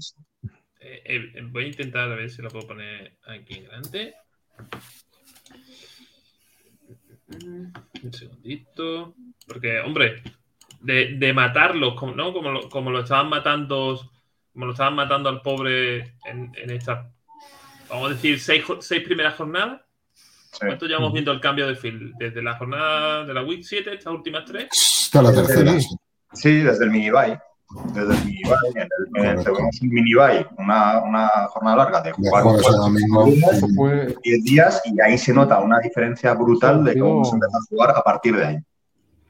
Eh, 0.79 1.01
eh, 1.05 1.41
voy 1.51 1.65
a 1.65 1.67
intentar 1.67 2.10
a 2.10 2.15
ver 2.15 2.29
si 2.29 2.41
lo 2.41 2.47
puedo 2.47 2.67
poner 2.67 3.17
aquí 3.27 3.55
en 3.55 3.65
grande. 3.65 4.13
Un 8.01 8.13
segundito. 8.13 9.13
Porque, 9.45 9.79
hombre, 9.82 10.23
de, 10.79 11.15
de 11.17 11.34
matarlos, 11.34 11.95
¿no? 12.15 12.32
Como 12.32 12.49
lo, 12.51 12.69
como 12.69 12.91
lo 12.91 13.01
estaban 13.01 13.27
matando, 13.27 13.99
como 14.60 14.65
lo 14.65 14.72
estaban 14.74 14.93
matando 14.95 15.30
al 15.30 15.41
pobre 15.41 16.00
en, 16.26 16.52
en 16.62 16.69
estas, 16.72 17.06
vamos 17.88 18.12
a 18.12 18.13
decir, 18.13 18.41
seis, 18.41 18.62
primeras 19.06 19.36
jornadas. 19.36 19.80
Sí. 20.13 20.58
¿Cuánto 20.65 20.86
llevamos 20.86 21.13
viendo 21.13 21.32
el 21.32 21.39
cambio 21.39 21.65
de 21.65 21.76
field? 21.76 22.13
Desde 22.17 22.41
la 22.41 22.58
jornada 22.58 23.24
de 23.24 23.34
la 23.34 23.41
Week 23.41 23.63
7, 23.63 23.93
estas 23.93 24.12
últimas 24.12 24.43
tres. 24.43 24.67
Es 24.69 25.10
la 25.13 25.32
tercera. 25.32 25.80
sí. 25.80 25.95
Sí, 26.34 26.56
desde 26.58 26.84
el 26.84 26.91
mini 26.91 27.10
buy. 27.10 27.38
Desde 27.93 28.15
el 28.17 28.26
mini 28.26 28.41
buy. 28.43 28.58
En 28.76 28.82
el, 28.82 29.32
en 29.32 29.38
el- 29.39 29.45
tuvimos 29.45 29.82
un 29.82 30.54
una, 30.58 31.04
una 31.04 31.28
jornada 31.48 31.78
larga 31.78 32.02
de 32.02 32.12
jugar 32.12 32.43
fue, 33.78 34.15
10 34.24 34.43
días 34.43 34.82
y 34.84 35.00
ahí 35.02 35.17
se 35.17 35.34
nota 35.34 35.60
una 35.62 35.80
diferencia 35.80 36.34
brutal 36.34 36.84
de 36.84 37.00
cómo 37.00 37.24
se 37.24 37.36
empezó 37.36 37.56
a 37.56 37.62
jugar 37.69 37.89
a 37.95 38.02
partir 38.02 38.36
de 38.36 38.45
ahí. 38.45 38.58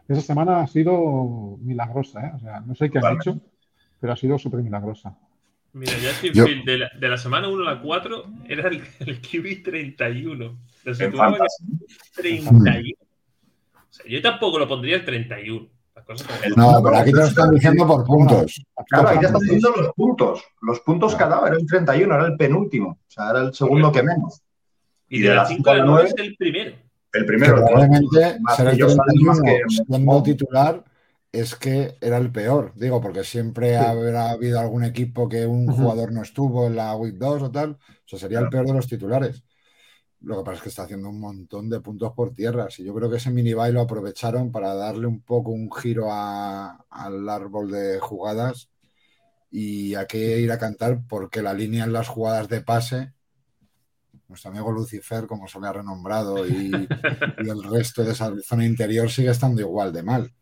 esa 0.07 0.21
semana 0.21 0.61
ha 0.61 0.65
sido 0.67 1.57
milagrosa, 1.61 2.19
¿eh? 2.21 2.31
O 2.35 2.39
sea, 2.39 2.61
no 2.61 2.73
sé 2.73 2.89
qué 2.89 2.97
han 2.97 3.01
Totalmente. 3.19 3.29
hecho, 3.29 3.39
pero 3.99 4.13
ha 4.13 4.15
sido 4.15 4.37
súper 4.37 4.61
milagrosa. 4.61 5.15
Mira, 5.73 5.93
Justin 5.93 6.33
Yo- 6.33 6.45
Field 6.45 6.65
de 6.65 6.77
la, 6.79 6.89
de 6.99 7.07
la 7.09 7.17
semana 7.17 7.47
1 7.47 7.67
a 7.67 7.73
la 7.75 7.81
4 7.81 8.23
era 8.47 8.69
el, 8.69 8.81
el 8.99 9.21
QB 9.21 9.63
31. 9.63 10.35
Lo 10.83 10.91
En 10.91 10.95
situaba 10.95 11.31
en 11.31 11.37
fantasy. 11.37 11.63
el 11.69 12.13
31. 12.15 12.93
O 13.75 13.91
sea, 13.91 14.05
yo 14.07 14.21
tampoco 14.21 14.59
lo 14.59 14.67
pondría 14.67 14.95
el 14.97 15.05
31. 15.05 15.67
Las 15.95 16.05
cosas 16.05 16.27
como 16.27 16.39
son. 16.39 16.51
No, 16.55 16.83
pero 16.83 16.97
aquí 16.97 17.11
te 17.11 17.17
lo 17.17 17.23
están 17.25 17.51
diciendo 17.51 17.85
por 17.85 18.03
puntos. 18.05 18.61
Claro, 18.89 19.09
ahí 19.09 19.19
te 19.19 19.25
estás 19.27 19.41
viendo 19.41 19.71
los 19.71 19.93
puntos. 19.93 20.43
Los 20.61 20.79
puntos 20.79 21.15
que 21.15 21.23
ha 21.23 21.27
dado. 21.27 21.47
Era 21.47 21.55
el 21.57 21.65
31, 21.67 22.15
era 22.15 22.25
el 22.25 22.37
penúltimo. 22.37 22.89
O 22.91 22.97
sea, 23.11 23.29
era 23.31 23.41
el 23.41 23.53
segundo 23.53 23.91
que 23.91 24.01
menos. 24.03 24.41
Y 25.09 25.21
de 25.21 25.35
la 25.35 25.45
5 25.45 25.69
a 25.69 25.75
la 25.75 25.85
9 25.85 26.07
es 26.09 26.15
el 26.17 26.35
primero. 26.35 26.75
El 27.11 27.25
primero. 27.25 27.55
probablemente 27.55 28.37
más 28.41 28.55
ser 28.57 28.67
el 28.67 28.73
que 28.73 28.79
yo, 28.79 28.89
sale 28.89 29.01
31 29.07 29.31
más 29.31 29.41
que- 29.41 29.61
siendo 29.87 30.23
titular 30.23 30.83
es 31.31 31.55
que 31.55 31.95
era 32.01 32.17
el 32.17 32.31
peor. 32.31 32.73
Digo, 32.75 33.01
porque 33.01 33.23
siempre 33.23 33.77
habrá 33.77 34.31
habido 34.31 34.59
algún 34.59 34.83
equipo 34.83 35.29
que 35.29 35.45
un 35.45 35.67
jugador 35.69 36.11
no 36.11 36.21
estuvo 36.23 36.67
en 36.67 36.75
la 36.75 36.95
Week 36.95 37.15
2 37.15 37.41
o 37.43 37.51
tal. 37.51 37.71
O 37.71 37.77
sea, 38.07 38.19
sería 38.19 38.39
el 38.39 38.49
peor 38.49 38.65
de 38.67 38.73
los 38.73 38.87
titulares. 38.87 39.43
Lo 40.21 40.37
que 40.39 40.43
pasa 40.43 40.57
es 40.57 40.63
que 40.63 40.69
está 40.69 40.83
haciendo 40.83 41.09
un 41.09 41.19
montón 41.19 41.69
de 41.69 41.79
puntos 41.81 42.13
por 42.13 42.33
tierra. 42.33 42.67
Y 42.77 42.83
yo 42.83 42.93
creo 42.93 43.09
que 43.09 43.17
ese 43.17 43.31
mini 43.31 43.51
lo 43.51 43.81
aprovecharon 43.81 44.51
para 44.51 44.73
darle 44.75 45.07
un 45.07 45.21
poco 45.21 45.51
un 45.51 45.71
giro 45.71 46.11
a- 46.11 46.85
al 46.89 47.29
árbol 47.29 47.71
de 47.71 47.99
jugadas. 47.99 48.69
Y 49.51 49.95
hay 49.95 50.07
que 50.07 50.39
ir 50.39 50.51
a 50.51 50.59
cantar 50.59 51.01
porque 51.07 51.41
la 51.41 51.53
línea 51.53 51.85
en 51.85 51.93
las 51.93 52.07
jugadas 52.07 52.49
de 52.49 52.61
pase, 52.61 53.13
nuestro 54.27 54.51
amigo 54.51 54.71
Lucifer, 54.71 55.25
como 55.27 55.47
se 55.47 55.59
le 55.59 55.67
ha 55.67 55.73
renombrado, 55.73 56.47
y, 56.47 56.93
y 57.37 57.49
el 57.49 57.63
resto 57.63 58.03
de 58.03 58.11
esa 58.11 58.31
zona 58.43 58.65
interior 58.65 59.09
sigue 59.09 59.31
estando 59.31 59.61
igual 59.61 59.91
de 59.93 60.03
mal. 60.03 60.33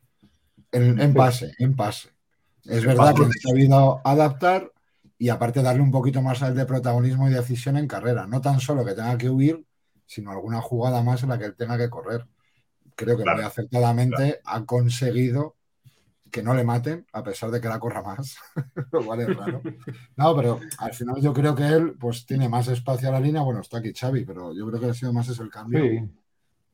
En, 0.71 0.99
en 0.99 1.13
pase, 1.13 1.53
en 1.59 1.75
pase. 1.75 2.09
Es 2.65 2.85
verdad 2.85 3.15
que 3.15 3.23
han 3.23 3.31
sabido 3.31 4.01
adaptar 4.03 4.71
y 5.17 5.29
aparte 5.29 5.63
darle 5.63 5.81
un 5.81 5.91
poquito 5.91 6.21
más 6.21 6.43
al 6.43 6.55
de 6.55 6.65
protagonismo 6.65 7.29
y 7.29 7.33
decisión 7.33 7.77
en 7.77 7.87
carrera. 7.87 8.27
No 8.27 8.41
tan 8.41 8.59
solo 8.59 8.85
que 8.85 8.93
tenga 8.93 9.17
que 9.17 9.29
huir, 9.29 9.65
sino 10.05 10.31
alguna 10.31 10.61
jugada 10.61 11.01
más 11.01 11.23
en 11.23 11.29
la 11.29 11.39
que 11.39 11.45
él 11.45 11.55
tenga 11.55 11.77
que 11.77 11.89
correr. 11.89 12.25
Creo 12.95 13.17
que 13.17 13.23
Claro, 13.23 13.37
muy 13.37 13.45
acertadamente 13.45 14.41
ha 14.43 14.65
conseguido 14.65 15.55
que 16.31 16.43
no 16.43 16.53
le 16.53 16.63
maten, 16.63 17.05
a 17.13 17.23
pesar 17.23 17.51
de 17.51 17.61
que 17.61 17.67
la 17.69 17.79
corra 17.79 18.01
más, 18.01 18.37
lo 18.91 19.05
cual 19.05 19.21
es 19.21 19.35
raro. 19.35 19.61
No, 20.17 20.35
pero 20.35 20.59
al 20.77 20.93
final 20.93 21.21
yo 21.21 21.33
creo 21.33 21.55
que 21.55 21.67
él 21.67 21.95
pues 21.99 22.25
tiene 22.25 22.49
más 22.49 22.67
espacio 22.67 23.09
a 23.09 23.13
la 23.13 23.19
línea. 23.19 23.41
Bueno, 23.41 23.61
está 23.61 23.77
aquí 23.77 23.93
Xavi, 23.93 24.25
pero 24.25 24.53
yo 24.53 24.67
creo 24.67 24.79
que 24.79 24.87
ha 24.87 24.93
sido 24.93 25.13
más 25.13 25.29
ese 25.29 25.41
el 25.43 25.49
cambio 25.49 25.81
Sí, 25.81 25.99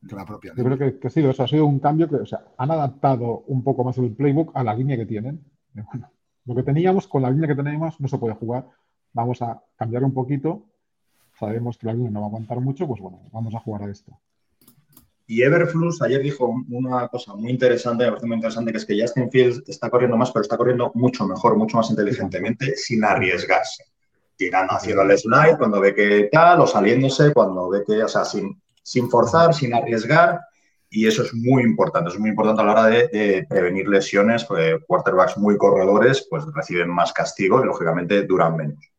que 0.08 0.16
la 0.16 0.26
propia 0.26 0.54
yo 0.56 0.64
creo 0.64 0.78
que, 0.78 1.00
que 1.00 1.08
ha 1.08 1.12
sido 1.12 1.32
eso, 1.32 1.44
ha 1.44 1.48
sido 1.48 1.66
un 1.66 1.80
cambio 1.80 2.10
que, 2.10 2.16
o 2.16 2.26
sea, 2.26 2.44
han 2.58 2.72
adaptado 2.72 3.44
un 3.48 3.64
poco 3.64 3.84
más 3.84 3.98
el 3.98 4.12
playbook 4.12 4.52
a 4.54 4.64
la 4.64 4.74
línea 4.74 4.98
que 4.98 5.06
tienen. 5.06 5.44
Y 5.74 5.82
bueno, 5.82 6.12
lo 6.46 6.56
que 6.56 6.64
teníamos 6.64 7.08
con 7.08 7.22
la 7.22 7.32
línea 7.32 7.48
que 7.48 7.56
tenemos 7.56 8.00
no 8.00 8.08
se 8.08 8.18
puede 8.18 8.36
jugar. 8.36 8.68
Vamos 9.14 9.42
a 9.42 9.62
cambiar 9.76 10.04
un 10.04 10.14
poquito. 10.14 10.66
Sabemos 11.40 11.78
que 11.78 11.88
la 11.88 11.94
línea 11.94 12.12
no 12.12 12.22
va 12.22 12.26
a 12.26 12.30
aguantar 12.30 12.60
mucho, 12.60 12.88
pues 12.88 13.02
bueno, 13.02 13.22
vamos 13.32 13.54
a 13.56 13.60
jugar 13.60 13.84
a 13.84 13.92
esto. 13.92 14.18
Y 15.26 15.42
Everflux 15.42 16.02
ayer 16.02 16.22
dijo 16.22 16.54
una 16.70 17.08
cosa 17.08 17.34
muy 17.34 17.50
interesante, 17.50 18.04
me 18.04 18.12
parece 18.12 18.28
muy 18.28 18.36
interesante, 18.36 18.72
que 18.72 18.78
es 18.78 18.86
que 18.86 19.02
Justin 19.02 19.32
Fields 19.32 19.64
está 19.68 19.90
corriendo 19.90 20.18
más, 20.18 20.32
pero 20.32 20.42
está 20.42 20.58
corriendo 20.58 20.92
mucho 20.96 21.26
mejor, 21.26 21.56
mucho 21.56 21.78
más 21.78 21.90
inteligentemente, 21.90 22.76
sin 22.76 23.04
arriesgarse. 23.04 23.86
Tirando, 24.36 24.74
haciendo 24.74 25.04
el 25.04 25.18
slide 25.18 25.58
cuando 25.58 25.80
ve 25.80 25.96
que 25.96 26.30
tal, 26.32 26.60
o 26.60 26.68
saliéndose 26.68 27.34
cuando 27.34 27.70
ve 27.70 27.84
que, 27.86 28.04
o 28.04 28.08
sea, 28.08 28.26
sin, 28.26 28.62
sin 28.84 29.10
forzar, 29.10 29.54
sin 29.54 29.74
arriesgar. 29.74 30.40
Y 30.90 31.08
eso 31.08 31.24
es 31.24 31.34
muy 31.34 31.64
importante, 31.64 32.12
es 32.12 32.20
muy 32.20 32.30
importante 32.30 32.62
a 32.62 32.66
la 32.66 32.72
hora 32.74 32.86
de, 32.86 33.08
de 33.08 33.48
prevenir 33.50 33.88
lesiones, 33.88 34.44
porque 34.44 34.78
quarterbacks 34.88 35.38
muy 35.38 35.58
corredores 35.58 36.28
pues 36.30 36.44
reciben 36.54 36.90
más 36.90 37.12
castigo 37.12 37.64
y 37.64 37.66
lógicamente 37.66 38.24
duran 38.24 38.56
menos. 38.56 38.92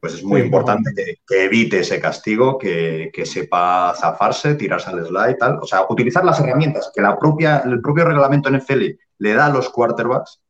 Pues 0.00 0.14
es 0.14 0.24
muy 0.24 0.40
Sí, 0.40 0.46
importante 0.46 0.92
que, 0.94 1.16
que 1.26 1.44
evite 1.44 1.80
ese 1.80 2.00
castigo, 2.00 2.58
que, 2.58 3.10
que 3.12 3.26
sepa 3.26 3.94
zafarse, 3.94 4.54
tirarse 4.54 4.90
al 4.90 5.06
slide 5.06 5.30
y 5.32 5.38
tal. 5.38 5.58
O 5.62 5.66
sea, 5.66 5.84
utilizar 5.88 6.24
las 6.24 6.40
herramientas 6.40 6.90
que 6.94 7.02
la 7.02 7.18
propia, 7.18 7.58
el 7.64 7.80
propio 7.80 8.06
reglamento 8.06 8.50
NFL 8.50 8.82
le 9.18 9.34
da 9.34 9.46
a 9.46 9.50
los 9.50 9.68
quarterbacks 9.70 10.40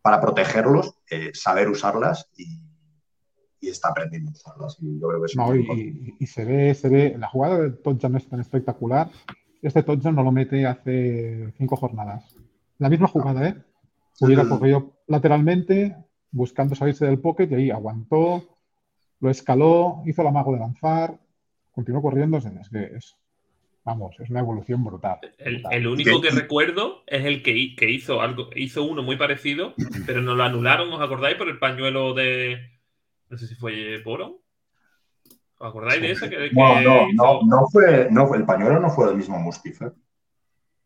para 0.00 0.20
protegerlos, 0.20 0.94
eh, 1.10 1.30
saber 1.34 1.68
usarlas 1.68 2.28
y, 2.36 2.60
y 3.64 3.68
está 3.70 3.88
aprendiendo 3.88 4.30
a 4.30 4.32
usarlas. 4.32 4.76
Y 4.80 5.00
yo 5.00 5.08
creo 5.08 5.20
que 5.20 5.26
es 5.26 5.36
No, 5.36 5.54
y, 5.54 5.60
y- 5.60 6.14
y 6.20 6.26
se 6.26 6.44
ve, 6.44 6.74
se 6.74 6.88
ve, 6.88 7.16
la 7.18 7.28
jugada 7.28 7.58
del 7.60 7.78
touchdown 7.78 8.16
es 8.16 8.28
tan 8.28 8.40
espectacular. 8.40 9.08
Este 9.62 9.82
touchdown 9.82 10.14
no 10.16 10.22
lo 10.22 10.32
mete 10.32 10.66
hace 10.66 11.52
cinco 11.56 11.76
jornadas. 11.76 12.36
La 12.78 12.88
misma 12.90 13.08
jugada, 13.08 13.48
¿eh? 13.48 13.54
Hubiera 14.20 14.48
corrido 14.48 14.92
lateralmente, 15.06 15.96
buscando 16.30 16.74
salirse 16.74 17.06
del 17.06 17.18
pocket 17.18 17.48
y 17.50 17.54
ahí 17.54 17.70
aguantó, 17.70 18.44
lo 19.20 19.30
escaló, 19.30 20.02
hizo 20.06 20.22
el 20.22 20.28
amago 20.28 20.52
de 20.52 20.58
lanzar, 20.60 21.18
continuó 21.72 22.02
corriendo. 22.02 22.36
Es 22.38 22.44
es 22.46 22.68
que 22.68 22.90
es, 22.96 23.16
vamos, 23.84 24.14
es 24.20 24.30
una 24.30 24.40
evolución 24.40 24.84
brutal. 24.84 25.18
El, 25.38 25.54
brutal. 25.54 25.72
el 25.72 25.86
único 25.86 26.20
que 26.20 26.30
recuerdo 26.30 27.02
es 27.06 27.24
el 27.24 27.42
que, 27.42 27.74
que 27.76 27.90
hizo 27.90 28.20
algo, 28.20 28.50
hizo 28.54 28.84
uno 28.84 29.02
muy 29.02 29.16
parecido, 29.16 29.74
pero 30.06 30.20
nos 30.22 30.36
lo 30.36 30.42
anularon, 30.44 30.92
¿os 30.92 31.00
acordáis? 31.00 31.36
Por 31.36 31.48
el 31.48 31.58
pañuelo 31.58 32.12
de. 32.14 32.73
No 33.34 33.38
sé 33.38 33.48
si 33.48 33.56
fue 33.56 34.00
Boron. 34.04 34.36
¿Os 35.58 35.68
acordáis 35.68 36.00
de 36.00 36.12
ese? 36.12 36.30
Que, 36.30 36.36
que 36.36 36.50
No, 36.52 36.80
no, 36.80 37.08
hizo- 37.08 37.14
no, 37.14 37.40
no 37.42 37.68
fue, 37.68 38.06
no 38.12 38.28
fue, 38.28 38.36
el 38.38 38.44
pañuelo 38.46 38.78
no 38.78 38.90
fue 38.90 39.08
del 39.08 39.16
mismo 39.16 39.40
Mustif. 39.40 39.82
¿eh? 39.82 39.90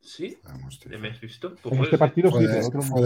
¿Sí? 0.01 0.39
¿De 0.87 0.97
me 0.97 1.09
has 1.11 1.21
visto? 1.21 1.55
Pues 1.57 1.75
En 1.75 1.79
este 1.81 1.91
ser, 1.91 1.99
partido 1.99 2.31
Fue 2.31 2.41
sí, 2.41 2.47
de- 2.47 2.55
pero 2.55 2.67
otro 2.69 2.81
fue 2.83 3.01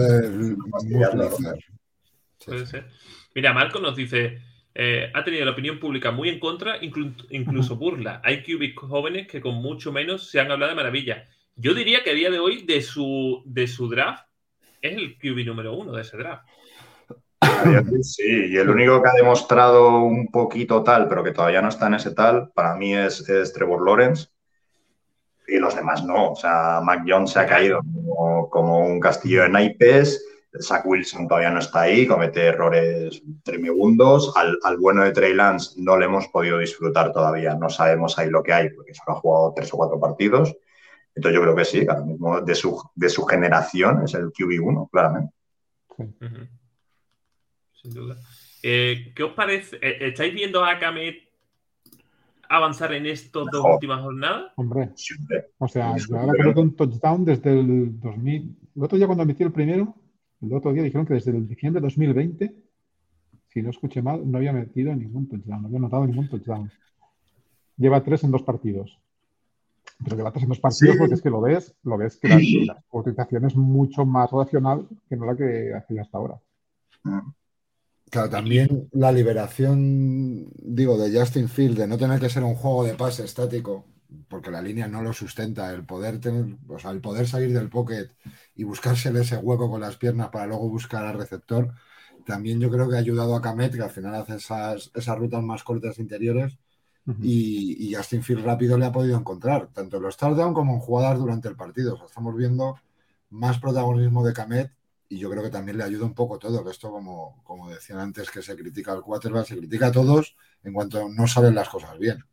puede 2.45 2.59
sí. 2.59 2.65
ser. 2.67 2.87
Mira, 3.35 3.53
Marco 3.53 3.79
nos 3.81 3.97
dice. 3.97 4.41
eh, 4.75 5.11
ha 5.13 5.23
tenido 5.25 5.43
la 5.45 5.51
opinión 5.51 5.77
pública 5.77 6.11
muy 6.11 6.29
en 6.29 6.39
contra, 6.39 6.79
inclu- 6.81 7.27
incluso 7.31 7.75
burla. 7.75 8.21
Hay 8.23 8.43
QB 8.43 8.75
jóvenes 8.75 9.27
que 9.27 9.41
con 9.41 9.55
mucho 9.55 9.91
menos 9.91 10.29
se 10.31 10.39
han 10.39 10.51
hablado 10.51 10.69
de 10.71 10.75
maravilla. 10.77 11.27
Yo 11.57 11.73
diría 11.73 12.01
que 12.01 12.11
a 12.11 12.13
día 12.13 12.31
de 12.31 12.39
hoy, 12.39 12.63
de 12.63 12.81
su, 12.81 13.43
de 13.45 13.67
su 13.67 13.89
draft, 13.89 14.25
es 14.81 14.93
el 14.97 15.17
QB 15.19 15.45
número 15.45 15.75
uno 15.75 15.91
de 15.91 16.01
ese 16.01 16.15
draft. 16.17 16.47
Sí, 18.03 18.47
y 18.49 18.57
el 18.57 18.69
único 18.69 19.01
que 19.01 19.09
ha 19.09 19.13
demostrado 19.13 20.03
un 20.03 20.27
poquito 20.27 20.83
tal, 20.83 21.07
pero 21.07 21.23
que 21.23 21.31
todavía 21.31 21.61
no 21.61 21.69
está 21.69 21.87
en 21.87 21.95
ese 21.95 22.11
tal, 22.11 22.51
para 22.53 22.75
mí 22.75 22.95
es, 22.95 23.27
es 23.29 23.53
Trevor 23.53 23.85
Lawrence. 23.85 24.27
Y 25.47 25.57
los 25.57 25.75
demás 25.75 26.03
no. 26.03 26.31
O 26.31 26.35
sea, 26.35 26.79
Mac 26.81 27.03
Jones 27.07 27.31
se 27.31 27.39
ha 27.39 27.45
caído 27.45 27.81
como, 27.81 28.49
como 28.49 28.79
un 28.79 28.99
castillo 28.99 29.43
de 29.43 29.49
naipes. 29.49 30.25
Zach 30.61 30.85
Wilson 30.85 31.27
todavía 31.27 31.49
no 31.49 31.59
está 31.59 31.81
ahí, 31.81 32.05
comete 32.07 32.45
errores 32.45 33.21
tremendos. 33.43 34.31
Al, 34.35 34.57
al, 34.63 34.77
bueno 34.77 35.03
de 35.03 35.11
Trey 35.11 35.33
Lance 35.33 35.73
no 35.81 35.97
le 35.97 36.05
hemos 36.05 36.27
podido 36.27 36.59
disfrutar 36.59 37.11
todavía. 37.11 37.55
No 37.55 37.69
sabemos 37.69 38.17
ahí 38.17 38.29
lo 38.29 38.43
que 38.43 38.53
hay, 38.53 38.69
porque 38.69 38.93
solo 38.93 39.17
ha 39.17 39.19
jugado 39.19 39.53
tres 39.55 39.73
o 39.73 39.77
cuatro 39.77 39.99
partidos. 39.99 40.55
Entonces 41.15 41.35
yo 41.35 41.41
creo 41.41 41.55
que 41.55 41.65
sí, 41.65 41.85
ahora 41.87 42.05
mismo 42.05 42.41
de 42.41 42.55
su, 42.55 42.81
de 42.95 43.09
su 43.09 43.25
generación 43.25 44.03
es 44.03 44.13
el 44.13 44.31
QB1, 44.31 44.89
claramente. 44.91 45.33
Uh 45.97 46.03
-huh. 46.03 46.49
Sin 47.83 47.93
duda. 47.93 48.15
Eh, 48.63 49.11
¿Qué 49.13 49.23
os 49.23 49.33
parece? 49.33 49.77
¿Estáis 49.81 50.33
viendo 50.33 50.63
a 50.63 50.79
Kamet 50.79 51.17
avanzar 52.47 52.93
en 52.93 53.05
estas 53.05 53.45
dos 53.51 53.65
últimas 53.65 54.01
jornadas? 54.01 54.53
Hombre, 54.55 54.91
o 55.57 55.67
sea, 55.67 55.95
yo 55.97 56.17
ahora 56.17 56.33
creo 56.33 56.53
que 56.53 56.59
un 56.61 56.75
touchdown 56.75 57.25
desde 57.25 57.59
el 57.59 57.99
2000. 57.99 58.57
El 58.75 58.83
otro 58.83 58.97
día 58.97 59.07
cuando 59.07 59.25
metí 59.25 59.43
el 59.43 59.51
primero, 59.51 59.95
el 60.41 60.53
otro 60.53 60.71
día 60.71 60.81
dijeron 60.81 61.05
que 61.05 61.15
desde 61.15 61.31
el 61.31 61.47
diciembre 61.47 61.81
de 61.81 61.87
2020, 61.87 62.55
si 63.49 63.61
no 63.61 63.69
escuché 63.69 64.01
mal, 64.01 64.29
no 64.29 64.37
había 64.37 64.53
metido 64.53 64.95
ningún 64.95 65.27
touchdown, 65.27 65.61
no 65.63 65.67
había 65.67 65.79
notado 65.79 66.07
ningún 66.07 66.29
touchdown. 66.29 66.71
Lleva 67.75 68.01
tres 68.01 68.23
en 68.23 68.31
dos 68.31 68.43
partidos. 68.43 68.97
Pero 70.03 70.15
lleva 70.15 70.31
tres 70.31 70.43
en 70.43 70.49
dos 70.49 70.59
partidos 70.59 70.93
sí. 70.93 70.99
porque 70.99 71.15
es 71.15 71.21
que 71.21 71.29
lo 71.29 71.41
ves, 71.41 71.75
lo 71.83 71.97
ves 71.97 72.15
que 72.15 72.29
la, 72.29 72.37
la 72.37 72.83
utilización 72.91 73.45
es 73.45 73.55
mucho 73.57 74.05
más 74.05 74.31
racional 74.31 74.87
que 75.09 75.17
no 75.17 75.25
la 75.25 75.35
que 75.35 75.73
hacía 75.73 76.01
hasta 76.01 76.17
ahora. 76.17 76.39
Claro, 78.13 78.29
también 78.29 78.89
la 78.91 79.11
liberación, 79.11 80.47
digo, 80.59 80.99
de 80.99 81.19
Justin 81.19 81.49
Field, 81.49 81.79
de 81.79 81.87
no 81.87 81.97
tener 81.97 82.19
que 82.19 82.29
ser 82.29 82.43
un 82.43 82.53
juego 82.53 82.83
de 82.83 82.93
pase 82.93 83.25
estático, 83.25 83.87
porque 84.27 84.51
la 84.51 84.61
línea 84.61 84.87
no 84.87 85.01
lo 85.01 85.13
sustenta, 85.13 85.73
el 85.73 85.83
poder 85.83 86.19
tener, 86.19 86.57
o 86.67 86.77
sea, 86.77 86.91
el 86.91 87.01
poder 87.01 87.27
salir 87.27 87.51
del 87.53 87.69
pocket 87.69 88.09
y 88.53 88.65
buscársele 88.65 89.21
ese 89.21 89.37
hueco 89.37 89.67
con 89.67 89.81
las 89.81 89.97
piernas 89.97 90.29
para 90.29 90.45
luego 90.45 90.69
buscar 90.69 91.03
al 91.07 91.17
receptor, 91.17 91.73
también 92.23 92.59
yo 92.59 92.69
creo 92.69 92.87
que 92.87 92.97
ha 92.97 92.99
ayudado 92.99 93.35
a 93.35 93.41
Kamet, 93.41 93.73
que 93.73 93.81
al 93.81 93.89
final 93.89 94.13
hace 94.13 94.35
esas, 94.35 94.91
esas 94.93 95.17
rutas 95.17 95.41
más 95.41 95.63
cortas 95.63 95.97
interiores, 95.97 96.59
uh 97.07 97.13
-huh. 97.13 97.17
y, 97.19 97.89
y, 97.89 97.95
Justin 97.95 98.21
Field 98.21 98.45
rápido 98.45 98.77
le 98.77 98.85
ha 98.85 98.91
podido 98.91 99.17
encontrar, 99.17 99.69
tanto 99.73 99.97
en 99.97 100.03
los 100.03 100.17
touchdowns 100.17 100.53
como 100.53 100.75
en 100.75 100.81
jugadas 100.81 101.17
durante 101.17 101.47
el 101.49 101.55
partido. 101.55 101.95
O 101.95 101.97
sea, 101.97 102.05
estamos 102.05 102.35
viendo 102.35 102.75
más 103.31 103.57
protagonismo 103.59 104.23
de 104.23 104.33
Kamet 104.33 104.71
y 105.09 105.19
yo 105.19 105.29
creo 105.29 105.43
que 105.43 105.49
también 105.49 105.77
le 105.77 105.83
ayuda 105.83 106.05
un 106.05 106.15
poco 106.15 106.39
todo, 106.39 106.63
que 106.63 106.71
esto 106.71 106.91
como, 106.91 107.41
como 107.43 107.69
decían 107.69 107.99
antes 107.99 108.31
que 108.31 108.41
se 108.41 108.55
critica 108.55 108.93
al 108.93 109.01
quarterback, 109.01 109.45
se 109.45 109.57
critica 109.57 109.87
a 109.87 109.91
todos 109.91 110.35
en 110.63 110.73
cuanto 110.73 111.07
no 111.09 111.27
saben 111.27 111.55
las 111.55 111.69
cosas 111.69 111.97
bien. 111.99 112.23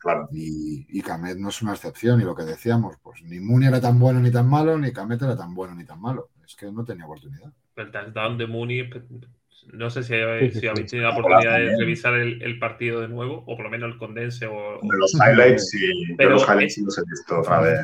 Claro. 0.00 0.28
Y, 0.32 0.86
y 0.88 1.02
Kamet 1.02 1.38
no 1.38 1.48
es 1.48 1.62
una 1.62 1.72
excepción, 1.72 2.20
y 2.20 2.24
lo 2.24 2.34
que 2.34 2.44
decíamos, 2.44 2.96
pues 3.02 3.22
ni 3.22 3.40
Mooney 3.40 3.68
era 3.68 3.80
tan 3.80 3.98
bueno 3.98 4.20
ni 4.20 4.30
tan 4.30 4.48
malo, 4.48 4.78
ni 4.78 4.92
Kamet 4.92 5.22
era 5.22 5.36
tan 5.36 5.54
bueno 5.54 5.74
ni 5.74 5.84
tan 5.84 6.00
malo. 6.00 6.30
Es 6.46 6.54
que 6.56 6.70
no 6.70 6.84
tenía 6.84 7.06
oportunidad. 7.06 7.52
El 7.76 7.90
touchdown 7.90 8.36
de 8.36 8.46
Mooney, 8.46 8.90
no 9.72 9.88
sé 9.88 10.02
si, 10.02 10.08
si 10.08 10.66
habéis 10.66 10.90
tenido 10.90 11.08
la 11.08 11.16
oportunidad 11.16 11.58
de 11.58 11.76
revisar 11.78 12.14
el, 12.14 12.42
el, 12.42 12.58
partido 12.58 13.00
de 13.00 13.08
nuevo, 13.08 13.44
o 13.46 13.56
por 13.56 13.64
lo 13.64 13.70
menos 13.70 13.92
el 13.92 13.98
condense. 13.98 14.46
O, 14.46 14.78
de 14.82 14.98
los 14.98 15.14
highlights, 15.14 15.70
sí, 15.70 16.14
pero, 16.18 16.30
de 16.30 16.34
los 16.34 16.48
highlights 16.48 16.74
sí 16.74 16.84
los 16.84 16.98
he 16.98 17.02
visto 17.02 17.40
otra 17.40 17.60
vez. 17.60 17.80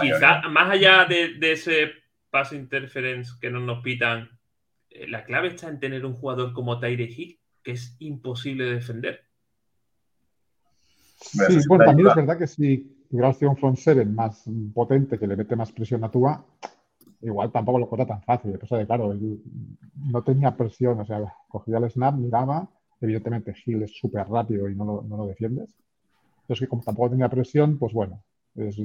Quizá, 0.00 0.42
más 0.48 0.70
allá 0.70 1.04
de, 1.04 1.34
de 1.34 1.52
ese 1.52 1.92
paso 2.30 2.54
interference 2.54 3.32
que 3.40 3.50
no 3.50 3.60
nos 3.60 3.82
pitan, 3.82 4.28
eh, 4.90 5.08
la 5.08 5.24
clave 5.24 5.48
está 5.48 5.68
en 5.68 5.80
tener 5.80 6.04
un 6.04 6.14
jugador 6.14 6.52
como 6.52 6.78
Tyre 6.78 7.04
Hill, 7.04 7.38
que 7.62 7.72
es 7.72 7.96
imposible 7.98 8.64
de 8.64 8.74
defender. 8.74 9.20
Sí, 11.18 11.58
bueno, 11.68 11.84
también 11.84 12.08
es 12.08 12.14
verdad 12.14 12.38
que 12.38 12.46
si 12.46 13.06
tuvieras 13.08 13.40
un 13.42 13.56
front 13.56 13.78
seven 13.78 14.14
más 14.14 14.44
potente 14.74 15.18
que 15.18 15.26
le 15.26 15.36
mete 15.36 15.56
más 15.56 15.72
presión 15.72 16.04
a 16.04 16.10
Tua, 16.10 16.44
igual 17.22 17.50
tampoco 17.50 17.78
lo 17.78 17.88
corta 17.88 18.06
tan 18.06 18.22
fácil. 18.22 18.52
Entonces, 18.52 18.86
claro, 18.86 19.12
él 19.12 19.40
no 19.94 20.22
tenía 20.22 20.56
presión, 20.56 21.00
o 21.00 21.04
sea, 21.04 21.20
cogía 21.48 21.78
el 21.78 21.90
snap, 21.90 22.14
miraba, 22.14 22.68
evidentemente 23.00 23.54
Hill 23.64 23.82
es 23.82 23.96
súper 23.96 24.28
rápido 24.28 24.68
y 24.68 24.74
no 24.74 24.84
lo, 24.84 25.02
no 25.02 25.16
lo, 25.16 25.26
defiendes. 25.26 25.74
Entonces, 26.42 26.60
que 26.60 26.68
como 26.68 26.82
tampoco 26.82 27.10
tenía 27.10 27.28
presión, 27.28 27.78
pues 27.78 27.92
bueno, 27.92 28.22
es, 28.54 28.76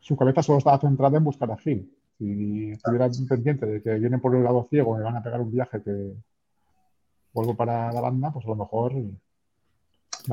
su 0.00 0.16
cabeza 0.16 0.42
solo 0.42 0.58
estaba 0.58 0.78
centrada 0.78 1.18
en 1.18 1.24
buscar 1.24 1.50
a 1.50 1.58
Hill. 1.64 1.90
Si 2.18 2.70
estuviera 2.72 3.10
pendiente 3.28 3.66
de 3.66 3.82
que 3.82 3.94
vienen 3.94 4.20
por 4.20 4.34
el 4.34 4.44
lado 4.44 4.66
ciego, 4.70 4.96
me 4.96 5.02
van 5.02 5.16
a 5.16 5.22
pegar 5.22 5.40
un 5.40 5.50
viaje 5.50 5.82
que 5.82 6.14
vuelvo 7.32 7.54
para 7.54 7.92
la 7.92 8.00
banda, 8.00 8.32
pues 8.32 8.46
a 8.46 8.48
lo 8.48 8.56
mejor. 8.56 8.92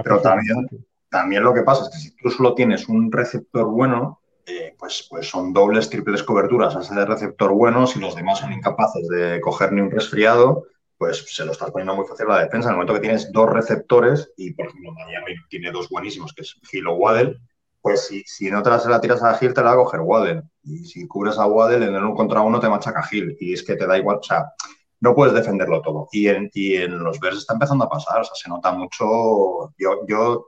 Pero 0.03 0.21
también, 0.21 0.67
también 1.09 1.43
lo 1.43 1.53
que 1.53 1.63
pasa 1.63 1.83
es 1.83 1.89
que 1.89 1.97
si 1.97 2.15
tú 2.15 2.29
solo 2.29 2.55
tienes 2.55 2.87
un 2.87 3.11
receptor 3.11 3.65
bueno, 3.65 4.21
eh, 4.45 4.75
pues, 4.77 5.07
pues 5.09 5.29
son 5.29 5.53
dobles, 5.53 5.89
triples 5.89 6.23
coberturas 6.23 6.75
a 6.75 6.81
ese 6.81 7.05
receptor 7.05 7.51
bueno. 7.51 7.87
Si 7.87 7.99
los 7.99 8.15
demás 8.15 8.39
son 8.39 8.53
incapaces 8.53 9.07
de 9.07 9.39
coger 9.41 9.71
ni 9.71 9.81
un 9.81 9.91
resfriado, 9.91 10.65
pues 10.97 11.25
se 11.27 11.45
lo 11.45 11.51
estás 11.51 11.71
poniendo 11.71 11.95
muy 11.95 12.05
fácil 12.05 12.27
a 12.27 12.35
la 12.35 12.43
defensa. 12.43 12.69
En 12.69 12.71
el 12.71 12.75
momento 12.77 12.93
que 12.93 12.99
tienes 13.01 13.31
dos 13.31 13.49
receptores, 13.49 14.31
y 14.37 14.53
por 14.53 14.67
ejemplo 14.67 14.91
Miami 14.93 15.35
tiene 15.49 15.71
dos 15.71 15.89
buenísimos, 15.89 16.33
que 16.33 16.41
es 16.41 16.55
Gil 16.63 16.87
o 16.87 16.95
Waddell, 16.95 17.39
pues 17.83 18.07
si, 18.07 18.23
si 18.25 18.49
no 18.49 18.63
te 18.63 18.69
la, 18.69 19.01
tiras 19.01 19.21
a 19.23 19.33
Gil, 19.33 19.53
te 19.53 19.61
la 19.61 19.75
va 19.75 19.81
a 19.81 19.83
coger 19.83 19.99
Waddell. 19.99 20.41
Y 20.63 20.85
si 20.85 21.05
cubres 21.05 21.37
a 21.37 21.45
Waddell, 21.47 21.83
en 21.83 21.93
el 21.93 22.01
uno 22.01 22.15
contra 22.15 22.39
uno 22.39 22.57
te 22.57 22.69
machaca 22.69 23.03
Gil. 23.03 23.35
Y 23.41 23.51
es 23.53 23.61
que 23.61 23.75
te 23.75 23.85
da 23.85 23.97
igual, 23.97 24.19
o 24.21 24.23
sea, 24.23 24.53
no 25.01 25.13
puedes 25.13 25.33
defenderlo 25.33 25.81
todo. 25.81 26.07
Y 26.13 26.29
en, 26.29 26.49
y 26.53 26.77
en 26.77 26.97
los 27.03 27.19
Bears 27.19 27.39
está 27.39 27.55
empezando 27.55 27.83
a 27.83 27.89
pasar, 27.89 28.21
o 28.21 28.23
sea, 28.23 28.35
se 28.35 28.49
nota 28.49 28.71
mucho. 28.71 29.73
Yo, 29.77 30.07
yo 30.07 30.47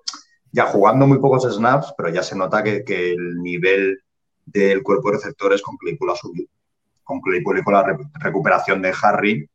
ya 0.50 0.68
jugando 0.68 1.08
muy 1.08 1.20
pocos 1.20 1.44
snaps, 1.44 1.94
pero 1.98 2.08
ya 2.08 2.24
se 2.24 2.38
nota 2.38 2.64
que, 2.64 2.86
que 2.86 3.12
el 3.12 3.42
nivel 3.42 4.00
del 4.46 4.82
cuerpo 4.82 5.12
de 5.12 5.18
receptores 5.18 5.62
con 5.62 5.76
Claypool 5.76 6.12
ha 6.12 6.16
subido. 6.16 6.48
Con 7.04 7.20
Claypool 7.20 7.60
y 7.60 7.64
con 7.64 7.74
la 7.74 7.84
re 7.84 7.98
recuperación 8.14 8.82
de 8.82 8.94
Harry, 9.04 9.50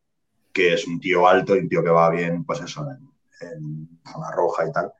que 0.53 0.75
es 0.75 0.87
un 0.87 1.01
tío 1.01 1.27
alto 1.27 1.57
y 1.57 1.61
un 1.61 1.69
tío 1.71 1.83
que 1.83 1.89
va 1.89 2.11
bien, 2.11 2.45
pues 2.45 2.61
eso, 2.61 2.87
en, 2.91 3.49
en 3.49 3.89
zona 4.05 4.31
roja 4.33 4.69
y 4.69 4.73
tal 4.73 4.93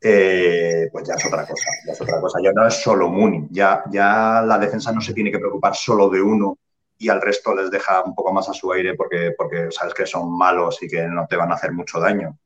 eh, 0.00 0.88
pues 0.90 1.08
ya 1.08 1.14
es 1.14 1.26
otra 1.26 1.46
cosa. 1.46 1.68
Ya 1.86 1.92
es 1.92 2.00
otra 2.00 2.20
cosa. 2.20 2.38
Ya 2.42 2.52
no 2.52 2.66
es 2.66 2.74
solo 2.74 3.08
Mooney. 3.08 3.48
Ya, 3.50 3.82
ya 3.90 4.42
la 4.46 4.58
defensa 4.58 4.92
no 4.92 5.00
se 5.00 5.12
tiene 5.14 5.30
que 5.30 5.38
preocupar 5.38 5.74
solo 5.74 6.08
de 6.08 6.22
uno 6.22 6.58
y 6.98 7.08
al 7.08 7.20
resto 7.20 7.54
les 7.54 7.70
deja 7.70 8.02
un 8.02 8.14
poco 8.14 8.32
más 8.32 8.48
a 8.48 8.52
su 8.52 8.70
aire 8.72 8.94
porque, 8.94 9.32
porque 9.36 9.70
sabes 9.70 9.94
que 9.94 10.06
son 10.06 10.36
malos 10.36 10.82
y 10.82 10.88
que 10.88 11.06
no 11.08 11.26
te 11.26 11.36
van 11.36 11.50
a 11.50 11.54
hacer 11.54 11.72
mucho 11.72 11.98
daño. 11.98 12.38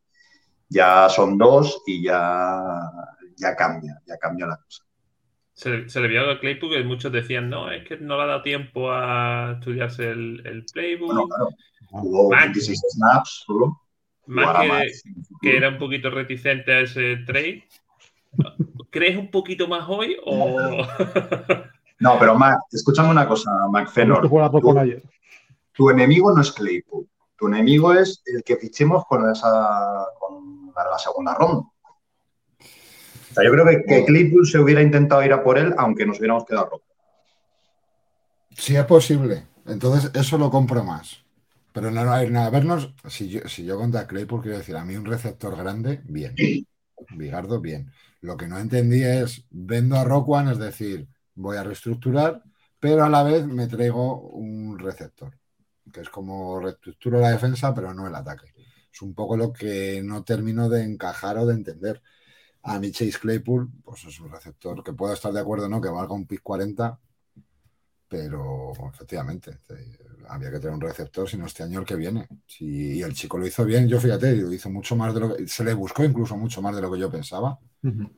Ya 0.68 1.08
son 1.08 1.36
dos 1.36 1.82
y 1.86 2.04
ya, 2.04 2.90
ya 3.36 3.56
cambia, 3.56 4.00
ya 4.06 4.16
cambia 4.16 4.46
la 4.46 4.56
cosa. 4.56 4.84
Se, 5.52 5.88
se 5.88 6.00
le 6.00 6.08
vio 6.08 6.28
a 6.28 6.40
Claypool 6.40 6.70
que 6.70 6.82
muchos 6.82 7.12
decían, 7.12 7.48
no, 7.48 7.70
es 7.70 7.86
que 7.86 7.96
no 7.96 8.16
le 8.16 8.22
ha 8.24 8.26
dado 8.26 8.42
tiempo 8.42 8.90
a 8.90 9.52
estudiarse 9.58 10.10
el, 10.10 10.42
el 10.44 10.64
playbook. 10.72 11.06
Bueno, 11.06 11.28
claro. 11.28 11.48
Jugó 11.90 12.30
26 12.30 12.80
snaps 12.90 13.44
solo. 13.46 13.80
Más 14.26 14.56
que, 14.56 14.92
que, 15.42 15.56
era 15.56 15.68
un 15.68 15.78
poquito 15.78 16.10
reticente 16.10 16.72
a 16.72 16.80
ese 16.80 17.16
trade. 17.26 17.64
¿Crees 18.90 19.16
un 19.16 19.30
poquito 19.30 19.68
más 19.68 19.84
hoy 19.88 20.16
o...? 20.24 20.86
no, 22.00 22.18
pero 22.18 22.36
Mac, 22.36 22.58
escúchame 22.72 23.10
una 23.10 23.28
cosa, 23.28 23.50
Mac 23.70 23.90
Fenor. 23.90 24.28
Tu, 24.28 24.98
tu, 25.72 25.90
enemigo 25.90 26.32
no 26.32 26.40
es 26.40 26.52
Claypool. 26.52 27.08
Tu 27.36 27.48
enemigo 27.48 27.92
es 27.92 28.22
el 28.26 28.42
que 28.42 28.56
fichemos 28.56 29.04
con 29.06 29.28
esa 29.30 30.06
con 30.18 30.72
la 30.74 30.98
segunda 30.98 31.34
ronda. 31.34 31.66
O 32.60 33.34
sea, 33.34 33.44
yo 33.44 33.50
creo 33.50 33.66
que, 33.66 33.82
que, 33.82 34.04
Claypool 34.04 34.46
se 34.46 34.58
hubiera 34.58 34.80
intentado 34.80 35.24
ir 35.24 35.32
a 35.32 35.42
por 35.42 35.58
él, 35.58 35.74
aunque 35.76 36.06
nos 36.06 36.18
hubiéramos 36.18 36.44
quedado 36.44 36.66
rotos. 36.66 36.88
Si 38.56 38.76
es 38.76 38.84
posible. 38.84 39.48
Entonces, 39.66 40.10
eso 40.14 40.38
lo 40.38 40.50
compro 40.50 40.84
más. 40.84 41.23
Pero 41.74 41.90
no, 41.90 42.04
no, 42.04 42.30
nada, 42.30 42.50
vernos, 42.50 42.94
si 43.08 43.28
yo, 43.28 43.40
si 43.48 43.64
yo 43.64 43.76
contra 43.76 44.06
Claypool, 44.06 44.42
quiero 44.42 44.58
decir, 44.58 44.76
a 44.76 44.84
mí 44.84 44.94
un 44.94 45.04
receptor 45.04 45.56
grande, 45.56 46.00
bien. 46.04 46.36
Bigardo, 47.16 47.60
bien. 47.60 47.90
Lo 48.20 48.36
que 48.36 48.46
no 48.46 48.60
entendí 48.60 49.02
es, 49.02 49.44
vendo 49.50 49.96
a 49.96 50.04
Rock 50.04 50.28
One, 50.28 50.52
es 50.52 50.58
decir, 50.58 51.08
voy 51.34 51.56
a 51.56 51.64
reestructurar, 51.64 52.44
pero 52.78 53.02
a 53.02 53.08
la 53.08 53.24
vez 53.24 53.44
me 53.44 53.66
traigo 53.66 54.20
un 54.20 54.78
receptor, 54.78 55.36
que 55.92 56.02
es 56.02 56.08
como 56.10 56.60
reestructuro 56.60 57.18
la 57.18 57.30
defensa, 57.30 57.74
pero 57.74 57.92
no 57.92 58.06
el 58.06 58.14
ataque. 58.14 58.54
Es 58.92 59.02
un 59.02 59.12
poco 59.12 59.36
lo 59.36 59.52
que 59.52 60.00
no 60.00 60.22
termino 60.22 60.68
de 60.68 60.84
encajar 60.84 61.38
o 61.38 61.46
de 61.46 61.54
entender. 61.54 62.00
A 62.62 62.78
mi 62.78 62.92
Chase 62.92 63.18
Claypool, 63.18 63.68
pues 63.82 64.04
es 64.04 64.20
un 64.20 64.30
receptor 64.30 64.84
que 64.84 64.92
puedo 64.92 65.12
estar 65.12 65.32
de 65.32 65.40
acuerdo, 65.40 65.68
¿no? 65.68 65.80
Que 65.80 65.88
valga 65.88 66.14
un 66.14 66.28
pick 66.28 66.40
40, 66.40 67.00
pero 68.06 68.70
efectivamente 68.92 69.58
había 70.28 70.50
que 70.50 70.58
tener 70.58 70.74
un 70.74 70.80
receptor, 70.80 71.28
sino 71.28 71.46
este 71.46 71.62
año 71.62 71.80
el 71.80 71.86
que 71.86 71.96
viene. 71.96 72.26
Si 72.46 73.00
el 73.02 73.14
chico 73.14 73.38
lo 73.38 73.46
hizo 73.46 73.64
bien, 73.64 73.88
yo 73.88 74.00
fíjate, 74.00 74.34
lo 74.36 74.52
hizo 74.52 74.70
mucho 74.70 74.96
más 74.96 75.14
de 75.14 75.20
lo 75.20 75.36
que 75.36 75.46
se 75.48 75.64
le 75.64 75.74
buscó 75.74 76.04
incluso 76.04 76.36
mucho 76.36 76.60
más 76.62 76.74
de 76.76 76.82
lo 76.82 76.90
que 76.92 76.98
yo 77.00 77.10
pensaba. 77.10 77.58
Uh 77.82 77.88
-huh. 77.88 78.10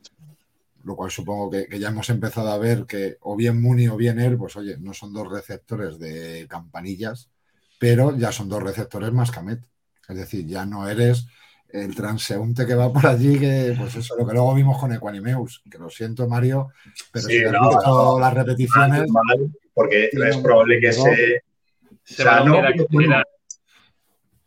lo 0.83 0.95
cual 0.95 1.11
supongo 1.11 1.49
que, 1.51 1.67
que 1.67 1.79
ya 1.79 1.89
hemos 1.89 2.09
empezado 2.09 2.49
a 2.49 2.57
ver 2.57 2.85
que 2.85 3.17
o 3.21 3.35
bien 3.35 3.61
Muni 3.61 3.87
o 3.89 3.97
bien 3.97 4.19
él, 4.19 4.37
pues 4.37 4.55
oye, 4.55 4.77
no 4.79 4.93
son 4.93 5.11
dos 5.13 5.29
receptores 5.29 5.99
de 5.99 6.45
campanillas, 6.49 7.29
pero 7.77 8.15
ya 8.17 8.31
son 8.31 8.47
dos 8.47 8.63
receptores 8.63 9.11
más 9.11 9.29
Camet. 9.31 9.59
Es 10.07 10.15
decir, 10.15 10.45
ya 10.47 10.65
no 10.65 10.87
eres 10.87 11.27
el 11.69 11.93
transeúnte 11.93 12.65
que 12.65 12.75
va 12.75 12.93
por 12.93 13.05
allí, 13.05 13.37
que 13.37 13.75
pues 13.77 13.93
eso, 13.95 14.15
lo 14.17 14.25
que 14.25 14.31
luego 14.33 14.53
vimos 14.55 14.79
con 14.79 14.93
Equanimeus, 14.93 15.61
que 15.69 15.77
lo 15.77 15.89
siento, 15.89 16.25
Mario, 16.25 16.69
pero 17.11 17.27
Sí, 17.27 17.39
si 17.39 17.43
has 17.43 17.51
no, 17.51 17.67
visto 17.69 17.85
no. 18.13 18.19
las 18.21 18.33
repeticiones, 18.33 19.11
Mal, 19.11 19.51
porque 19.73 20.09
es 20.13 20.37
probable 20.37 20.79
que 20.79 20.87
error. 20.87 21.17
Se. 22.07 22.21
O 22.23 22.25
sea, 22.25 22.39
no, 22.43 22.55
era- 23.01 23.23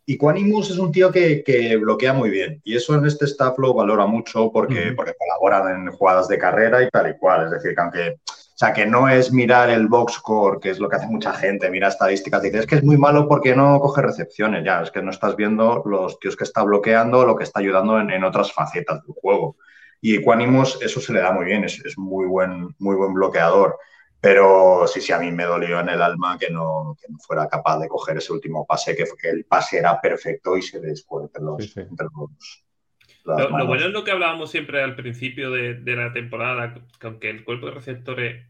Equanimus 0.06 0.70
es 0.70 0.78
un 0.78 0.90
tío 0.90 1.12
que, 1.12 1.44
que 1.44 1.76
bloquea 1.76 2.12
muy 2.12 2.30
bien 2.30 2.60
y 2.64 2.74
eso 2.74 2.96
en 2.96 3.06
este 3.06 3.26
staff 3.26 3.56
lo 3.58 3.72
valora 3.74 4.06
mucho 4.06 4.50
porque, 4.50 4.92
porque 4.96 5.14
colaboran 5.16 5.86
en 5.86 5.92
jugadas 5.92 6.26
de 6.26 6.36
carrera 6.38 6.82
y 6.82 6.88
tal 6.90 7.10
y 7.10 7.16
cual. 7.16 7.44
Es 7.44 7.52
decir, 7.52 7.74
que 7.76 7.80
aunque, 7.80 8.08
o 8.28 8.56
sea, 8.56 8.72
que 8.72 8.86
no 8.86 9.08
es 9.08 9.32
mirar 9.32 9.70
el 9.70 9.86
box 9.86 10.14
score, 10.14 10.58
que 10.58 10.70
es 10.70 10.80
lo 10.80 10.88
que 10.88 10.96
hace 10.96 11.06
mucha 11.06 11.32
gente, 11.32 11.70
mira 11.70 11.86
estadísticas, 11.88 12.42
dice, 12.42 12.58
es 12.58 12.66
que 12.66 12.74
es 12.76 12.82
muy 12.82 12.96
malo 12.96 13.28
porque 13.28 13.54
no 13.54 13.78
coge 13.78 14.02
recepciones, 14.02 14.64
ya, 14.64 14.82
es 14.82 14.90
que 14.90 15.00
no 15.00 15.12
estás 15.12 15.36
viendo 15.36 15.84
los 15.86 16.18
tíos 16.18 16.34
que 16.34 16.44
está 16.44 16.64
bloqueando, 16.64 17.24
lo 17.24 17.36
que 17.36 17.44
está 17.44 17.60
ayudando 17.60 18.00
en, 18.00 18.10
en 18.10 18.24
otras 18.24 18.52
facetas 18.52 19.02
del 19.04 19.14
juego. 19.14 19.56
Y 20.00 20.16
Equanimus 20.16 20.78
eso 20.82 21.00
se 21.00 21.12
le 21.12 21.20
da 21.20 21.30
muy 21.30 21.44
bien, 21.44 21.62
es, 21.62 21.80
es 21.84 21.96
muy, 21.96 22.26
buen, 22.26 22.74
muy 22.80 22.96
buen 22.96 23.14
bloqueador. 23.14 23.78
Pero 24.20 24.86
sí, 24.86 25.00
sí, 25.00 25.12
a 25.12 25.18
mí 25.18 25.30
me 25.30 25.44
dolió 25.44 25.80
en 25.80 25.88
el 25.88 26.02
alma 26.02 26.36
que 26.38 26.50
no, 26.50 26.96
que 27.00 27.10
no 27.10 27.18
fuera 27.18 27.48
capaz 27.48 27.78
de 27.78 27.88
coger 27.88 28.18
ese 28.18 28.32
último 28.32 28.66
pase, 28.66 28.94
que, 28.94 29.04
que 29.20 29.30
el 29.30 29.44
pase 29.44 29.78
era 29.78 30.00
perfecto 30.00 30.56
y 30.56 30.62
se 30.62 30.80
le 30.80 30.88
entre 30.90 31.42
los, 31.42 31.64
Sí, 31.64 31.70
sí. 31.74 31.80
entre 31.80 32.06
los- 32.14 32.64
Lo, 33.24 33.48
lo 33.58 33.66
bueno 33.66 33.86
es 33.86 33.92
lo 33.92 34.04
que 34.04 34.10
hablábamos 34.10 34.50
siempre 34.50 34.82
al 34.82 34.94
principio 34.96 35.50
de, 35.50 35.74
de 35.74 35.96
la 35.96 36.12
temporada, 36.12 36.74
que 36.98 37.06
aunque 37.06 37.30
el 37.30 37.44
cuerpo 37.44 37.66
de 37.66 37.72
receptores 37.72 38.46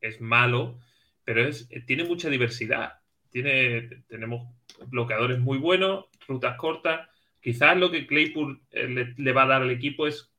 es 0.00 0.20
malo, 0.20 0.78
pero 1.24 1.42
es, 1.46 1.68
tiene 1.86 2.04
mucha 2.04 2.28
diversidad. 2.28 2.94
Tiene, 3.30 4.02
tenemos 4.08 4.48
bloqueadores 4.88 5.38
muy 5.38 5.58
buenos, 5.58 6.06
rutas 6.26 6.56
cortas. 6.56 7.08
Quizás 7.40 7.76
lo 7.76 7.90
que 7.90 8.06
Claypool 8.06 8.60
eh, 8.70 8.88
le, 8.88 9.14
le 9.16 9.32
va 9.32 9.44
a 9.44 9.46
dar 9.46 9.62
al 9.62 9.70
equipo 9.70 10.06
es 10.06 10.30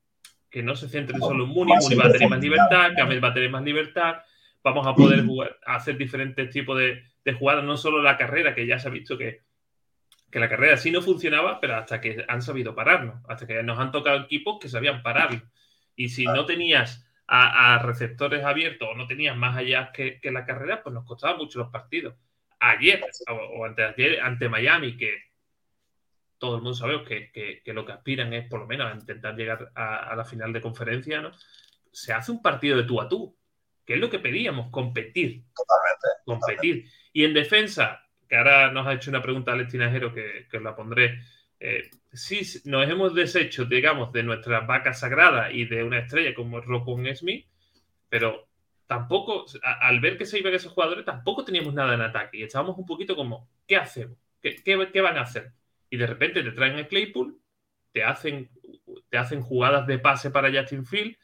que 0.49 0.61
no 0.61 0.75
se 0.75 0.87
centre 0.89 1.17
solo 1.19 1.45
en 1.45 1.49
Mooney. 1.51 1.73
Más 1.75 1.83
Mooney 1.83 1.97
va 1.97 2.05
a 2.05 2.11
tener 2.11 2.29
más 2.29 2.39
libertad, 2.41 2.91
Camel 2.95 3.23
va 3.23 3.27
a 3.29 3.33
tener 3.33 3.49
más 3.49 3.63
libertad. 3.63 4.15
Vamos 4.63 4.87
a 4.87 4.95
poder 4.95 5.25
jugar- 5.25 5.57
hacer 5.65 5.97
diferentes 5.97 6.49
tipos 6.49 6.77
de, 6.79 7.03
de 7.25 7.33
jugadas, 7.33 7.63
no 7.63 7.75
solo 7.77 8.01
la 8.01 8.17
carrera, 8.17 8.55
que 8.55 8.65
ya 8.65 8.79
se 8.79 8.87
ha 8.87 8.91
visto 8.91 9.17
que, 9.17 9.41
que 10.31 10.39
la 10.39 10.49
carrera 10.49 10.77
sí 10.77 10.89
no 10.91 11.01
funcionaba, 11.01 11.59
pero 11.59 11.75
hasta 11.75 11.99
que 12.01 12.23
han 12.27 12.41
sabido 12.41 12.73
pararnos, 12.73 13.21
hasta 13.27 13.45
que 13.45 13.61
nos 13.63 13.77
han 13.79 13.91
tocado 13.91 14.21
equipos 14.21 14.59
que 14.59 14.69
sabían 14.69 15.03
pararlo. 15.03 15.41
Y 15.95 16.09
si 16.09 16.25
no 16.25 16.45
tenías 16.45 17.05
a, 17.27 17.75
a 17.75 17.79
receptores 17.79 18.43
abiertos 18.43 18.87
o 18.91 18.95
no 18.95 19.05
tenías 19.07 19.35
más 19.37 19.55
allá 19.57 19.91
que, 19.91 20.19
que 20.19 20.31
la 20.31 20.45
carrera, 20.45 20.81
pues 20.81 20.93
nos 20.93 21.05
costaba 21.05 21.37
mucho 21.37 21.59
los 21.59 21.69
partidos. 21.69 22.15
Ayer 22.59 23.03
o, 23.29 23.33
o 23.33 23.65
antes 23.65 23.95
de 23.95 24.03
ayer, 24.05 24.21
ante 24.21 24.49
Miami, 24.49 24.95
que 24.97 25.13
todo 26.37 26.57
el 26.57 26.61
mundo 26.61 27.03
que, 27.05 27.31
que- 27.31 27.61
que 27.63 27.73
lo 27.73 27.85
que 27.85 27.91
aspiran 27.93 28.33
es 28.33 28.47
por 28.49 28.59
lo 28.59 28.67
menos 28.67 28.91
a 28.91 28.95
intentar 28.95 29.35
llegar 29.35 29.71
a, 29.75 30.09
a 30.09 30.15
la 30.15 30.25
final 30.25 30.51
de 30.51 30.61
conferencia, 30.61 31.21
¿no? 31.21 31.31
Se 31.91 32.11
hace 32.11 32.31
un 32.31 32.41
partido 32.41 32.75
de 32.75 32.83
tú 32.83 32.99
a 32.99 33.07
tú, 33.07 33.37
que 33.85 33.95
es 33.95 33.99
lo 33.99 34.09
que 34.09 34.19
pedíamos, 34.19 34.69
competir 34.71 35.43
Totalmente. 35.55 36.07
competir. 36.25 36.85
Y 37.11 37.25
en 37.25 37.33
defensa, 37.33 38.01
que 38.27 38.35
ahora 38.37 38.71
nos 38.71 38.87
ha 38.87 38.93
hecho 38.93 39.09
una 39.11 39.21
pregunta 39.21 39.51
Alex 39.53 39.71
Tinajero 39.71 40.13
que, 40.13 40.47
que 40.49 40.57
os 40.57 40.63
la 40.63 40.75
pondré. 40.75 41.21
Eh, 41.59 41.89
sí, 42.11 42.41
nos 42.65 42.89
hemos 42.89 43.13
deshecho, 43.13 43.65
digamos, 43.65 44.11
de 44.13 44.23
nuestras 44.23 44.65
vacas 44.67 44.99
sagradas 44.99 45.51
y 45.53 45.65
de 45.65 45.83
una 45.83 45.99
estrella 45.99 46.33
como 46.33 46.59
Rocco 46.61 46.97
Smith, 47.15 47.45
pero 48.09 48.47
tampoco, 48.87 49.45
a- 49.63 49.87
al 49.87 49.99
ver 49.99 50.17
que 50.17 50.25
se 50.25 50.39
iban 50.39 50.53
esos 50.53 50.71
jugadores, 50.73 51.05
tampoco 51.05 51.43
teníamos 51.45 51.73
nada 51.73 51.93
en 51.95 52.01
ataque 52.01 52.37
y 52.37 52.43
estábamos 52.43 52.77
un 52.77 52.85
poquito 52.85 53.15
como, 53.15 53.49
¿qué 53.67 53.77
hacemos? 53.77 54.17
¿Qué, 54.41 54.55
qué, 54.63 54.89
qué 54.91 55.01
van 55.01 55.17
a 55.17 55.21
hacer? 55.21 55.51
Y 55.89 55.97
de 55.97 56.07
repente 56.07 56.43
te 56.43 56.51
traen 56.51 56.77
a 56.77 56.87
Claypool, 56.87 57.39
te 57.91 58.03
hacen, 58.03 58.49
te 59.09 59.17
hacen 59.17 59.41
jugadas 59.41 59.87
de 59.87 59.99
pase 59.99 60.31
para 60.31 60.51
Justin 60.51 60.85
Field, 60.85 61.15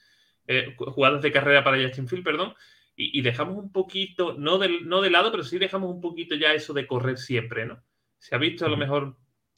eh, 0.49 0.75
jugadas 0.77 1.21
de 1.23 1.31
carrera 1.31 1.63
para 1.63 1.81
Justin 1.81 2.07
Field, 2.09 2.25
perdón, 2.25 2.55
y, 2.95 3.17
y 3.19 3.21
dejamos 3.23 3.57
un 3.57 3.71
poquito, 3.71 4.33
no 4.37 4.57
de, 4.59 4.81
no 4.81 5.01
de 5.01 5.09
lado, 5.11 5.31
pero 5.31 5.43
sí 5.43 5.57
dejamos 5.59 5.91
un 5.93 6.01
poquito 6.01 6.35
ya 6.35 6.53
eso 6.53 6.73
de 6.73 6.87
correr 6.87 7.17
siempre, 7.17 7.65
¿no? 7.65 7.83
Se 8.19 8.35
ha 8.35 8.39
visto 8.39 8.65
a 8.65 8.69
lo 8.69 8.77
mejor 8.77 9.17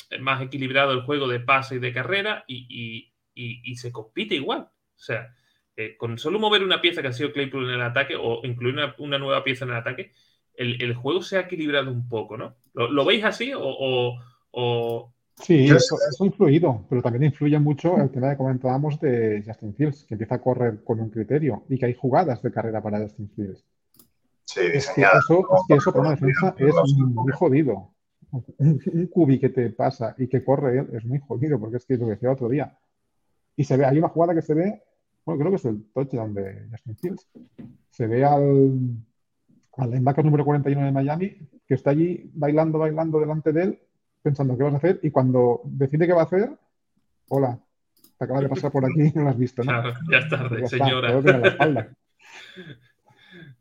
eh, 0.10 0.20
más 0.20 0.42
equilibrado 0.42 0.94
el 0.94 1.02
juego 1.04 1.28
de 1.28 1.40
pase 1.40 1.76
y 1.76 1.80
de 1.80 1.94
carrera 1.94 2.44
y, 2.48 2.68
y- 2.70 3.14
y- 3.34 3.72
y 3.72 3.76
se 3.78 3.92
compite 3.92 4.36
igual. 4.36 4.62
O 4.62 5.00
sea, 5.04 5.36
eh, 5.76 5.96
con 5.98 6.18
solo 6.18 6.40
mover 6.40 6.64
una 6.64 6.82
pieza 6.82 7.02
que 7.02 7.08
ha 7.10 7.14
sido 7.14 7.32
Claypool 7.34 7.66
en 7.70 7.76
el 7.76 7.82
ataque 7.82 8.16
o 8.20 8.42
incluir 8.46 8.76
una, 8.76 8.96
una 9.00 9.18
nueva 9.20 9.44
pieza 9.44 9.66
en 9.66 9.72
el 9.72 9.78
ataque, 9.78 10.14
el, 10.56 10.82
el 10.82 10.94
juego 10.96 11.22
se 11.22 11.38
ha 11.38 11.42
equilibrado 11.42 11.92
un 11.92 12.08
poco, 12.10 12.38
¿no? 12.38 12.58
¿Lo, 12.74 12.90
lo 12.92 13.06
veis 13.06 13.24
así 13.24 13.54
o, 13.54 13.62
o- 13.64 14.20
o- 14.52 15.14
Sí, 15.44 15.66
eso, 15.66 15.98
eso 16.10 16.24
ha 16.24 16.28
influido, 16.28 16.86
pero 16.90 17.02
también 17.02 17.24
influye 17.24 17.58
mucho 17.60 17.98
el 17.98 18.12
tema 18.12 18.30
que 18.32 18.38
comentábamos 18.38 19.00
de 19.00 19.44
Justin 19.46 19.74
Fields, 19.74 20.06
que 20.06 20.14
empieza 20.14 20.36
a 20.36 20.42
correr 20.42 20.84
con 20.84 21.00
un 21.00 21.10
criterio 21.10 21.64
y 21.68 21.78
que 21.78 21.88
hay 21.88 21.96
jugadas 21.96 22.42
de 22.42 22.52
carrera 22.52 22.82
para 22.82 23.00
Justin 23.00 23.30
Fields. 23.30 23.66
Sí, 24.46 24.62
Es 24.74 24.90
que 24.90 25.02
eso, 25.02 25.48
es 25.56 25.62
que 25.68 25.76
eso 25.76 25.92
para 25.92 26.02
una 26.02 26.12
defensa 26.12 26.56
es 26.58 26.76
muy 26.98 27.32
jodido. 27.32 27.94
Un, 28.32 29.08
cubi 29.08 29.40
que 29.40 29.50
te 29.50 29.70
pasa 29.72 30.16
y 30.18 30.28
que 30.28 30.44
corre 30.44 30.80
él 30.80 30.90
es 30.94 31.06
muy 31.06 31.20
jodido, 31.20 31.60
porque 31.60 31.78
es 31.78 31.86
que 31.86 31.96
es 31.96 32.00
lo 32.00 32.06
que 32.06 32.14
decía 32.14 32.32
otro 32.32 32.50
día. 32.50 32.78
Y 33.56 33.64
se 33.64 33.78
ve, 33.78 33.86
hay 33.86 33.98
una 33.98 34.10
jugada 34.10 34.34
que 34.34 34.42
se 34.42 34.54
ve, 34.54 34.84
bueno, 35.26 35.40
creo 35.40 35.52
que 35.52 35.58
es 35.58 35.66
el 35.66 35.86
touchdown 35.92 36.34
de 36.34 36.68
Justin 36.72 36.98
Fields. 36.98 37.28
Se 37.90 38.08
ve 38.08 38.24
al, 38.24 38.80
al 39.78 39.92
linebacker 39.92 40.24
número 40.24 40.46
41 40.46 40.86
de 40.86 40.92
Miami, 40.92 41.50
que 41.68 41.74
está 41.74 41.92
allí 41.92 42.30
bailando, 42.34 42.80
bailando 42.80 43.20
delante 43.20 43.52
de 43.52 43.64
él, 43.64 43.80
pensando 44.22 44.58
qué 44.58 44.64
vas 44.64 44.74
a 44.74 44.78
hacer, 44.78 45.00
y 45.04 45.12
cuando 45.12 45.62
decide 45.66 46.08
qué 46.08 46.14
va 46.14 46.22
a 46.22 46.26
hacer, 46.26 46.50
hola, 47.30 47.60
te 48.18 48.26
acaba 48.26 48.42
de 48.42 48.50
pasar 48.50 48.72
por 48.72 48.86
aquí 48.86 49.02
y 49.02 49.12
no 49.16 49.24
lo 49.24 49.30
has 49.30 49.38
visto, 49.38 49.64
¿no? 49.64 49.72
Claro, 49.82 49.94
ya 50.12 50.18
es 50.20 50.30
tarde, 50.30 50.60
Pues 50.60 50.72
ya 50.72 50.78
señora. 50.78 51.22
la 51.22 51.48
espalda. 51.48 51.90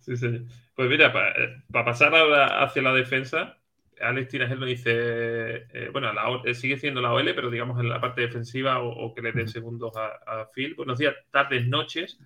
Sí, 0.01 0.17
señor. 0.17 0.43
Pues 0.75 0.89
mira, 0.89 1.13
para 1.13 1.85
pasar 1.85 2.15
ahora 2.15 2.63
hacia 2.65 2.83
la 2.83 2.93
defensa, 2.93 3.57
Alex 4.01 4.29
Tinajero 4.31 4.65
dice, 4.65 4.91
eh, 4.95 5.89
bueno, 5.93 6.13
la 6.13 6.25
eh, 6.45 6.55
sigue 6.55 6.79
siendo 6.79 7.01
la 7.01 7.13
OL, 7.13 7.35
pero 7.35 7.51
digamos 7.51 7.79
en 7.79 7.89
la 7.89 8.01
parte 8.01 8.23
defensiva 8.23 8.81
o, 8.81 8.89
o 8.89 9.15
que 9.15 9.23
le 9.23 9.33
den 9.33 9.47
segundos 9.49 9.93
a, 9.97 10.07
a 10.41 10.49
Phil. 10.53 10.75
Buenos 10.75 10.99
días, 10.99 11.15
tardes, 11.31 11.67
noches. 11.69 12.19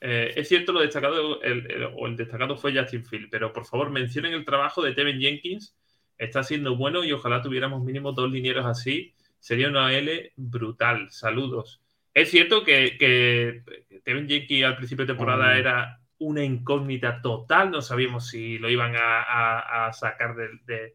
Eh, 0.00 0.32
es 0.36 0.48
cierto 0.48 0.72
lo 0.72 0.80
destacado, 0.80 1.42
el, 1.42 1.70
el- 1.70 1.88
o 1.96 2.06
el 2.06 2.16
destacado 2.16 2.56
fue 2.56 2.72
Justin 2.74 3.04
Field, 3.04 3.28
pero 3.30 3.52
por 3.52 3.66
favor 3.66 3.90
mencionen 3.90 4.32
el 4.32 4.44
trabajo 4.44 4.80
de 4.82 4.92
Tevin 4.94 5.20
Jenkins. 5.20 5.74
Está 6.18 6.42
siendo 6.42 6.76
bueno 6.76 7.04
y 7.04 7.12
ojalá 7.12 7.40
tuviéramos 7.42 7.82
mínimo 7.82 8.12
dos 8.12 8.30
linieros 8.30 8.66
así. 8.66 9.14
Sería 9.38 9.68
una 9.68 9.92
L 9.92 10.32
brutal. 10.36 11.10
Saludos. 11.10 11.80
Es 12.12 12.30
cierto 12.30 12.64
que, 12.64 12.96
que 12.98 13.62
Tevin 14.02 14.28
Jenkins 14.28 14.64
al 14.64 14.76
principio 14.76 15.06
de 15.06 15.12
temporada 15.14 15.54
Mm. 15.54 15.58
era 15.58 16.00
una 16.18 16.42
incógnita 16.42 17.22
total. 17.22 17.70
No 17.70 17.80
sabíamos 17.80 18.26
si 18.28 18.58
lo 18.58 18.68
iban 18.68 18.96
a, 18.96 19.22
a- 19.22 19.86
a 19.86 19.92
sacar 19.92 20.34
del, 20.34 20.58
de- 20.66 20.94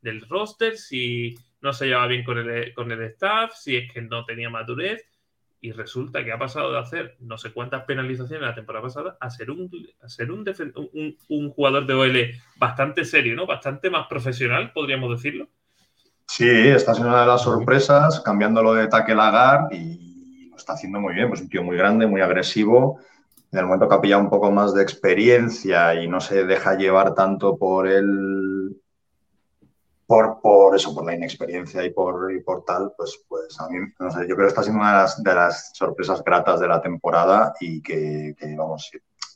del 0.00 0.22
roster, 0.28 0.76
si 0.76 1.36
no 1.60 1.72
se 1.72 1.86
llevaba 1.86 2.08
bien 2.08 2.24
con 2.24 2.38
el, 2.38 2.74
con 2.74 2.90
el 2.90 3.00
staff, 3.02 3.52
si 3.54 3.76
es 3.76 3.92
que 3.92 4.02
no 4.02 4.24
tenía 4.24 4.50
madurez. 4.50 5.08
Y 5.64 5.72
resulta 5.72 6.24
que 6.24 6.32
ha 6.32 6.38
pasado 6.38 6.72
de 6.72 6.78
hacer 6.78 7.16
no 7.20 7.38
sé 7.38 7.52
cuántas 7.52 7.84
penalizaciones 7.84 8.46
la 8.46 8.54
temporada 8.54 8.82
pasada 8.84 9.16
a 9.20 9.30
ser 9.30 9.50
un, 9.50 9.70
a 10.02 10.08
ser 10.08 10.30
un, 10.30 10.44
un- 11.28 11.50
jugador 11.50 11.86
de 11.86 11.94
OL 11.94 12.34
bastante 12.56 13.04
serio, 13.04 13.34
¿no? 13.34 13.46
Bastante 13.46 13.90
más 13.90 14.06
profesional, 14.08 14.72
podríamos 14.72 15.10
decirlo. 15.10 15.48
Sí, 16.26 16.48
esta 16.48 16.92
es 16.92 16.98
una 16.98 17.20
de 17.20 17.26
las 17.26 17.42
sorpresas, 17.42 18.20
cambiándolo 18.20 18.74
de 18.74 18.88
tackle 18.88 19.20
a 19.20 19.30
guard 19.30 19.72
y 19.72 20.48
lo 20.50 20.56
está 20.56 20.72
haciendo 20.72 21.00
muy 21.00 21.14
bien. 21.14 21.28
Pues 21.28 21.40
un 21.42 21.48
tío 21.48 21.62
muy 21.62 21.76
grande, 21.76 22.06
muy 22.06 22.20
agresivo. 22.20 22.98
En 23.52 23.60
el 23.60 23.66
momento 23.66 23.88
que 23.88 23.94
ha 23.94 24.00
pillado 24.00 24.22
un 24.22 24.30
poco 24.30 24.50
más 24.50 24.74
de 24.74 24.82
experiencia 24.82 25.94
y 26.02 26.08
no 26.08 26.20
se 26.20 26.44
deja 26.44 26.76
llevar 26.76 27.14
tanto 27.14 27.56
por 27.56 27.86
el. 27.88 28.53
Por, 30.06 30.40
por 30.42 30.76
eso, 30.76 30.94
por 30.94 31.04
la 31.06 31.14
inexperiencia 31.14 31.84
y 31.84 31.90
por, 31.90 32.32
y 32.32 32.40
por 32.42 32.64
tal, 32.64 32.92
pues, 32.96 33.24
pues 33.26 33.58
a 33.60 33.68
mí, 33.70 33.78
no 33.98 34.10
sé, 34.10 34.20
yo 34.28 34.34
creo 34.34 34.46
que 34.46 34.48
está 34.48 34.62
siendo 34.62 34.80
una 34.80 34.92
de 34.92 34.98
las, 34.98 35.22
de 35.22 35.34
las 35.34 35.70
sorpresas 35.74 36.22
gratas 36.22 36.60
de 36.60 36.68
la 36.68 36.82
temporada 36.82 37.54
y 37.60 37.80
que, 37.82 38.34
que, 38.38 38.54
vamos, 38.54 38.90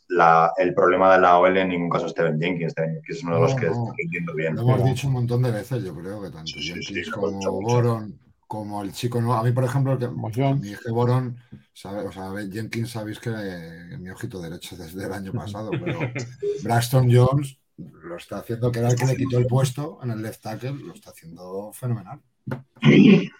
la, 0.08 0.52
el 0.58 0.74
problema 0.74 1.12
de 1.14 1.20
la 1.20 1.38
OL 1.38 1.56
en 1.56 1.68
ningún 1.68 1.88
caso 1.90 2.06
es 2.06 2.12
Steven 2.12 2.38
Jenkins. 2.40 2.72
Steven 2.72 2.94
Jenkins 2.94 3.18
es 3.18 3.24
uno 3.24 3.34
de 3.36 3.40
los 3.40 3.54
No, 3.54 3.56
que 3.56 3.66
no. 3.66 3.72
está 3.72 3.92
rindiendo 3.96 4.34
bien. 4.34 4.54
Lo 4.56 4.62
hemos 4.62 4.84
dicho 4.84 5.06
un 5.08 5.14
montón 5.14 5.42
de 5.42 5.50
veces, 5.52 5.82
yo 5.84 5.94
creo 5.94 6.22
que 6.22 6.30
tanto 6.30 6.46
Sí, 6.46 6.60
sí, 6.60 6.68
Jenkins 6.68 6.86
sí, 6.86 6.94
dicho 6.94 7.12
como 7.12 7.32
mucho. 7.32 7.52
Boron, 7.52 8.18
como 8.46 8.82
el 8.82 8.92
chico 8.92 9.20
nuevo. 9.20 9.34
A 9.40 9.42
mí, 9.44 9.52
por 9.52 9.64
ejemplo, 9.64 9.92
el 9.92 9.98
que, 9.98 10.06
que 10.84 10.90
Boron, 10.90 11.36
sabe, 11.72 12.06
o 12.06 12.12
sea, 12.12 12.30
Jenkins 12.50 12.90
sabéis 12.90 13.20
que 13.20 13.30
es 13.30 13.98
mi 13.98 14.10
ojito 14.10 14.40
derecho 14.40 14.76
desde 14.76 15.04
el 15.04 15.12
año 15.12 15.32
pasado, 15.32 15.70
pero 15.70 15.98
Braxton 16.62 17.08
Jones 17.12 17.58
lo 17.78 18.16
está 18.16 18.38
haciendo, 18.38 18.70
que 18.72 18.80
era 18.80 18.88
el 18.90 18.96
que 18.96 19.06
le 19.06 19.16
quitó 19.16 19.38
el 19.38 19.46
puesto 19.46 19.98
en 20.02 20.10
el 20.10 20.22
left 20.22 20.42
tackle, 20.42 20.72
lo 20.72 20.92
está 20.94 21.10
haciendo 21.10 21.72
fenomenal. 21.72 22.20
Sí, 22.82 23.30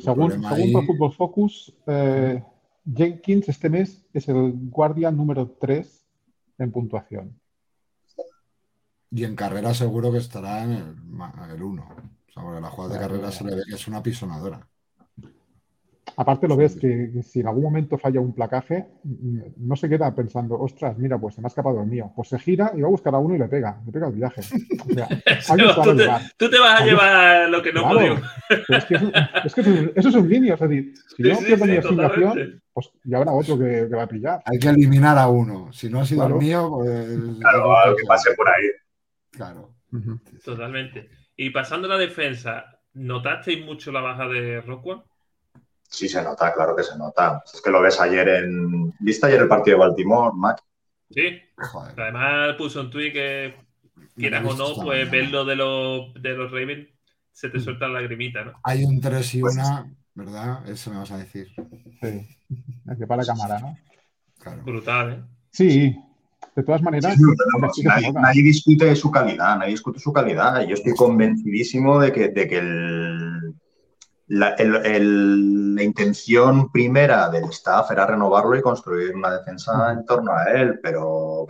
según, 0.00 0.30
según 0.32 0.44
ahí- 0.46 0.72
Football 0.72 1.12
Focus, 1.12 1.74
eh, 1.86 2.42
Jenkins 2.94 3.48
este 3.48 3.68
mes 3.68 4.04
es 4.12 4.28
el 4.28 4.52
guardia 4.54 5.10
número 5.10 5.50
3 5.60 6.06
en 6.58 6.72
puntuación. 6.72 7.38
Y 9.10 9.24
en 9.24 9.36
carrera 9.36 9.74
seguro 9.74 10.10
que 10.10 10.18
estará 10.18 10.64
en 10.64 10.72
el, 10.72 10.94
ma- 11.04 11.48
el 11.52 11.62
1. 11.62 11.82
O 11.82 12.32
sea, 12.32 12.42
porque 12.42 12.60
la 12.62 12.70
jugada 12.70 12.94
de 12.94 13.00
carrera 13.00 13.30
se 13.30 13.44
le 13.44 13.54
ve 13.56 13.62
que 13.68 13.74
es 13.74 13.86
una 13.86 14.02
pisonadora. 14.02 14.66
Aparte 16.16 16.46
lo 16.48 16.56
ves 16.56 16.76
que, 16.76 17.10
si 17.22 17.40
en 17.40 17.46
algún 17.48 17.62
momento 17.64 17.96
falla 17.98 18.20
un 18.20 18.34
placaje, 18.34 18.86
mm, 19.04 19.38
no 19.56 19.76
se 19.76 19.88
queda 19.88 20.14
pensando, 20.14 20.58
ostras, 20.58 20.96
mira, 20.98 21.18
pues 21.18 21.34
se 21.34 21.40
me 21.40 21.46
ha 21.46 21.48
escapado 21.48 21.80
el 21.80 21.86
mío. 21.88 22.12
Pues 22.14 22.28
se 22.28 22.38
gira 22.38 22.72
y 22.76 22.80
va 22.82 22.88
a 22.88 22.90
buscar 22.90 23.14
a 23.14 23.18
uno 23.18 23.34
y 23.34 23.38
le 23.38 23.48
pega, 23.48 23.80
le 23.86 23.92
pega 23.92 24.08
el 24.08 24.14
viaje. 24.14 24.40
O 24.40 24.94
sea, 24.94 25.08
tú, 25.82 25.82
te, 25.82 25.94
llevar. 26.02 26.20
tú 26.36 26.50
te 26.50 26.58
vas 26.58 26.70
a 26.70 26.76
Alguien- 26.78 26.94
llevar 26.96 27.48
lo 27.48 27.62
que 27.62 27.72
no 27.72 27.80
Claro, 27.82 27.94
podemos. 27.96 28.22
es 28.68 28.84
que, 28.84 28.94
eso, 28.94 29.10
es 29.44 29.54
que 29.54 29.60
eso, 29.62 29.70
es- 29.70 29.90
eso 29.96 30.08
es 30.10 30.14
un 30.14 30.28
línea, 30.28 30.54
es 30.54 30.60
decir, 30.60 30.92
si 31.16 31.22
yo 31.22 31.34
sí, 31.36 31.44
pierdo 31.46 31.64
sí, 31.64 31.70
mi 31.70 31.76
asignación, 31.78 32.28
totalmente. 32.30 32.60
pues 32.72 32.90
ya 33.04 33.16
habrá 33.18 33.32
otro 33.32 33.58
que, 33.58 33.86
que 33.88 33.96
va 33.96 34.02
a 34.02 34.08
pillar. 34.08 34.42
Hay 34.44 34.58
que 34.58 34.68
eliminar 34.68 35.16
a 35.18 35.28
uno. 35.28 35.72
Si 35.72 35.88
no 35.88 36.00
ha 36.00 36.04
sido 36.04 36.20
Claro. 36.22 36.34
el 36.38 36.44
mío, 36.46 36.70
pues. 36.74 37.38
Claro, 37.40 37.76
algo 37.78 37.96
que 37.96 38.04
pase 38.06 38.30
por 38.36 38.48
ahí. 38.48 38.66
Claro. 39.30 39.74
Totalmente. 40.44 41.08
Y 41.36 41.50
pasando 41.50 41.86
a 41.86 41.90
la 41.90 41.98
defensa, 41.98 42.64
¿notasteis 42.94 43.64
mucho 43.64 43.90
la 43.92 44.00
baja 44.00 44.28
de 44.28 44.60
Rockwell? 44.60 45.00
Sí, 45.92 46.08
se 46.08 46.22
nota, 46.22 46.52
claro 46.54 46.74
que 46.74 46.82
se 46.82 46.96
nota. 46.96 47.42
Es 47.52 47.60
que 47.60 47.70
lo 47.70 47.82
ves 47.82 48.00
ayer 48.00 48.26
en. 48.28 48.94
¿Viste 48.98 49.26
ayer 49.26 49.42
el 49.42 49.48
partido 49.48 49.76
de 49.76 49.84
Baltimore, 49.84 50.32
Mac? 50.34 50.62
Sí. 51.10 51.38
Joder. 51.54 52.00
Además 52.00 52.56
puso 52.56 52.80
un 52.80 52.90
tuit 52.90 53.12
que, 53.12 53.54
quieras 54.16 54.42
o 54.42 54.56
no, 54.56 54.74
pues 54.74 54.86
mañana. 54.86 55.10
verlo 55.10 55.44
de 55.44 55.56
los, 55.56 56.14
de 56.14 56.30
los 56.30 56.50
Ravens, 56.50 56.88
se 57.30 57.50
te 57.50 57.60
suelta 57.60 57.88
la 57.88 58.00
lagrimita, 58.00 58.42
¿no? 58.42 58.52
Hay 58.64 58.84
un 58.84 59.00
3 59.00 59.34
y 59.34 59.40
Pues 59.42 59.54
1, 59.54 59.94
¿verdad? 60.14 60.66
Eso 60.66 60.90
me 60.90 60.96
vas 60.96 61.10
a 61.12 61.18
decir. 61.18 61.48
Sí. 62.00 62.26
El 62.88 62.98
que 62.98 63.06
para 63.06 63.24
cámara, 63.24 63.58
¿no? 63.58 63.76
Claro. 64.38 64.62
Brutal, 64.62 65.12
¿eh? 65.12 65.22
Sí, 65.50 65.94
de 66.56 66.62
todas 66.62 66.80
maneras, 66.80 67.14
Sí, 67.14 67.22
sí 67.74 67.82
nadie, 67.82 68.12
nadie 68.12 68.42
discute 68.42 68.96
su 68.96 69.10
calidad, 69.10 69.58
nadie 69.58 69.72
discute 69.72 70.00
su 70.00 70.10
calidad. 70.10 70.66
Yo 70.66 70.74
estoy 70.74 70.94
convencidísimo 70.94 72.00
de 72.00 72.12
que, 72.12 72.28
de 72.28 72.48
que 72.48 72.58
el- 72.58 73.54
la, 74.40 74.50
el- 74.54 74.76
el- 74.86 75.74
la 75.74 75.82
intención 75.82 76.70
primera 76.72 77.28
del 77.30 77.44
staff 77.44 77.90
era 77.90 78.06
renovarlo 78.06 78.56
y 78.56 78.62
construir 78.62 79.14
una 79.16 79.30
defensa 79.38 79.92
en 79.92 80.04
torno 80.06 80.32
a 80.34 80.44
él, 80.52 80.80
pero 80.82 81.46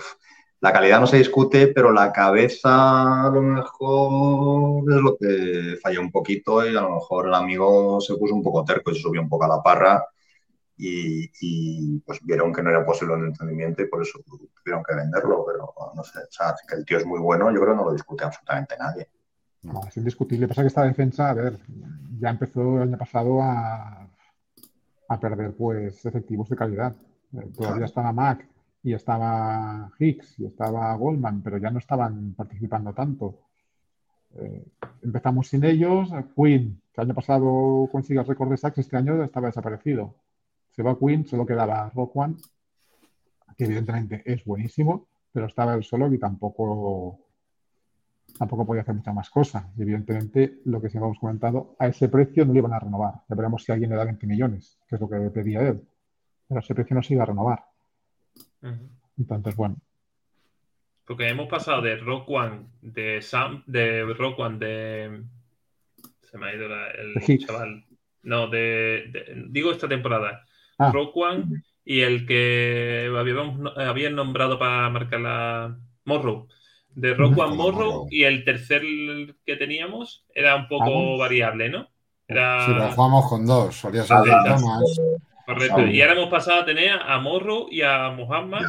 la 0.61 0.73
calidad 0.73 1.01
no 1.01 1.07
se 1.09 1.19
discute, 1.19 1.69
pero 1.69 1.93
la 1.93 2.13
cabeza 2.13 3.27
a 3.27 3.31
lo 3.31 3.43
mejor 3.43 4.93
es 4.93 5.01
lo 5.03 5.17
que 5.19 5.77
falla 5.83 6.01
un 6.01 6.11
poquito 6.13 6.65
y 6.67 6.77
a 6.77 6.81
lo 6.83 6.91
mejor 6.97 7.27
el 7.29 7.35
amigo 7.35 8.01
se 8.01 8.17
puso 8.17 8.35
un 8.35 8.43
poco 8.43 8.65
terco 8.65 8.91
y 8.91 8.95
se 8.97 9.03
subió 9.03 9.21
un 9.23 9.29
poco 9.29 9.45
a 9.45 9.49
la 9.49 9.63
parra 9.63 10.05
y, 10.77 11.31
y, 11.41 12.01
pues 12.01 12.21
vieron 12.25 12.53
que 12.53 12.63
no 12.63 12.71
era 12.71 12.85
posible 12.87 13.15
el 13.15 13.27
entendimiento 13.27 13.83
y 13.83 13.89
por 13.89 14.03
eso 14.03 14.21
tuvieron 14.65 14.83
que 14.85 14.95
venderlo, 14.97 15.45
pero 15.47 15.75
no 15.95 16.05
sé, 16.05 16.21
o 16.21 16.33
sea, 16.33 16.55
que 16.69 16.77
el 16.77 16.85
tío 16.85 16.99
es 16.99 17.07
muy 17.07 17.21
bueno, 17.21 17.51
yo 17.53 17.61
creo 17.61 17.75
que 17.75 17.77
no 17.79 17.85
lo 17.87 17.93
discute 17.93 18.25
absolutamente 18.25 18.77
nadie. 18.79 19.09
No, 19.63 19.81
es 19.87 19.97
indiscutible. 19.97 20.49
Pasa 20.49 20.63
que 20.63 20.69
esta 20.69 20.85
defensa, 20.85 21.31
a 21.31 21.35
ver, 21.35 21.59
ya 22.19 22.31
empezó 22.31 22.77
el 22.77 22.89
año 22.89 22.99
pasado 22.99 23.41
a, 23.43 24.09
a 25.09 25.21
perder 25.21 25.55
pues 25.55 26.05
efectivos 26.05 26.49
de 26.49 26.57
calidad. 26.57 26.95
Eh, 27.33 27.51
Todavía 27.57 27.87
estaba 27.87 28.13
Mac 28.13 28.47
y 28.83 28.95
estaba 28.95 29.91
Hicks 29.99 30.41
y 30.41 30.47
estaba 30.47 30.95
Goldman, 30.97 31.43
pero 31.43 31.59
ya 31.59 31.71
no 31.71 31.79
estaban 31.79 32.35
participando 32.35 32.93
tanto. 32.93 33.39
Eh, 34.35 34.65
empezamos 35.03 35.49
sin 35.49 35.65
ellos. 35.65 36.11
Quinn, 36.35 36.81
que 36.93 37.01
el 37.01 37.07
año 37.07 37.15
pasado 37.15 37.89
consiguió 37.93 38.23
el 38.23 38.27
récord 38.27 38.51
de 38.51 38.57
sacks, 38.57 38.79
este 38.79 38.97
año 38.97 39.23
estaba 39.23 39.47
desaparecido. 39.47 40.15
Se 40.71 40.83
va 40.83 40.99
Quinn, 40.99 41.27
solo 41.27 41.47
quedaba 41.47 41.91
Rock 41.95 42.17
One, 42.17 42.37
que 43.57 43.65
evidentemente 43.65 44.23
es 44.25 44.45
buenísimo, 44.45 45.07
pero 45.33 45.47
estaba 45.47 45.75
él 45.75 45.85
solo 45.85 46.13
y 46.13 46.19
tampoco 46.19 47.22
tampoco 48.39 48.67
podía 48.67 48.83
hacer 48.83 48.95
mucha 48.95 49.13
más 49.13 49.31
cosa. 49.31 49.71
Y 49.77 49.83
evidentemente, 49.83 50.61
lo 50.65 50.81
que 50.81 50.89
siempre 50.91 51.07
hemos 51.09 51.19
comentado, 51.19 51.77
a 51.79 51.87
ese 51.89 52.09
precio 52.09 52.45
no 52.45 52.53
le 52.53 52.59
iban 52.61 52.73
a 52.73 52.79
renovar. 52.81 53.15
Ya 53.29 53.37
veremos 53.37 53.63
si 53.65 53.73
alguien 53.73 53.91
le 53.91 53.97
da 53.97 54.05
20 54.05 54.27
millones, 54.27 54.79
que 54.89 54.97
es 54.97 55.01
lo 55.01 55.09
que 55.09 55.17
pedía 55.31 55.61
él. 55.69 55.83
Pero 56.49 56.59
a 56.59 56.63
ese 56.63 56.75
precio 56.75 56.95
no 56.97 57.03
se 57.03 57.15
iba 57.15 57.23
a 57.23 57.27
renovar. 57.27 57.65
Ujú. 58.63 58.89
Entonces, 59.19 59.57
bueno, 59.57 59.77
Porque 61.05 61.29
hemos 61.29 61.49
pasado 61.49 61.83
de 61.83 61.97
Rock 61.97 62.31
One, 62.31 62.67
de 62.81 63.21
Sam, 63.23 63.63
de 63.67 64.05
Rock 64.15 64.39
One, 64.39 64.59
de. 64.59 65.23
Se 66.23 66.39
me 66.39 66.47
ha 66.47 66.55
ido 66.55 66.69
la- 66.69 66.91
el 66.91 67.39
chaval. 67.39 67.85
No, 68.23 68.47
de, 68.49 69.11
de- 69.13 69.45
Digo 69.49 69.73
esta 69.73 69.89
temporada. 69.89 70.47
Ah. 70.79 70.91
Rock 70.93 71.17
One 71.17 71.63
y 71.85 72.01
el 72.03 72.25
que 72.25 73.13
habíamos, 73.19 73.59
no- 73.59 73.73
habían 73.77 74.15
nombrado 74.15 74.59
para 74.59 74.89
marcar 74.91 75.21
la. 75.21 75.77
Morrow. 76.05 76.49
De 76.95 77.15
Rock. 77.15 77.39
One 77.39 77.57
Morrow 77.57 78.07
y 78.11 78.25
el 78.25 78.45
tercer 78.45 78.83
que 79.47 79.57
teníamos 79.57 80.25
era 80.35 80.57
un 80.57 80.69
poco 80.69 81.17
variable, 81.19 81.69
¿no? 81.71 81.89
Era. 82.29 82.67
Si 82.67 82.73
lo 82.73 82.93
jugamos 82.93 83.29
con 83.29 83.47
dos, 83.47 83.75
solía 83.77 84.05
ser 84.05 84.17
Ah. 84.19 84.45
Thomas. 84.57 84.83
Correcto. 85.45 85.87
Y 85.87 86.01
ahora 86.01 86.15
hemos 86.15 86.29
pasado 86.31 86.61
a 86.63 86.65
tener 86.65 86.91
a 87.05 87.19
Morrow 87.19 87.67
y 87.71 87.83
a 87.83 88.11
Muhammad 88.11 88.63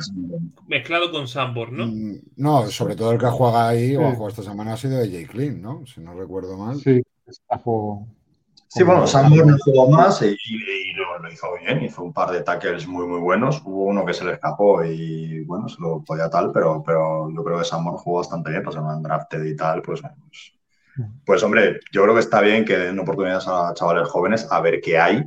mezclado 0.68 1.12
con 1.12 1.28
Sambor, 1.28 1.72
¿no? 1.72 1.86
Mm, 1.88 2.16
No, 2.38 2.66
sobre 2.68 2.96
todo 2.96 3.12
el 3.12 3.20
que 3.20 3.28
juega 3.28 3.70
ahí 3.70 3.96
o 3.96 4.00
Sí. 4.00 4.06
ha 4.06 4.10
jugado 4.12 4.30
esta 4.30 4.44
semana 4.44 4.74
ha 4.74 4.78
sido 4.78 4.98
de 4.98 5.10
Jay 5.12 5.26
Clean, 5.26 5.62
¿no? 5.62 5.86
Si 5.86 6.02
no 6.02 6.14
recuerdo 6.16 6.58
mal. 6.58 6.78
sí, 6.80 7.02
estafó. 7.28 8.08
Sí, 8.76 8.82
bueno, 8.82 9.06
Sambor 9.06 9.46
no 9.46 9.56
jugó 9.64 9.88
más 9.88 10.24
y, 10.24 10.36
y 10.36 10.94
lo, 10.94 11.20
lo 11.20 11.32
hizo 11.32 11.48
bien, 11.60 11.84
hizo 11.84 12.02
un 12.02 12.12
par 12.12 12.32
de 12.32 12.42
tackles 12.42 12.88
muy, 12.88 13.06
muy 13.06 13.20
buenos. 13.20 13.62
Hubo 13.64 13.84
uno 13.84 14.04
que 14.04 14.16
se 14.16 14.26
le 14.26 14.34
escapó 14.34 14.84
y, 14.84 15.44
bueno, 15.46 15.70
se 15.70 15.80
lo 15.80 16.04
podía 16.04 16.28
tal, 16.28 16.52
pero, 16.52 16.82
pero 16.84 17.30
yo 17.30 17.44
creo 17.44 17.60
que 17.60 17.66
Sambor 17.66 17.98
jugó 17.98 18.18
bastante 18.18 18.50
bien, 18.50 18.64
pues 18.64 18.76
en 18.76 19.04
drafted 19.04 19.44
y 19.44 19.56
tal, 19.56 19.84
pues, 19.84 20.02
pues, 20.02 20.54
pues, 21.24 21.44
hombre, 21.44 21.82
yo 21.92 22.02
creo 22.02 22.16
que 22.16 22.22
está 22.22 22.42
bien 22.42 22.66
que 22.66 22.76
den 22.76 22.98
oportunidades 22.98 23.48
a 23.48 23.76
chavales 23.76 24.10
jóvenes 24.10 24.48
a 24.50 24.60
ver 24.60 24.82
qué 24.82 24.98
hay 24.98 25.24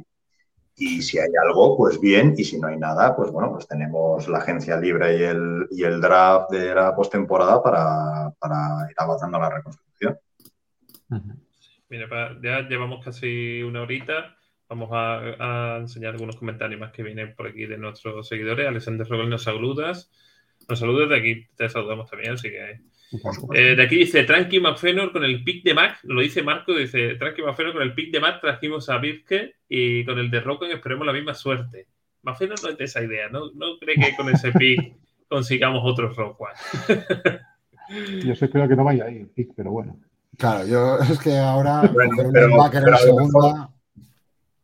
y 0.74 1.00
si 1.02 1.20
hay 1.20 1.30
algo, 1.46 1.76
pues 1.76 2.00
bien, 2.00 2.34
y 2.36 2.42
si 2.42 2.58
no 2.58 2.66
hay 2.66 2.78
nada, 2.78 3.14
pues 3.14 3.30
bueno, 3.30 3.52
pues 3.52 3.68
tenemos 3.68 4.26
la 4.26 4.38
agencia 4.38 4.76
libre 4.76 5.18
y 5.18 5.22
el, 5.22 5.68
y 5.70 5.84
el 5.84 6.00
draft 6.00 6.50
de 6.50 6.74
la 6.74 6.96
postemporada 6.96 7.62
para, 7.62 8.30
para 8.40 8.90
ir 8.90 8.96
avanzando 8.96 9.38
la 9.38 9.50
reconstrucción. 9.50 10.18
Ujú. 11.10 11.45
Mira, 11.88 12.36
ya 12.42 12.68
llevamos 12.68 13.04
casi 13.04 13.62
una 13.62 13.82
horita. 13.82 14.36
Vamos 14.68 14.90
a, 14.92 15.76
a 15.76 15.78
enseñar 15.78 16.12
algunos 16.12 16.36
comentarios 16.36 16.80
más 16.80 16.92
que 16.92 17.02
vienen 17.02 17.34
por 17.34 17.46
aquí 17.46 17.66
de 17.66 17.78
nuestros 17.78 18.26
seguidores. 18.26 18.66
Alexander 18.66 19.06
Robel 19.06 19.30
nos 19.30 19.44
saludas. 19.44 20.10
Nos 20.68 20.80
saludas 20.80 21.08
de 21.08 21.16
aquí, 21.16 21.46
te 21.56 21.68
saludamos 21.68 22.10
también, 22.10 22.32
así 22.32 22.50
que. 22.50 22.80
Eh, 23.54 23.76
de 23.76 23.82
aquí 23.82 23.96
dice 23.96 24.24
Tranqui 24.24 24.58
McFenor 24.58 25.12
con 25.12 25.24
el 25.24 25.44
pick 25.44 25.62
de 25.62 25.74
Mac, 25.74 26.00
lo 26.02 26.20
dice 26.20 26.42
Marco, 26.42 26.74
dice 26.74 27.14
Tranqui 27.14 27.40
McFenor 27.42 27.72
con 27.72 27.82
el 27.82 27.94
pick 27.94 28.10
de 28.12 28.18
Mac 28.18 28.40
trajimos 28.40 28.88
a 28.88 28.98
Birke 28.98 29.54
y 29.68 30.04
con 30.04 30.18
el 30.18 30.28
de 30.28 30.40
Rocken 30.40 30.72
esperemos 30.72 31.06
la 31.06 31.12
misma 31.12 31.34
suerte. 31.34 31.86
McFenor 32.22 32.60
no 32.64 32.70
es 32.70 32.78
de 32.78 32.84
esa 32.84 33.04
idea, 33.04 33.28
no, 33.28 33.52
no 33.54 33.78
cree 33.78 33.94
que 33.94 34.16
con 34.16 34.28
ese 34.28 34.50
pick 34.58 34.96
consigamos 35.28 35.82
otro 35.84 36.12
Rock. 36.12 36.48
Yo 38.24 38.34
sé 38.34 38.50
creo 38.50 38.68
que 38.68 38.74
no 38.74 38.82
vaya 38.82 39.04
ahí 39.04 39.18
el 39.18 39.28
pick, 39.28 39.52
pero 39.56 39.70
bueno. 39.70 40.00
Claro, 40.38 40.66
yo 40.66 40.98
es 41.10 41.18
que 41.18 41.36
ahora 41.38 41.82
Bueno, 41.92 42.10
un 42.24 42.32
pero 42.32 42.46
en 42.46 42.52
a 42.60 42.68
mejor- 42.70 42.98
segunda. 42.98 43.70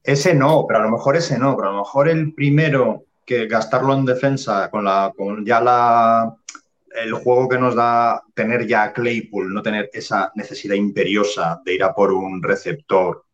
Ese 0.05 0.35
no, 0.35 0.65
pero 0.67 0.81
a 0.81 0.83
lo 0.83 0.91
mejor 0.91 1.17
ese 1.17 1.39
no, 1.39 1.57
pero 1.57 1.69
a 1.69 1.73
lo 1.73 1.79
mejor 1.79 2.09
el 2.09 2.35
primero 2.35 3.05
que 3.25 3.47
gastarlo 3.47 3.95
en 3.95 4.05
defensa 4.05 4.69
con 4.69 4.85
la 4.85 5.13
con 5.17 5.45
ya 5.47 5.61
la 5.61 6.35
el 6.95 7.15
juego 7.15 7.49
que 7.49 7.57
nos 7.59 7.75
da 7.77 8.23
tener 8.35 8.67
ya 8.67 8.83
a 8.83 8.93
Claypool, 8.93 9.55
no 9.55 9.63
tener 9.63 9.89
esa 9.95 10.31
necesidad 10.35 10.75
imperiosa 10.75 11.63
de 11.65 11.75
ir 11.75 11.85
a 11.85 11.95
por 11.95 12.13
un 12.13 12.43
receptor, 12.43 13.25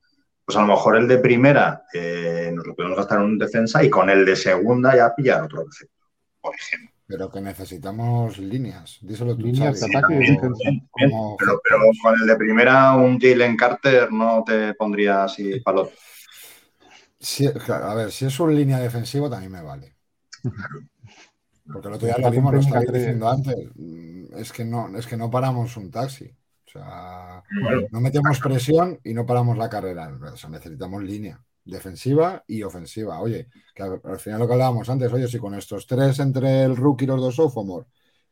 pues 0.44 0.56
a 0.56 0.60
lo 0.60 0.68
mejor 0.68 0.96
el 0.96 1.08
de 1.08 1.18
primera 1.18 1.82
eh, 1.92 2.52
nos 2.54 2.66
lo 2.66 2.76
podemos 2.76 2.96
gastar 2.98 3.20
en 3.20 3.36
defensa 3.38 3.82
y 3.82 3.90
con 3.90 4.10
el 4.10 4.24
de 4.24 4.36
segunda 4.36 4.94
ya 4.94 5.12
pillar 5.14 5.42
otro 5.42 5.64
receptor, 5.64 6.06
por 6.40 6.54
ejemplo. 6.54 6.87
Pero 7.08 7.30
que 7.32 7.40
necesitamos 7.40 8.38
líneas. 8.38 8.98
Díselo 9.08 9.36
tú, 9.38 9.46
Líneas 9.46 9.52
Xavi. 9.52 9.80
de 9.80 9.86
ataque 9.86 10.14
y 10.14 10.18
Bien, 10.18 10.34
defensa. 10.34 10.70
bien, 10.70 10.88
bien, 10.94 11.12
Como 11.12 11.36
pero, 11.38 11.60
pero 11.64 11.80
con 12.02 12.14
el 12.20 12.26
de 12.26 12.36
primera 12.36 12.94
un 12.96 13.18
Jalen 13.20 13.56
Carter 13.56 14.12
no 14.12 14.44
te 14.44 14.74
pondría 14.74 15.24
así 15.24 15.60
palo. 15.60 15.90
Claro, 17.64 17.86
a 17.90 17.94
ver, 17.94 18.10
si 18.12 18.24
es 18.26 18.40
un 18.40 18.54
línea 18.54 18.78
defensivo 18.80 19.28
también 19.30 19.52
me 19.52 19.62
vale. 19.62 19.96
Porque 21.70 21.88
el 21.88 21.94
otro 21.94 22.06
día 22.06 22.18
lo 22.18 22.30
vimos, 22.30 22.54
lo 22.54 22.60
estaba 22.60 22.84
diciendo 22.86 23.28
antes. 23.28 23.56
mm, 23.74 24.34
Es 24.36 24.52
que 24.52 24.64
no, 24.64 24.96
es 24.96 25.06
que 25.06 25.16
no 25.16 25.30
paramos 25.30 25.76
un 25.76 25.90
taxi. 25.90 26.26
O 26.66 26.70
sea, 26.70 27.42
no 27.90 28.00
metemos 28.00 28.40
presión 28.40 28.98
y 29.04 29.14
no 29.14 29.24
paramos 29.26 29.56
la 29.58 29.68
carrera. 29.68 30.08
O 30.32 30.36
sea, 30.36 30.50
necesitamos 30.50 31.02
línea 31.02 31.42
defensiva 31.70 32.42
y 32.46 32.62
ofensiva. 32.62 33.20
Oye, 33.20 33.48
que 33.74 33.82
al, 33.82 34.00
al 34.04 34.18
final 34.18 34.40
lo 34.40 34.46
que 34.46 34.52
hablábamos 34.54 34.88
antes, 34.88 35.12
oye, 35.12 35.28
si 35.28 35.38
con 35.38 35.54
estos 35.54 35.86
tres 35.86 36.18
entre 36.18 36.62
el 36.64 36.76
rookie 36.76 37.04
y 37.04 37.08
los 37.08 37.20
dos 37.20 37.36
sophomore, 37.36 37.86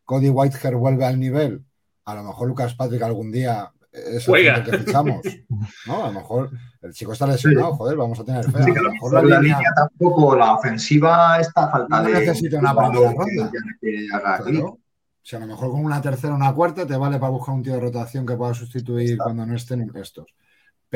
Cody 0.04 0.28
Whitehair 0.30 0.76
vuelve 0.76 1.04
al 1.04 1.18
nivel, 1.18 1.64
a 2.04 2.14
lo 2.14 2.22
mejor 2.24 2.48
Lucas 2.48 2.74
Patrick 2.74 3.02
algún 3.02 3.30
día 3.32 3.70
es 3.92 4.24
Juega. 4.26 4.56
el 4.56 4.64
que 4.64 4.78
fichamos. 4.78 5.20
¿no? 5.86 6.04
A 6.04 6.08
lo 6.08 6.12
mejor 6.20 6.50
el 6.82 6.92
chico 6.92 7.12
está 7.12 7.26
lesionado, 7.26 7.74
joder, 7.76 7.96
vamos 7.96 8.20
a 8.20 8.24
tener 8.24 8.44
fe. 8.44 8.62
Sí, 8.62 8.70
A 8.70 8.74
que 8.74 8.78
a 8.78 8.82
lo 8.82 8.92
mejor 8.92 9.12
la 9.14 9.22
la 9.22 9.40
línea, 9.40 9.56
línea 9.58 9.72
tampoco, 9.74 10.36
la 10.36 10.54
ofensiva 10.54 11.40
está 11.40 11.64
a 11.64 11.70
falta 11.70 12.02
No 12.02 12.08
de. 12.08 12.12
necesita 12.20 12.58
una 12.58 12.74
primera 12.76 13.12
ronda. 13.12 13.50
que 13.80 14.06
haga 14.12 14.38
clic. 14.44 14.56
claro. 14.60 14.78
Si 15.22 15.34
a 15.34 15.40
lo 15.40 15.46
mejor 15.48 15.70
con 15.72 15.84
una 15.84 16.00
tercera 16.00 16.34
o 16.34 16.36
una 16.36 16.54
cuarta 16.54 16.86
te 16.86 16.96
vale 16.96 17.18
para 17.18 17.30
buscar 17.32 17.54
un 17.54 17.62
tío 17.62 17.72
de 17.72 17.80
rotación 17.80 18.24
que 18.24 18.36
pueda 18.36 18.54
sustituir 18.54 19.18
cuando 19.18 19.44
no 19.44 19.56
estén 19.56 19.90
estos. 19.96 20.26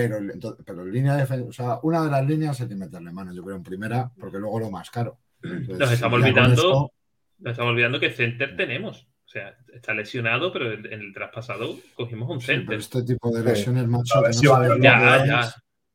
Pero, 0.08 0.18
entonces- 0.32 0.64
pero 0.66 0.84
línea 0.84 1.16
de 1.16 1.24
defen- 1.26 1.48
o 1.48 1.52
sea, 1.52 1.78
una 1.82 2.02
de 2.04 2.10
las 2.10 2.26
líneas 2.26 2.60
hay 2.60 2.68
que 2.68 2.76
meterle 2.76 3.10
mano, 3.12 3.32
yo 3.32 3.42
creo, 3.42 3.56
en 3.56 3.62
primera, 3.62 4.10
porque 4.18 4.38
luego 4.38 4.60
lo 4.60 4.70
más 4.70 4.90
caro. 4.90 5.18
Entonces, 5.42 5.78
Nos 5.78 5.92
estamos 5.92 6.20
olvidando, 6.20 6.54
esto- 6.54 6.92
nos 7.38 7.50
estamos 7.52 7.72
olvidando 7.72 8.00
que 8.00 8.10
center 8.10 8.56
tenemos. 8.56 9.06
O 9.24 9.28
sea, 9.32 9.56
está 9.72 9.94
lesionado, 9.94 10.52
pero 10.52 10.72
en 10.72 10.86
el 11.00 11.14
traspasado 11.14 11.76
cogimos 11.94 12.28
un 12.30 12.40
Sí, 12.40 12.46
pero 12.48 12.58
center. 12.58 12.78
este 12.80 13.02
tipo 13.04 13.30
de 13.30 13.42
Sí. 13.42 13.48
lesiones, 13.48 13.86
macho, 13.86 14.20
que 14.22 14.28
no 14.28 14.32
sabes 14.34 14.82
Ya, 14.82 15.24
ya. 15.26 15.54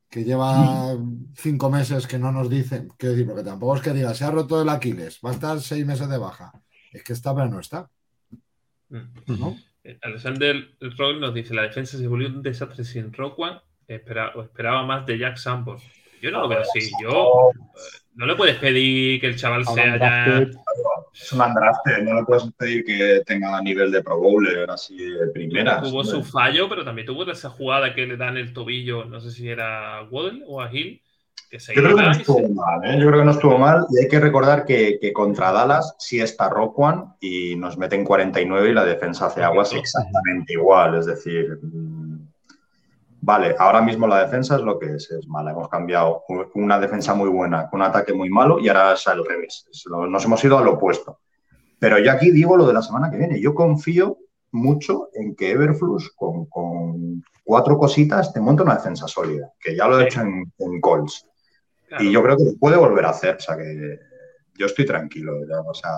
que 0.10 0.24
lleva 0.24 0.96
cinco 1.36 1.70
meses 1.70 2.08
que 2.08 2.18
no 2.18 2.32
nos 2.32 2.50
dicen, 2.50 2.88
quiero 2.98 3.14
decir, 3.14 3.28
porque 3.28 3.44
tampoco 3.44 3.76
es 3.76 3.82
que 3.82 3.92
diga, 3.92 4.14
se 4.14 4.24
ha 4.24 4.32
roto 4.32 4.62
el 4.62 4.70
Aquiles, 4.70 5.20
va 5.24 5.32
a 5.32 5.34
estar 5.34 5.60
seis 5.60 5.86
meses 5.86 6.08
de 6.10 6.18
baja. 6.18 6.54
Es 6.94 7.04
que 7.04 7.12
está, 7.12 7.36
pero 7.36 7.50
no 7.50 7.60
está, 7.60 7.90
Mm. 8.90 9.00
¿no? 9.40 9.58
Eh, 9.84 10.00
Alexander 10.02 10.56
Roll 10.98 11.20
nos 11.20 11.34
dice: 11.34 11.54
La 11.54 11.64
defensa 11.64 11.98
se 11.98 12.08
volvió 12.08 12.28
un 12.30 12.42
desastre 12.42 12.84
sin 12.86 13.12
Rockwan. 13.14 13.60
Espera, 13.88 14.34
esperaba 14.44 14.84
más 14.84 15.06
de 15.06 15.18
Jack 15.18 15.38
Sanborn. 15.38 15.80
Yo 16.22 16.32
no 16.32 16.42
lo 16.42 16.48
veo 16.48 16.62
así. 16.62 16.90
Yo 17.02 17.52
eh, 17.52 18.06
no 18.16 18.26
le 18.26 18.36
puedes 18.36 18.56
pedir 18.58 19.20
que 19.20 19.28
el 19.28 19.36
chaval 19.36 19.66
sea 19.66 19.98
ya. 19.98 20.48
Es 21.14 21.32
un 21.32 21.42
undrafted, 21.42 22.04
no 22.04 22.16
le 22.16 22.24
puedes 22.24 22.52
pedir 22.58 22.84
que 22.84 23.22
tenga 23.26 23.62
nivel 23.62 23.92
de 23.92 24.02
Pro 24.02 24.20
Bowler 24.20 24.70
así 24.70 24.98
de 24.98 25.28
primeras. 25.28 25.84
Tuvo 25.84 26.04
su 26.04 26.24
fallo, 26.24 26.68
pero 26.68 26.84
también 26.84 27.06
tuvo 27.06 27.30
esa 27.30 27.50
jugada 27.50 27.94
que 27.94 28.06
le 28.06 28.18
dan 28.18 28.38
el 28.38 28.54
tobillo, 28.54 29.06
no 29.06 29.20
sé 29.20 29.32
si 29.32 29.48
era 29.48 29.98
a 29.98 30.04
Waddle 30.04 30.44
o 30.48 30.62
a 30.62 30.74
Hill, 30.74 31.02
que 31.50 31.60
se 31.60 31.76
Yo 31.76 31.84
creo 31.84 31.96
que 31.96 32.04
no 32.04 32.12
estuvo 32.12 32.50
mal, 32.50 32.86
¿eh? 32.86 33.00
Yo 33.00 33.08
creo 33.08 33.20
que 33.20 33.26
no 33.26 33.32
estuvo 33.32 33.58
mal 33.58 33.86
y 33.92 34.04
hay 34.04 34.08
que 34.10 34.20
recordar 34.20 34.66
que, 34.66 34.98
que 35.00 35.14
contra 35.14 35.52
Dallas 35.52 35.96
sí 36.00 36.20
está 36.20 36.50
Roquan 36.50 37.16
y 37.20 37.56
nos 37.56 37.78
meten 37.78 38.04
49 38.04 38.70
y 38.70 38.74
la 38.74 38.84
defensa 38.84 39.28
hace 39.28 39.44
aguas 39.44 39.74
exactamente 39.74 40.54
igual. 40.54 40.98
Es 40.98 41.06
decir, 41.06 41.60
vale, 43.26 43.56
ahora 43.58 43.82
mismo 43.82 44.08
la 44.08 44.20
defensa 44.20 44.56
es 44.56 44.62
lo 44.62 44.78
que 44.78 44.94
es, 44.96 45.10
es 45.10 45.28
mala. 45.28 45.52
Hemos 45.52 45.68
cambiado 45.68 46.24
una 46.54 46.80
defensa 46.80 47.16
muy 47.16 47.30
buena 47.30 47.68
con 47.70 47.82
un 47.82 47.88
ataque 47.88 48.14
muy 48.14 48.30
malo 48.30 48.60
y 48.60 48.68
ahora 48.68 48.94
es 48.94 49.08
al 49.08 49.26
revés. 49.26 49.68
Nos 49.90 50.26
hemos 50.26 50.44
ido 50.44 50.58
al 50.58 50.68
opuesto. 50.68 51.20
Pero 51.80 51.98
yo 52.00 52.12
aquí 52.12 52.32
digo 52.32 52.56
lo 52.56 52.68
de 52.68 52.74
la 52.74 52.84
semana 52.84 53.10
que 53.10 53.18
viene. 53.18 53.42
Yo 53.42 53.56
confío 53.56 54.20
mucho 54.52 55.10
en 55.14 55.36
que 55.36 55.52
Everflux 55.52 56.12
con, 56.16 56.46
con 56.46 57.24
cuatro 57.44 57.78
cositas 57.78 58.32
te 58.32 58.40
monta 58.40 58.64
una 58.64 58.76
defensa 58.76 59.08
sólida, 59.08 59.52
que 59.60 59.76
ya 59.76 59.88
lo 59.88 60.00
he 60.00 60.06
hecho 60.06 60.22
en, 60.22 60.54
en 60.60 60.80
Colts. 60.80 61.28
claro. 61.88 62.04
Y 62.04 62.12
yo 62.12 62.24
creo 62.24 62.38
que 62.38 62.46
lo 62.46 62.58
puede 62.60 62.78
volver 62.78 63.06
a 63.06 63.10
hacer. 63.10 63.38
O 63.38 63.40
sea 63.40 63.58
que 63.58 64.00
yo 64.54 64.68
estoy 64.68 64.86
tranquilo. 64.86 65.34
ya, 65.50 65.60
o 65.62 65.74
sea, 65.74 65.92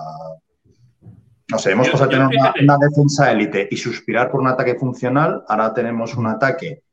no 1.50 1.58
sé, 1.58 1.72
hemos 1.72 1.90
pasado 1.90 2.10
a 2.10 2.28
tener 2.28 2.28
una 2.62 2.78
defensa 2.78 3.30
élite 3.30 3.68
y 3.70 3.76
suspirar 3.76 4.30
por 4.30 4.40
un 4.40 4.48
ataque 4.48 4.76
funcional. 4.76 5.44
Ahora 5.46 5.74
tenemos 5.74 6.14
un 6.14 6.26
ataque 6.26 6.84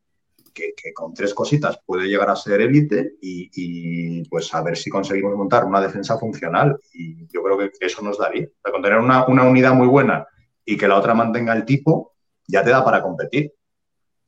que, 0.56 0.93
con 0.93 1.14
tres 1.14 1.34
cositas 1.34 1.80
puede 1.86 2.08
llegar 2.08 2.30
a 2.30 2.36
ser 2.36 2.62
élite 2.62 3.16
y, 3.22 4.28
pues 4.30 4.53
a 4.53 4.62
ver 4.62 4.78
si 4.78 4.89
conseguimos 4.89 5.36
montar 5.36 5.66
una 5.66 5.82
defensa 5.82 6.18
funcional. 6.18 6.80
Y 6.93 7.28
yo 7.28 7.43
creo 7.43 7.58
que 7.58 7.72
eso 7.82 8.01
nos 8.01 8.18
daría. 8.18 8.47
O 8.64 8.72
con 8.72 8.82
tener 8.82 8.97
una, 8.97 9.28
una 9.28 9.43
unidad 9.43 9.74
muy 9.74 9.88
buena 9.88 10.26
y 10.64 10.78
que 10.78 10.88
la 10.88 10.97
otra 10.97 11.14
mantenga 11.14 11.53
el 11.53 11.66
tipo, 11.66 12.16
ya 12.47 12.64
te 12.64 12.72
da 12.72 12.84
para 12.84 13.01
competir. 13.01 13.53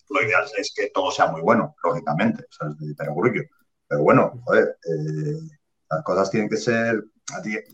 Lo 0.09 0.21
ideal 0.21 0.45
es 0.57 0.73
que 0.75 0.89
todo 0.93 1.11
sea 1.11 1.27
muy 1.27 1.41
bueno, 1.41 1.75
lógicamente, 1.83 2.45
es 2.49 2.77
de 2.77 2.95
perogrullo. 2.95 3.43
Pero 3.87 4.03
bueno, 4.03 4.43
eh, 4.53 5.39
las 5.89 6.03
cosas 6.03 6.29
tienen 6.29 6.49
que 6.49 6.57
ser 6.57 7.03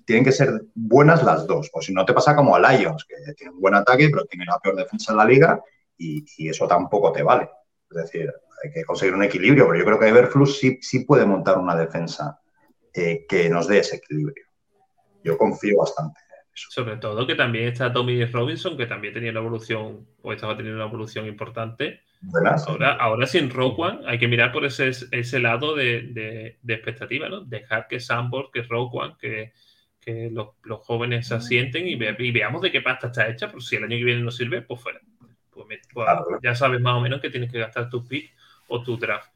tienen 0.07 0.25
que 0.25 0.31
ser 0.31 0.63
buenas 0.73 1.23
las 1.23 1.45
dos. 1.45 1.69
O 1.73 1.81
si 1.81 1.93
no 1.93 2.05
te 2.05 2.13
pasa 2.13 2.35
como 2.35 2.55
a 2.55 2.59
Lions, 2.71 3.05
que 3.05 3.33
tiene 3.33 3.53
un 3.53 3.61
buen 3.61 3.75
ataque, 3.75 4.09
pero 4.09 4.25
tiene 4.25 4.45
la 4.45 4.57
peor 4.57 4.75
defensa 4.75 5.11
en 5.11 5.17
la 5.17 5.25
liga 5.25 5.61
y 5.95 6.49
eso 6.49 6.67
tampoco 6.67 7.11
te 7.11 7.21
vale. 7.21 7.49
Es 7.95 8.03
decir, 8.03 8.33
hay 8.63 8.71
que 8.71 8.83
conseguir 8.83 9.15
un 9.15 9.23
equilibrio, 9.23 9.65
pero 9.67 9.79
yo 9.79 9.85
creo 9.85 9.99
que 9.99 10.07
Everflux 10.07 10.57
sí, 10.59 10.79
sí 10.81 11.05
puede 11.05 11.25
montar 11.25 11.57
una 11.57 11.75
defensa 11.75 12.39
eh, 12.93 13.25
que 13.27 13.49
nos 13.49 13.67
dé 13.67 13.79
ese 13.79 13.97
equilibrio. 13.97 14.45
Yo 15.23 15.37
confío 15.37 15.79
bastante. 15.79 16.19
Sobre 16.53 16.97
todo 16.97 17.25
que 17.25 17.33
también 17.33 17.69
está 17.69 17.91
Tommy 17.91 18.25
Robinson, 18.25 18.77
que 18.77 18.85
también 18.85 19.13
tenía 19.13 19.31
una 19.31 19.39
evolución, 19.39 20.05
o 20.21 20.33
estaba 20.33 20.55
teniendo 20.55 20.79
una 20.79 20.89
evolución 20.89 21.25
importante. 21.25 22.01
Ahora, 22.67 22.93
ahora 22.93 23.25
sin 23.25 23.51
One, 23.53 24.01
hay 24.05 24.19
que 24.19 24.27
mirar 24.27 24.51
por 24.51 24.63
ese, 24.63 24.91
ese 25.11 25.39
lado 25.39 25.75
de, 25.75 26.03
de, 26.03 26.59
de 26.61 26.73
expectativa, 26.73 27.27
¿no? 27.27 27.41
Dejar 27.41 27.87
que 27.87 27.99
Sambor, 27.99 28.49
que 28.51 28.61
Rock 28.61 28.93
One, 28.93 29.15
que, 29.19 29.53
que 29.99 30.29
los, 30.31 30.49
los, 30.63 30.79
jóvenes 30.85 31.27
se 31.27 31.35
asienten 31.35 31.87
y, 31.87 31.95
ve, 31.95 32.15
y, 32.19 32.31
veamos 32.31 32.61
de 32.61 32.71
qué 32.71 32.81
pasta 32.81 33.07
está 33.07 33.27
hecha, 33.27 33.51
por 33.51 33.63
si 33.63 33.75
el 33.75 33.83
año 33.83 33.97
que 33.97 34.03
viene 34.03 34.21
no 34.21 34.31
sirve, 34.31 34.61
pues 34.61 34.79
fuera. 34.79 35.01
Pues, 35.49 35.65
pues, 35.67 35.79
claro. 35.87 36.39
ya 36.41 36.55
sabes 36.55 36.79
más 36.81 36.95
o 36.95 37.01
menos 37.01 37.19
que 37.19 37.29
tienes 37.29 37.51
que 37.51 37.59
gastar 37.59 37.89
tu 37.89 38.07
pick 38.07 38.31
o 38.73 38.83
tu 38.83 38.97
draft. 38.97 39.29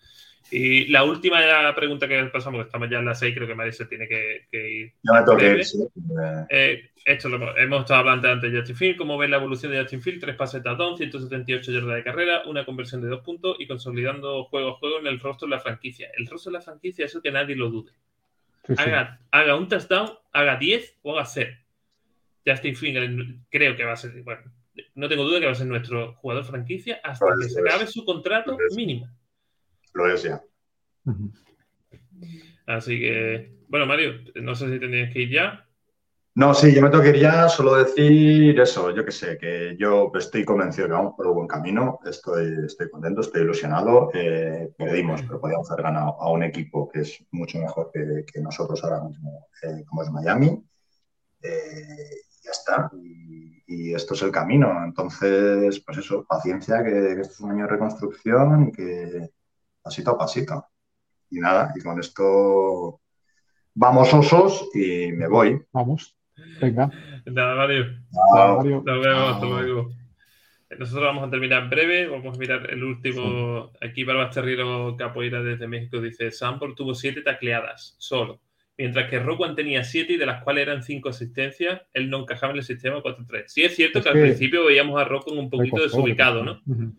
Y 0.50 0.88
la 0.88 1.04
última 1.04 1.40
pregunta 1.76 2.08
que 2.08 2.24
pasamos, 2.26 2.62
que 2.62 2.68
estamos 2.68 2.90
ya 2.90 3.00
en 3.00 3.06
las 3.06 3.20
6, 3.20 3.36
creo 3.36 3.48
que 3.48 3.56
Mari 3.56 3.74
se 3.74 3.86
tiene 3.86 4.08
que, 4.08 4.48
que 4.50 4.72
ir. 4.72 4.94
Me 5.04 5.64
sí. 5.64 5.78
eh, 6.50 6.92
esto 7.04 7.28
lo 7.28 7.58
hemos 7.58 7.82
estado 7.82 8.00
hablando 8.00 8.30
antes 8.30 8.52
de 8.52 8.60
Justin 8.60 8.76
Field. 8.76 8.98
¿Cómo 8.98 9.18
ves 9.18 9.30
la 9.30 9.38
evolución 9.38 9.74
de 9.74 9.82
Justin 9.82 10.02
Field? 10.02 10.22
Tres 10.22 10.36
pases 10.38 10.64
touchdown, 10.64 10.98
178 10.98 11.72
yardas 11.72 11.96
de 11.96 12.04
carrera, 12.04 12.44
una 12.46 12.66
conversión 12.66 13.02
de 13.02 13.10
dos 13.10 13.22
puntos 13.22 13.58
y 13.60 13.68
consolidando 13.68 14.46
juego 14.46 14.70
a 14.70 14.74
juego 14.76 15.00
en 15.00 15.08
el 15.08 15.20
rostro 15.20 15.48
de 15.48 15.56
la 15.56 15.60
franquicia. 15.60 16.10
El 16.18 16.28
rostro 16.28 16.52
de 16.52 16.60
la 16.60 16.64
franquicia, 16.64 17.06
eso 17.06 17.22
que 17.22 17.32
nadie 17.32 17.56
lo 17.56 17.70
dude. 17.70 17.92
Sí, 18.64 18.76
sí. 18.76 18.82
Haga, 18.82 19.20
haga, 19.32 19.56
un 19.56 19.68
touchdown, 19.68 20.12
haga 20.32 20.56
10 20.56 21.00
o 21.02 21.14
haga 21.14 21.26
0. 21.26 21.58
Justin 22.46 22.76
Field 22.76 23.42
creo 23.50 23.76
que 23.76 23.84
va 23.84 23.94
a 23.94 23.98
ser, 23.98 24.24
bueno, 24.24 24.44
no 24.96 25.10
tengo 25.10 25.24
duda 25.24 25.40
que 25.40 25.46
va 25.46 25.52
a 25.52 25.56
ser 25.56 25.68
nuestro 25.68 26.14
jugador 26.16 26.46
franquicia 26.46 27.02
hasta 27.04 27.26
que 27.40 27.50
se 27.50 27.60
acabe 27.60 27.88
su 27.88 28.06
contrato 28.06 28.58
mínimo. 28.76 29.10
Lo 29.98 30.08
es 30.14 30.22
ya. 30.22 30.44
Así 32.68 33.00
que, 33.00 33.52
bueno, 33.68 33.88
Mario, 33.88 34.14
no 34.36 34.54
sé 34.54 34.72
si 34.72 34.80
tendrías 34.80 35.12
que 35.12 35.22
ir 35.22 35.32
ya. 35.32 35.66
No, 36.36 36.54
sí, 36.54 36.72
yo 36.72 36.84
me 36.84 36.92
tengo 36.92 37.04
que 37.04 37.10
ir 37.10 37.20
ya, 37.20 37.50
solo 37.50 37.74
decir 37.74 38.60
eso, 38.60 38.92
yo 38.92 39.04
que 39.04 39.12
sé, 39.12 39.40
que 39.40 39.76
yo 39.80 40.12
estoy 40.14 40.46
convencido 40.46 40.86
que 40.86 40.94
vamos 40.94 41.16
por 41.18 41.26
el 41.26 41.34
buen 41.34 41.48
camino, 41.48 42.00
estoy, 42.06 42.64
estoy 42.64 42.92
contento, 42.92 43.22
estoy 43.22 43.42
ilusionado, 43.42 44.12
eh, 44.14 44.72
perdimos, 44.78 45.24
pero 45.24 45.42
podíamos 45.42 45.72
haber 45.72 45.86
ganado 45.86 46.22
a 46.22 46.30
un 46.30 46.44
equipo 46.44 46.88
que 46.88 47.00
es 47.00 47.26
mucho 47.32 47.58
mejor 47.58 47.90
que, 47.92 48.24
que 48.32 48.40
nosotros 48.40 48.84
ahora 48.84 49.02
mismo, 49.02 49.48
eh, 49.64 49.84
como 49.88 50.04
es 50.04 50.12
Miami, 50.12 50.64
eh, 51.42 52.22
ya 52.44 52.52
está, 52.52 52.92
y, 53.02 53.64
y, 53.66 53.96
esto 53.96 54.14
es 54.14 54.22
el 54.22 54.32
camino, 54.32 54.84
entonces, 54.86 55.80
pues 55.84 55.98
eso, 55.98 56.24
paciencia, 56.24 56.84
que, 56.84 56.92
que 56.92 57.22
esto 57.22 57.34
es 57.34 57.40
un 57.40 57.52
año 57.54 57.64
de 57.64 57.72
reconstrucción 57.72 58.68
y 58.68 58.72
que 58.74 59.32
pasito 59.88 60.12
a 60.12 60.18
pasito, 60.18 60.66
y 61.30 61.40
nada, 61.40 61.72
y 61.76 61.80
con 61.82 61.98
esto 62.00 63.00
vamos 63.74 64.14
osos 64.14 64.70
y 64.74 65.14
me 65.14 65.28
voy. 65.28 65.62
Vamos. 65.72 66.16
Venga. 66.62 66.92
Nada, 67.26 67.56
Mario. 67.56 67.86
Chao. 68.36 68.58
Mario. 68.58 68.84
Nos 68.86 69.06
vemos, 69.06 69.34
hasta 69.34 69.46
luego. 69.46 69.90
Nosotros 70.78 71.06
vamos 71.06 71.28
a 71.28 71.30
terminar 71.30 71.64
en 71.64 71.70
breve. 71.70 72.08
Vamos 72.08 72.36
a 72.36 72.40
mirar 72.40 72.70
el 72.70 72.84
último. 72.84 73.72
Aquí 73.82 74.04
Barbas 74.04 74.36
Terriero 74.36 74.96
Capoeira 74.98 75.42
desde 75.42 75.68
México 75.68 76.02
dice: 76.02 76.32
Sanford 76.32 76.76
tuvo 76.76 76.94
siete 76.94 77.22
tacleadas 77.22 77.96
solo. 77.98 78.42
Mientras 78.78 79.10
que 79.10 79.20
Rowan 79.20 79.56
tenía 79.56 79.84
siete 79.84 80.14
y 80.14 80.18
de 80.18 80.26
las 80.26 80.44
cuales 80.44 80.64
eran 80.64 80.84
cinco 80.84 81.10
asistencias, 81.10 81.82
él 81.94 82.10
no 82.10 82.20
encajaba 82.20 82.52
en 82.52 82.60
el 82.60 82.64
sistema 82.64 83.02
4-3. 83.02 83.46
Sí 83.48 83.64
es 83.64 83.76
cierto 83.76 84.00
es 84.00 84.06
que, 84.06 84.12
que 84.12 84.18
al 84.20 84.24
principio 84.24 84.66
veíamos 84.66 85.02
a 85.02 85.06
Rowan 85.06 85.40
un 85.40 85.50
poquito 85.50 85.82
desubicado, 85.82 86.44
¿no? 86.44 86.62
Uh 86.68 86.76
-huh. 86.76 86.94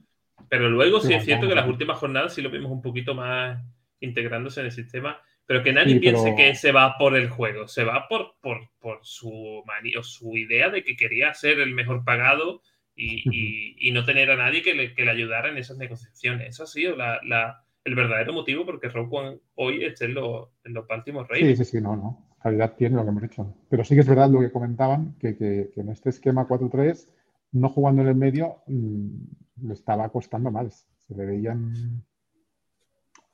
Pero 0.48 0.68
luego 0.68 1.00
sí, 1.00 1.12
es 1.12 1.24
cierto 1.24 1.48
que 1.48 1.54
las 1.54 1.68
últimas 1.68 1.98
jornadas 1.98 2.34
sí 2.34 2.42
lo 2.42 2.50
vimos 2.50 2.70
un 2.70 2.82
poquito 2.82 3.14
más 3.14 3.62
integrándose 4.00 4.60
en 4.60 4.66
el 4.66 4.72
sistema. 4.72 5.20
Pero 5.46 5.62
que 5.62 5.72
nadie 5.72 5.94
sí, 5.94 6.00
piense 6.00 6.24
pero... 6.24 6.36
que 6.36 6.54
se 6.54 6.72
va 6.72 6.98
por 6.98 7.16
el 7.16 7.30
juego, 7.30 7.66
se 7.68 7.82
va 7.82 8.06
por, 8.06 8.34
por, 8.42 8.68
por 8.78 8.98
su 9.02 9.62
manía, 9.66 10.02
su 10.02 10.36
idea 10.36 10.68
de 10.68 10.84
que 10.84 10.94
quería 10.94 11.32
ser 11.32 11.60
el 11.60 11.74
mejor 11.74 12.04
pagado 12.04 12.60
y, 12.94 13.22
y, 13.30 13.88
y 13.88 13.92
no 13.92 14.04
tener 14.04 14.30
a 14.30 14.36
nadie 14.36 14.62
que 14.62 14.74
le, 14.74 14.94
que 14.94 15.06
le, 15.06 15.10
ayudara 15.10 15.48
en 15.48 15.56
esas 15.56 15.78
negociaciones. 15.78 16.50
Eso 16.50 16.64
ha 16.64 16.66
sido 16.66 16.96
la, 16.96 17.20
la, 17.24 17.64
el 17.84 17.94
verdadero 17.94 18.34
motivo 18.34 18.66
porque 18.66 18.90
Roquan 18.90 19.40
hoy 19.54 19.84
esté 19.84 20.04
en, 20.04 20.14
lo, 20.14 20.52
en 20.64 20.74
los 20.74 20.86
Baltimore 20.86 21.26
Ravens. 21.26 21.58
Sí, 21.58 21.64
sí, 21.64 21.78
sí, 21.78 21.80
no, 21.80 21.96
no. 21.96 22.28
Calidad 22.42 22.76
tiene 22.76 22.96
lo 22.96 23.04
que 23.04 23.08
hemos 23.08 23.22
hecho. 23.22 23.56
Pero 23.70 23.84
sí 23.84 23.94
que 23.94 24.02
es 24.02 24.08
verdad 24.08 24.28
lo 24.28 24.40
que 24.40 24.52
comentaban, 24.52 25.16
que, 25.18 25.34
que, 25.34 25.70
que 25.74 25.80
en 25.80 25.88
este 25.88 26.10
esquema 26.10 26.46
4-3, 26.46 27.08
no 27.52 27.70
jugando 27.70 28.02
en 28.02 28.08
el 28.08 28.16
medio, 28.16 28.56
mmm, 28.66 29.16
le 29.62 29.74
estaba 29.74 30.08
costando 30.08 30.50
más. 30.50 30.86
Se 31.06 31.14
le 31.14 31.24
veían 31.24 32.04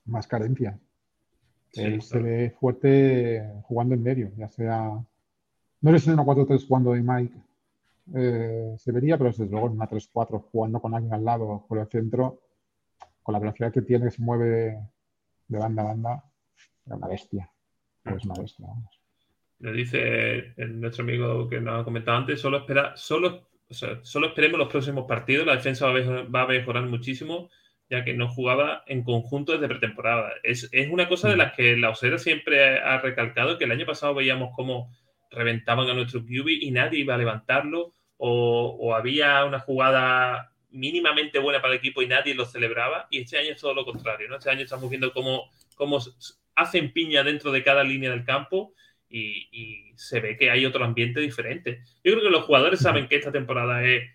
más 0.05 0.27
carencias. 0.27 0.79
Sí, 1.73 1.83
Él 1.83 1.99
claro. 1.99 2.03
se 2.03 2.19
ve 2.19 2.51
fuerte 2.51 3.53
jugando 3.65 3.95
en 3.95 4.03
medio, 4.03 4.31
ya 4.37 4.49
sea. 4.49 5.05
No 5.81 5.99
si 5.99 6.09
en 6.09 6.15
una 6.19 6.25
4-3 6.25 6.67
jugando 6.67 6.93
de 6.93 7.03
Mike 7.03 7.37
eh, 8.15 8.75
se 8.79 8.93
vería, 8.93 9.19
pero 9.19 9.31
desde 9.31 9.47
luego 9.47 9.67
en 9.67 9.75
una 9.75 9.89
3-4 9.89 10.43
jugando 10.51 10.81
con 10.81 10.95
alguien 10.95 11.13
al 11.13 11.25
lado 11.25 11.65
por 11.69 11.79
el 11.79 11.87
centro, 11.89 12.41
con 13.23 13.33
la 13.33 13.39
velocidad 13.39 13.73
que 13.73 13.83
tiene, 13.83 14.11
se 14.11 14.23
mueve 14.23 14.79
de 15.49 15.59
banda 15.59 15.83
a 15.83 15.87
banda, 15.87 16.25
era 16.87 16.97
una 16.97 17.09
bestia. 17.09 17.51
Es 18.05 18.25
una 18.25 18.35
bestia, 18.41 18.67
vamos. 18.67 19.01
Le 19.61 19.73
dice 19.73 20.55
nuestro 20.57 21.05
amigo 21.05 21.49
que 21.49 21.61
nos 21.61 21.81
ha 21.81 21.85
comentado 21.85 22.19
antes, 22.19 22.41
solo 22.41 22.59
espera, 22.59 22.97
solo, 22.97 23.49
o 23.75 23.79
sea, 23.79 23.99
solo 24.03 24.29
esperemos 24.29 24.59
los 24.59 24.69
próximos 24.69 25.07
partidos. 25.07 25.47
La 25.47 25.57
defensa 25.57 25.87
va 25.87 25.93
a 25.93 25.95
mejor- 25.95 26.35
va 26.35 26.43
a 26.43 26.47
mejorar 26.47 26.85
muchísimo, 26.85 27.51
ya 27.91 28.05
que 28.05 28.15
no 28.15 28.29
jugaba 28.29 28.83
en 28.87 29.03
conjunto 29.03 29.53
desde 29.53 29.69
pretemporada. 29.69 30.33
Es, 30.43 30.69
es 30.73 30.89
una 30.91 31.09
cosa 31.09 31.29
de 31.29 31.37
las 31.37 31.53
que 31.55 31.77
la 31.77 31.91
Osera 31.91 32.19
siempre 32.19 32.79
ha 32.79 32.99
recalcado, 32.99 33.59
que 33.59 33.65
el 33.65 33.73
año 33.73 33.87
pasado 33.87 34.15
veíamos 34.15 34.51
cómo 34.57 34.91
reventaban 35.31 35.89
a 35.91 35.95
nuestro 35.95 36.21
QB 36.25 36.49
y 36.61 36.71
nadie 36.71 37.01
iba 37.01 37.15
a 37.15 37.19
levantarlo, 37.19 37.93
o, 38.17 38.77
o 38.81 38.95
había 38.95 39.45
una 39.45 39.59
jugada 39.59 40.53
mínimamente 40.71 41.39
buena 41.41 41.61
para 41.61 41.75
el 41.75 41.79
equipo 41.79 42.03
y 42.03 42.07
nadie 42.07 42.35
lo 42.35 42.45
celebraba, 42.47 43.07
y 43.11 43.21
este 43.23 43.39
año 43.39 43.51
es 43.53 43.61
todo 43.61 43.75
lo 43.75 43.85
contrario, 43.85 44.29
¿no? 44.29 44.37
Este 44.37 44.51
año 44.51 44.63
estamos 44.63 44.89
viendo 44.89 45.13
cómo, 45.13 45.51
cómo 45.77 45.99
hacen 46.55 46.93
piña 46.93 47.23
dentro 47.23 47.51
de 47.53 47.63
cada 47.65 47.83
línea 47.85 48.11
del 48.11 48.25
campo 48.25 48.73
y, 49.17 49.49
y 49.53 49.93
se 49.97 50.21
ve 50.21 50.37
que 50.37 50.51
hay 50.51 50.67
otro 50.67 50.85
ambiente 50.85 51.21
diferente. 51.21 51.83
Yo 52.03 52.13
creo 52.13 52.23
que 52.25 52.31
los 52.31 52.45
jugadores 52.45 52.81
saben 52.81 53.07
que 53.09 53.17
esta 53.17 53.33
temporada 53.33 53.85
es 53.85 54.11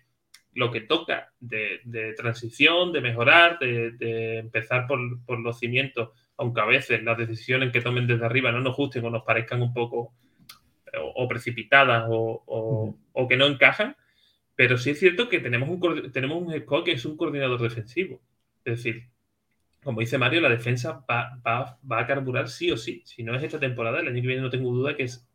lo 0.54 0.70
que 0.70 0.80
toca 0.82 1.32
de, 1.40 1.80
de 1.84 2.12
transición, 2.14 2.92
de 2.92 3.00
mejorar, 3.00 3.58
de, 3.58 3.92
de 3.92 4.38
empezar 4.38 4.86
por, 4.86 4.98
por 5.24 5.40
los 5.40 5.58
cimientos, 5.58 6.10
aunque 6.36 6.60
a 6.60 6.64
veces 6.66 7.02
las 7.02 7.16
decisiones 7.18 7.72
que 7.72 7.80
tomen 7.80 8.06
desde 8.06 8.26
arriba 8.26 8.52
no 8.52 8.60
nos 8.60 8.76
gusten 8.76 9.04
o 9.04 9.10
nos 9.10 9.22
parezcan 9.22 9.62
un 9.62 9.72
poco 9.72 10.12
o, 10.98 11.24
o 11.24 11.28
precipitadas 11.28 12.06
o, 12.10 12.42
o- 12.46 12.96
o 13.12 13.28
que 13.28 13.36
no 13.36 13.46
encajan, 13.46 13.96
pero 14.54 14.76
sí 14.78 14.90
es 14.90 14.98
cierto 14.98 15.28
que 15.28 15.40
tenemos 15.40 15.68
un, 15.68 16.12
tenemos 16.12 16.42
un 16.42 16.84
que 16.84 16.92
es 16.92 17.04
un 17.04 17.16
coordinador 17.16 17.60
defensivo. 17.62 18.20
Es 18.64 18.76
decir, 18.76 19.08
como 19.82 20.00
dice 20.00 20.18
Mario, 20.18 20.40
la 20.40 20.48
defensa 20.48 21.04
va, 21.10 21.78
a 21.90 22.06
carburar 22.06 22.48
sí 22.48 22.70
o 22.70 22.76
sí. 22.76 23.02
Si 23.04 23.22
no 23.22 23.34
es 23.34 23.42
esta 23.42 23.58
temporada, 23.60 24.00
el 24.00 24.08
año 24.08 24.20
que 24.20 24.28
viene 24.28 24.42
no 24.42 24.50
tengo 24.50 24.70
duda 24.72 24.96
que 24.96 25.04
es 25.04 25.26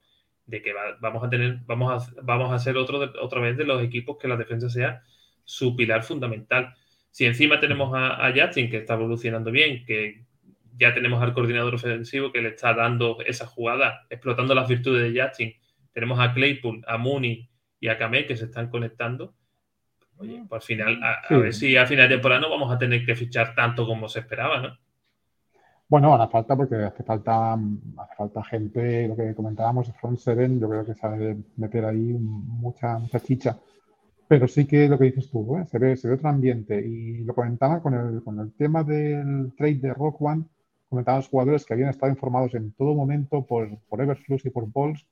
de 0.45 0.61
que 0.61 0.73
va- 0.73 0.97
vamos 1.01 1.23
a 1.23 1.29
tener, 1.29 1.59
vamos 1.65 2.53
a, 2.53 2.59
ser 2.59 2.77
otro 2.77 2.99
de- 2.99 3.19
otra 3.19 3.41
vez 3.41 3.57
de 3.57 3.65
los 3.65 3.81
equipos 3.83 4.17
que 4.19 4.27
la 4.27 4.37
defensa 4.37 4.69
sea 4.69 5.01
su 5.43 5.75
pilar 5.75 6.03
fundamental. 6.03 6.73
Si 7.11 7.25
encima 7.25 7.59
tenemos 7.59 7.93
a, 7.95 8.25
a 8.27 8.33
Justin, 8.35 8.69
que 8.69 8.77
está 8.77 8.93
evolucionando 8.95 9.51
bien, 9.51 9.85
que 9.85 10.25
ya 10.77 10.93
tenemos 10.93 11.21
al 11.23 11.33
coordinador 11.33 11.75
ofensivo 11.75 12.31
que 12.31 12.41
le 12.41 12.49
está 12.49 12.73
dando 12.73 13.17
esa 13.25 13.45
jugada, 13.47 14.05
explotando 14.09 14.53
las 14.53 14.67
virtudes 14.67 15.11
de 15.13 15.21
Justin. 15.21 15.53
Tenemos 15.93 16.19
a 16.19 16.33
Claypool, 16.33 16.83
a 16.87 16.97
Mooney 16.97 17.49
y 17.79 17.87
a 17.87 17.97
Kameh 17.97 18.27
que 18.27 18.35
se 18.35 18.45
están 18.45 18.69
conectando. 18.69 19.33
Oye, 20.17 20.43
pues 20.47 20.61
al 20.63 20.65
final, 20.65 21.03
a, 21.03 21.13
a 21.13 21.27
Sí. 21.27 21.35
ver 21.35 21.53
si 21.53 21.77
a 21.77 21.85
final 21.85 22.07
de 22.09 22.15
temporada 22.15 22.41
no 22.41 22.49
vamos 22.49 22.71
a 22.73 22.77
tener 22.77 23.05
que 23.05 23.15
fichar 23.15 23.53
tanto 23.55 23.85
como 23.85 24.07
se 24.07 24.19
esperaba, 24.19 24.61
¿no? 24.61 24.77
Bueno, 25.87 26.13
hará 26.15 26.27
falta 26.27 26.55
porque 26.55 26.75
hace 26.75 27.03
falta, 27.03 27.53
hace 27.53 28.15
falta 28.17 28.43
gente, 28.43 29.07
lo 29.07 29.15
que 29.15 29.35
comentábamos, 29.35 29.91
Front 30.01 30.17
Seven, 30.17 30.59
yo 30.59 30.67
creo 30.67 30.85
que 30.85 30.95
sabe 30.95 31.37
meter 31.57 31.85
ahí 31.85 32.13
mucha, 32.19 32.97
mucha 32.97 33.19
chicha. 33.19 33.57
Pero 34.27 34.47
sí 34.47 34.65
que 34.65 34.89
lo 34.89 34.97
que 34.97 35.05
dices 35.05 35.29
tú, 35.29 35.57
¿eh? 35.57 35.65
se 35.67 35.77
ve, 35.77 35.95
se 35.95 36.07
ve 36.07 36.15
otro 36.15 36.29
ambiente. 36.29 36.79
Y 36.83 37.23
lo 37.23 37.35
comentaba 37.35 37.81
con 37.81 37.93
el, 37.93 38.23
con 38.23 38.39
el 38.39 38.51
tema 38.53 38.83
del 38.83 39.53
trade 39.55 39.75
de 39.75 39.93
Rock 39.93 40.19
One, 40.21 40.45
comentaban 40.89 41.19
los 41.19 41.29
jugadores 41.29 41.65
que 41.65 41.73
habían 41.75 41.89
estado 41.89 42.11
informados 42.11 42.55
en 42.55 42.71
todo 42.73 42.95
momento 42.95 43.45
por, 43.45 43.69
por 43.87 44.01
Everflux 44.01 44.43
y 44.45 44.49
por 44.49 44.65
Balls 44.71 45.05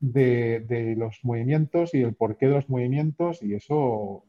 de, 0.00 0.60
de 0.60 0.96
los 0.96 1.20
movimientos 1.22 1.92
y 1.94 2.00
el 2.00 2.14
porqué 2.14 2.46
de 2.46 2.54
los 2.54 2.70
movimientos. 2.70 3.42
Y 3.42 3.52
eso 3.54 4.24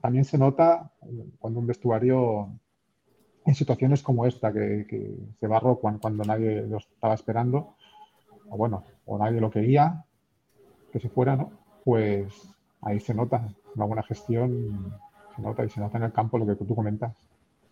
también 0.00 0.24
se 0.24 0.38
nota 0.38 0.90
cuando 1.38 1.60
un 1.60 1.66
vestuario 1.66 2.50
en 3.44 3.54
situaciones 3.54 4.02
como 4.02 4.26
esta, 4.26 4.52
que, 4.52 4.86
que 4.88 5.14
se 5.38 5.46
Rock 5.46 5.84
One 5.84 5.98
cuando 6.00 6.24
nadie 6.24 6.62
lo 6.62 6.78
estaba 6.78 7.14
esperando, 7.14 7.74
o 8.48 8.56
bueno, 8.56 8.84
o 9.06 9.18
nadie 9.18 9.40
lo 9.40 9.50
quería 9.50 10.04
que 10.92 11.00
se 11.00 11.08
fuera, 11.08 11.36
¿no? 11.36 11.50
Pues 11.84 12.26
ahí 12.82 13.00
se 13.00 13.14
nota 13.14 13.48
una 13.74 13.84
buena 13.84 14.02
gestión, 14.02 14.92
se 15.34 15.42
nota 15.42 15.64
y 15.64 15.70
se 15.70 15.80
nota 15.80 15.98
en 15.98 16.04
el 16.04 16.12
campo 16.12 16.38
lo 16.38 16.46
que 16.46 16.56
tú 16.56 16.74
comentas. 16.74 17.14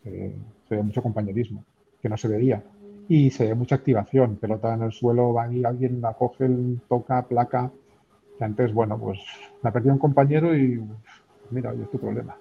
Se, 0.02 0.34
se 0.68 0.76
ve 0.76 0.82
mucho 0.82 1.02
compañerismo, 1.02 1.64
que 2.00 2.08
no 2.08 2.16
se 2.16 2.28
veía. 2.28 2.62
Y 3.08 3.30
se 3.30 3.46
ve 3.46 3.54
mucha 3.54 3.76
activación, 3.76 4.36
pelota 4.36 4.74
en 4.74 4.82
el 4.82 4.92
suelo, 4.92 5.32
va 5.32 5.52
y 5.52 5.64
alguien 5.64 6.00
la 6.00 6.12
coge, 6.14 6.48
toca, 6.88 7.26
placa. 7.26 7.70
Que 8.38 8.44
antes, 8.44 8.72
bueno, 8.72 8.98
pues 8.98 9.18
la 9.62 9.72
perdió 9.72 9.92
un 9.92 9.98
compañero 9.98 10.56
y 10.56 10.80
mira, 11.50 11.70
hoy 11.70 11.82
es 11.82 11.90
tu 11.90 11.98
problema. 11.98 12.36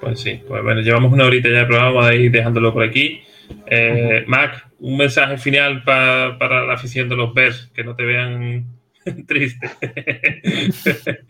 Pues 0.00 0.20
sí, 0.20 0.40
pues 0.46 0.62
bueno, 0.62 0.80
llevamos 0.82 1.12
una 1.12 1.24
horita 1.24 1.48
ya 1.48 1.60
de 1.60 1.66
programa, 1.66 1.90
vamos 1.92 2.06
a 2.10 2.14
ir 2.14 2.30
dejándolo 2.30 2.72
por 2.72 2.82
aquí. 2.84 3.20
Eh, 3.66 4.24
Mac, 4.26 4.68
un 4.80 4.96
mensaje 4.98 5.38
final 5.38 5.82
pa- 5.84 6.36
para 6.38 6.64
la 6.66 6.74
afición 6.74 7.08
de 7.08 7.16
los 7.16 7.32
Bears, 7.32 7.70
que 7.74 7.82
no 7.82 7.96
te 7.96 8.04
vean 8.04 8.66
triste. 9.26 9.70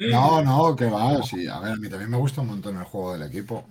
No, 0.00 0.42
no, 0.42 0.74
que 0.74 0.86
va, 0.86 1.22
sí. 1.22 1.46
A 1.46 1.60
ver, 1.60 1.72
a 1.72 1.76
mí 1.76 1.88
también 1.88 2.10
me 2.10 2.16
gusta 2.16 2.40
un 2.40 2.48
montón 2.48 2.76
el 2.76 2.84
juego 2.84 3.12
del 3.16 3.28
equipo. 3.28 3.64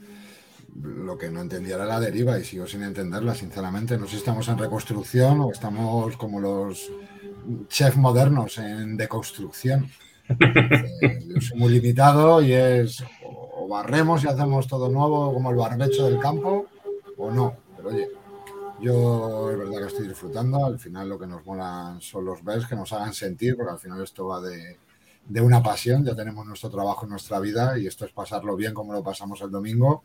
Lo 0.83 1.17
que 1.17 1.29
no 1.29 1.41
entendía 1.41 1.75
era 1.75 1.85
la 1.85 1.99
deriva 1.99 2.37
y 2.39 2.43
sigo 2.43 2.67
sin 2.67 2.83
entenderla, 2.83 3.33
sinceramente. 3.35 3.97
No 3.97 4.05
sé 4.05 4.11
si 4.11 4.17
estamos 4.17 4.47
en 4.47 4.57
reconstrucción 4.57 5.39
o 5.41 5.51
estamos 5.51 6.15
como 6.17 6.39
los 6.39 6.91
chefs 7.69 7.97
modernos 7.97 8.57
en 8.57 8.97
deconstrucción. 8.97 9.87
Soy 11.39 11.57
muy 11.57 11.73
limitado 11.73 12.41
y 12.41 12.53
es 12.53 13.03
o 13.23 13.67
barremos 13.67 14.23
y 14.23 14.27
hacemos 14.27 14.67
todo 14.67 14.89
nuevo 14.89 15.33
como 15.33 15.51
el 15.51 15.55
barbecho 15.55 16.05
del 16.05 16.19
campo 16.19 16.67
o 17.17 17.31
no. 17.31 17.55
Pero 17.75 17.89
oye, 17.89 18.09
yo 18.79 19.51
es 19.51 19.57
verdad 19.57 19.81
que 19.81 19.87
estoy 19.87 20.07
disfrutando. 20.07 20.65
Al 20.65 20.79
final 20.79 21.09
lo 21.09 21.19
que 21.19 21.27
nos 21.27 21.45
molan 21.45 22.01
son 22.01 22.25
los 22.25 22.43
Bears 22.43 22.67
que 22.67 22.75
nos 22.75 22.91
hagan 22.93 23.13
sentir, 23.13 23.55
porque 23.55 23.71
al 23.71 23.79
final 23.79 24.03
esto 24.03 24.27
va 24.27 24.41
de, 24.41 24.77
de 25.27 25.41
una 25.41 25.61
pasión. 25.61 26.03
Ya 26.03 26.15
tenemos 26.15 26.45
nuestro 26.45 26.69
trabajo 26.69 27.05
nuestra 27.05 27.39
vida 27.39 27.77
y 27.77 27.87
esto 27.87 28.05
es 28.05 28.11
pasarlo 28.11 28.55
bien 28.55 28.73
como 28.73 28.93
lo 28.93 29.03
pasamos 29.03 29.41
el 29.41 29.51
domingo. 29.51 30.03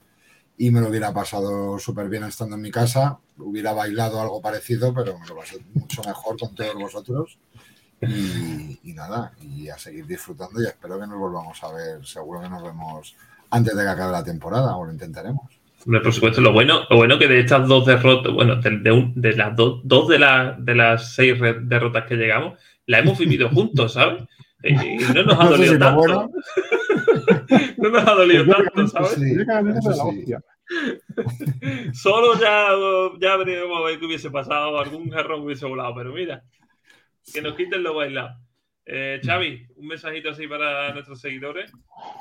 Y 0.58 0.70
me 0.70 0.80
lo 0.80 0.88
hubiera 0.88 1.12
pasado 1.14 1.78
súper 1.78 2.10
bien 2.10 2.24
estando 2.24 2.56
en 2.56 2.62
mi 2.62 2.70
casa. 2.70 3.18
Hubiera 3.38 3.72
bailado 3.72 4.20
algo 4.20 4.42
parecido, 4.42 4.92
pero 4.92 5.18
me 5.18 5.26
lo 5.26 5.36
pasé 5.36 5.58
mucho 5.72 6.02
mejor 6.02 6.38
con 6.38 6.54
todos 6.54 6.74
vosotros. 6.74 7.38
Y, 8.02 8.78
y 8.82 8.92
nada, 8.94 9.32
y 9.42 9.68
a 9.68 9.76
seguir 9.78 10.06
disfrutando 10.06 10.60
y 10.62 10.66
espero 10.66 10.98
que 10.98 11.06
nos 11.06 11.18
volvamos 11.18 11.62
a 11.62 11.72
ver. 11.72 12.04
Seguro 12.06 12.40
que 12.40 12.48
nos 12.48 12.62
vemos 12.62 13.14
antes 13.50 13.76
de 13.76 13.82
que 13.82 13.88
acabe 13.88 14.12
la 14.12 14.24
temporada, 14.24 14.76
o 14.76 14.84
lo 14.86 14.92
intentaremos. 14.92 15.42
Hombre, 15.84 16.00
por 16.02 16.12
supuesto, 16.12 16.40
lo 16.40 16.52
bueno, 16.52 16.80
lo 16.90 16.96
bueno 16.96 17.18
que 17.18 17.26
de 17.28 17.40
estas 17.40 17.66
dos 17.66 17.86
derrotas, 17.86 18.32
bueno, 18.32 18.56
de, 18.56 18.78
de 18.78 18.92
un- 18.92 19.12
de 19.20 19.34
las 19.34 19.56
dos, 19.56 19.80
dos 19.84 20.08
de, 20.08 20.18
las 20.18 20.62
de 20.64 20.74
las 20.74 21.14
seis 21.14 21.38
re- 21.38 21.60
derrotas 21.60 22.04
que 22.06 22.16
llegamos, 22.16 22.58
la 22.86 22.98
hemos 22.98 23.18
vivido 23.18 23.48
juntos, 23.52 23.94
¿sabes? 23.94 24.22
Y, 24.62 24.74
y 24.74 24.98
no 25.14 25.22
nos 25.24 25.38
ha 25.40 25.44
No 25.44 25.50
sé 25.50 25.56
dolido 25.56 25.72
si 25.72 25.78
tanto. 25.78 25.96
bueno. 26.00 26.30
no 27.78 27.88
nos 27.90 28.06
ha 28.06 28.12
dolido 28.14 28.44
tanto, 28.46 28.86
¿sabes? 28.88 29.10
Sí, 29.12 29.32
eso 29.32 29.90
la 29.90 29.94
sí. 29.94 30.00
hostia. 30.02 30.40
Solo 31.92 32.38
ya, 32.38 32.68
ya 33.20 33.36
veremos 33.36 33.78
a 33.80 33.84
ver 33.86 33.98
qué 33.98 34.06
hubiese 34.06 34.30
pasado, 34.30 34.78
algún 34.78 35.10
jarrón 35.10 35.42
hubiese 35.42 35.66
volado, 35.66 35.94
pero 35.96 36.12
mira, 36.12 36.42
que 37.32 37.42
nos 37.42 37.54
quiten 37.54 37.82
lo 37.82 37.94
bailado. 37.94 38.36
Eh, 38.86 39.20
Xavi, 39.22 39.68
un 39.76 39.86
mensajito 39.86 40.30
así 40.30 40.48
para 40.48 40.92
nuestros 40.92 41.20
seguidores. 41.20 41.72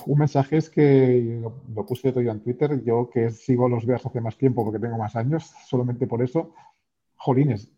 Un 0.05 0.19
mensaje 0.19 0.57
es 0.57 0.69
que 0.69 1.39
lo, 1.41 1.85
puse 1.85 2.09
otro 2.09 2.21
día 2.21 2.31
en 2.31 2.43
Twitter, 2.43 2.83
yo 2.83 3.09
que 3.11 3.31
sigo 3.31 3.67
los 3.67 3.85
Bears 3.85 4.05
hace 4.05 4.21
más 4.21 4.37
tiempo 4.37 4.63
porque 4.63 4.79
tengo 4.79 4.97
más 4.97 5.15
años, 5.15 5.51
solamente 5.65 6.05
por 6.05 6.21
eso. 6.21 6.53
Jolines, 7.15 7.71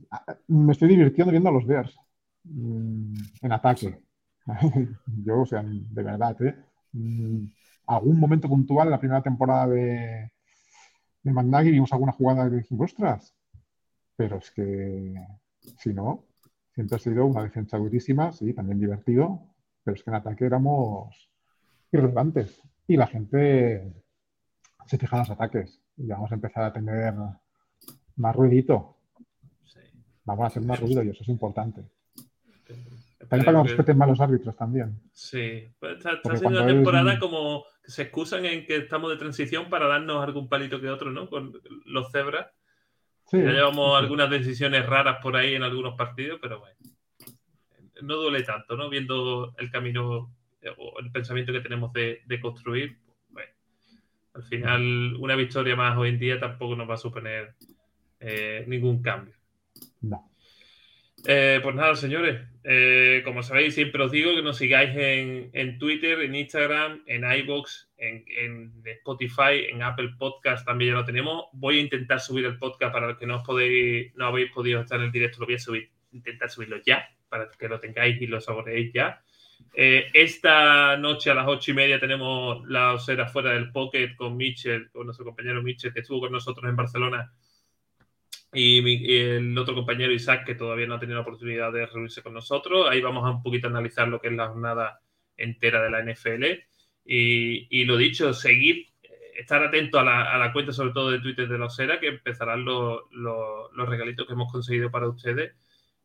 me 0.48 0.74
estoy 0.74 0.90
divirtiendo 0.90 1.32
viendo 1.32 1.50
a 1.50 1.54
los 1.54 1.66
Bears 1.66 1.98
mm, 2.44 3.14
en 3.42 3.52
ataque. 3.52 4.02
Yo, 5.26 5.42
o 5.42 5.46
sea, 5.46 5.64
de 5.64 6.04
verdad, 6.04 6.40
¿eh? 6.42 6.56
Mm, 6.92 7.46
Algún 7.88 8.20
momento 8.20 8.48
puntual 8.48 8.88
en 8.88 8.92
la 8.92 9.00
primera 9.00 9.22
temporada 9.22 9.68
de, 9.68 10.32
de 11.24 11.32
Matt 11.32 11.46
Nagy 11.46 11.72
vimos 11.72 11.92
alguna 11.92 12.12
jugada 12.12 12.50
que 12.50 12.58
dijimos, 12.58 12.92
ostras, 12.92 13.36
pero 14.16 14.38
es 14.38 14.52
que 14.52 15.16
si 15.78 15.94
no, 15.94 16.26
siempre 16.74 16.96
ha 16.96 17.00
sido 17.00 17.26
una 17.26 17.44
defensa 17.44 17.78
durísima, 17.78 18.32
sí, 18.32 18.54
también 18.54 18.80
divertido, 18.80 19.42
pero 19.84 19.96
es 19.96 20.04
que 20.04 20.10
en 20.10 20.16
ataque 20.16 20.46
éramos 20.46 21.30
irrelevantes. 21.92 22.62
Y 22.88 22.98
la 22.98 23.08
gente 23.08 23.94
se 24.86 24.98
fija 24.98 25.18
en 25.18 25.20
los 25.22 25.30
ataques. 25.30 25.82
Y 25.98 26.08
vamos 26.08 26.32
a 26.32 26.36
empezar 26.36 26.64
a 26.64 26.74
tener 26.74 27.14
más 28.16 28.36
ruidito. 28.36 28.98
Vamos 30.24 30.44
a 30.44 30.48
hacer 30.48 30.64
más 30.64 30.80
ruido 30.80 31.04
y 31.04 31.10
eso 31.10 31.24
es 31.24 31.30
importante. 31.30 31.84
También 33.30 33.46
para 33.46 33.46
que 33.46 33.52
nos 33.52 33.68
respeten 33.68 33.98
más 33.98 34.10
los 34.10 34.22
árbitros 34.22 34.56
también. 34.56 35.00
Sí, 35.14 35.68
pues 35.80 35.98
está, 35.98 36.20
siendo 36.38 36.60
una 36.60 36.68
temporada 36.68 37.20
como 37.20 37.64
que 37.84 37.92
se 37.92 38.04
excusan 38.04 38.46
en 38.46 38.66
que 38.66 38.78
estamos 38.78 39.10
de 39.10 39.18
transición 39.18 39.70
para 39.70 39.88
darnos 39.88 40.24
algún 40.24 40.50
palito 40.50 40.82
que 40.82 40.90
otro, 40.90 41.12
¿no? 41.12 41.30
Con 41.30 41.54
los 41.86 42.12
cebras. 42.12 42.48
Sí, 43.32 43.38
ya 43.38 43.52
llevamos 43.52 43.98
algunas 43.98 44.30
decisiones 44.30 44.86
raras 44.86 45.20
por 45.24 45.38
ahí 45.38 45.56
en 45.56 45.64
algunos 45.64 45.96
partidos, 45.96 46.38
pero 46.42 46.60
bueno, 46.60 46.76
no 48.02 48.18
duele 48.18 48.44
tanto, 48.44 48.76
¿no? 48.76 48.90
Viendo 48.90 49.54
el 49.58 49.72
camino 49.72 50.36
o 50.78 51.00
el 51.00 51.12
pensamiento 51.14 51.54
que 51.54 51.62
tenemos 51.62 51.94
de, 51.94 52.22
construir, 52.42 52.98
bueno, 53.30 53.50
al 54.34 54.44
final 54.44 55.16
una 55.18 55.38
victoria 55.38 55.78
más 55.78 55.98
hoy 55.98 56.10
en 56.10 56.20
día 56.20 56.42
tampoco 56.42 56.76
nos 56.76 56.90
va 56.90 56.96
a 56.96 56.98
suponer 56.98 57.56
eh, 58.20 58.66
ningún 58.68 59.02
cambio. 59.02 59.34
No. 60.02 60.30
Eh, 61.26 61.60
pues 61.62 61.76
nada, 61.76 61.96
señores, 61.96 62.42
eh, 62.64 63.22
como 63.24 63.44
sabéis, 63.44 63.76
siempre 63.76 64.04
os 64.04 64.12
digo 64.12 64.36
que 64.36 64.42
nos 64.42 64.58
sigáis 64.58 64.92
en, 64.96 65.78
Twitter, 65.78 66.22
en 66.22 66.36
Instagram, 66.36 67.04
en 67.06 67.24
iBox, 67.32 67.90
en, 67.98 68.74
Spotify, 68.86 69.66
en 69.70 69.84
Apple 69.84 70.12
Podcast 70.18 70.66
también 70.66 70.94
ya 70.94 71.00
lo 71.00 71.06
tenemos. 71.06 71.46
Voy 71.54 71.78
a 71.78 71.82
intentar 71.82 72.20
subir 72.20 72.46
el 72.46 72.58
podcast 72.58 72.94
para 72.94 73.08
los 73.08 73.18
que 73.18 73.28
no 73.28 73.38
os 73.38 73.44
podéis, 73.44 74.16
no 74.16 74.28
habéis 74.28 74.52
podido 74.52 74.82
estar 74.82 75.00
en 75.00 75.06
el 75.06 75.12
directo, 75.12 75.40
lo 75.40 75.46
voy 75.46 75.56
a 75.56 75.60
subir, 75.60 75.90
intentar 76.12 76.50
subirlo 76.50 76.78
ya, 76.86 77.08
para 77.30 77.50
que 77.52 77.68
lo 77.68 77.80
tengáis 77.80 78.20
y 78.22 78.28
lo 78.28 78.42
saboreéis 78.42 78.92
ya. 78.94 79.22
Eh, 79.74 80.10
esta 80.14 80.98
noche 80.98 81.30
a 81.30 81.36
las 81.36 81.48
ocho 81.48 81.72
y 81.72 81.74
media 81.76 82.00
tenemos 82.00 82.68
la 82.68 82.94
osera 82.94 83.28
fuera 83.28 83.52
del 83.52 83.72
pocket 83.72 84.16
con 84.16 84.36
Mitchell, 84.36 84.90
con 84.92 85.06
nuestro 85.06 85.26
compañero 85.26 85.62
Mitchell, 85.62 85.94
que 85.94 86.02
estuvo 86.02 86.22
con 86.22 86.32
nosotros 86.32 86.68
en 86.68 86.76
Barcelona 86.76 87.32
y, 88.54 89.18
el 89.20 89.58
otro 89.58 89.74
compañero 89.74 90.12
Isaac, 90.12 90.46
que 90.46 90.56
todavía 90.56 90.86
no 90.88 90.96
ha 90.96 91.00
tenido 91.00 91.18
la 91.18 91.22
oportunidad 91.22 91.72
de 91.72 91.86
reunirse 91.86 92.22
con 92.22 92.34
nosotros. 92.34 92.88
Ahí 92.90 93.02
vamos 93.02 93.26
a 93.26 93.32
un 93.32 93.44
poquito 93.44 93.68
a 93.68 93.70
analizar 93.70 94.08
lo 94.08 94.20
que 94.20 94.28
es 94.28 94.34
la 94.34 94.50
jornada 94.50 95.00
entera 95.38 95.82
de 95.82 95.90
la 95.90 96.04
NFL. 96.04 96.46
Y, 97.06 97.84
lo 97.86 97.98
dicho, 97.98 98.34
seguir, 98.34 98.88
estar 99.36 99.64
atento 99.64 100.00
a 100.00 100.04
la, 100.04 100.52
cuenta, 100.54 100.74
sobre 100.74 100.92
todo 100.92 101.12
de 101.12 101.20
Twitter 101.20 101.48
de 101.48 101.58
la 101.58 101.66
Osera, 101.66 102.00
que 102.00 102.08
empezarán 102.08 102.66
los, 102.66 103.04
regalitos 103.76 104.28
que 104.28 104.34
hemos 104.34 104.52
conseguido 104.52 104.92
para 104.92 105.08
ustedes. 105.08 105.54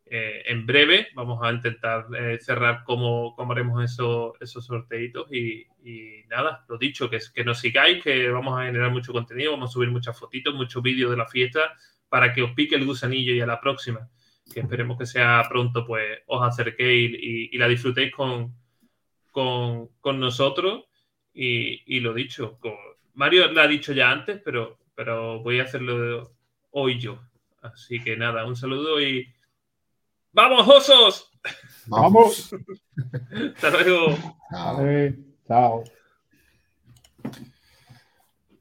Eh, 0.09 0.44
en 0.47 0.64
breve 0.66 1.09
vamos 1.14 1.40
a 1.42 1.51
intentar 1.51 2.07
eh, 2.16 2.38
cerrar 2.38 2.84
cómo, 2.84 3.34
cómo, 3.34 3.53
haremos 3.53 3.82
eso, 3.82 4.34
esos 4.40 4.64
sorteitos 4.64 5.26
y, 5.32 5.66
y, 5.82 6.24
nada, 6.28 6.64
lo 6.68 6.78
dicho, 6.78 7.11
que, 7.11 7.18
que 7.34 7.42
nos 7.42 7.59
sigáis, 7.59 8.05
que 8.05 8.28
vamos 8.28 8.57
a 8.57 8.66
generar 8.66 8.92
mucho 8.92 9.12
contenido, 9.12 9.51
vamos 9.51 9.70
a 9.70 9.72
subir 9.72 9.90
muchas 9.90 10.16
fotitos, 10.16 10.55
muchos 10.55 10.80
vídeos 10.80 11.11
de 11.11 11.16
la 11.16 11.26
fiesta, 11.26 11.74
para 12.09 12.32
que 12.32 12.42
os 12.42 12.52
pique 12.52 12.74
el 12.76 12.86
gusanillo 12.86 13.34
y 13.34 13.40
a 13.40 13.46
la 13.46 13.61
próxima, 13.61 14.09
que 14.52 14.61
esperemos 14.61 14.98
que 14.98 15.07
sea 15.07 15.42
pronto, 15.48 15.86
pues 15.86 16.20
os 16.26 16.46
acerquéis 16.46 17.16
y, 17.20 17.59
la 17.59 17.68
disfrutéis 17.68 18.12
con, 18.12 18.54
con, 19.32 20.20
nosotros. 20.20 20.84
Y, 21.34 22.00
lo 22.00 22.14
dicho, 22.14 22.59
Mario 23.14 23.50
lo 23.52 23.61
ha 23.61 23.66
dicho 23.66 23.92
ya 23.92 24.11
antes, 24.11 24.40
pero, 24.44 24.78
pero 24.94 25.40
voy 25.42 25.61
a 25.61 25.64
hacerlo 25.64 26.32
hoy 26.70 26.98
yo. 26.98 27.20
Así 27.62 28.00
que 28.02 28.16
nada, 28.16 28.46
un 28.46 28.57
saludo 28.57 29.00
y 29.00 29.28
¡Vamos, 30.36 30.68
osos! 30.68 31.30
¡Vamos! 31.86 32.54
Hasta 33.54 33.70
luego. 33.70 34.14
chao. 35.48 35.84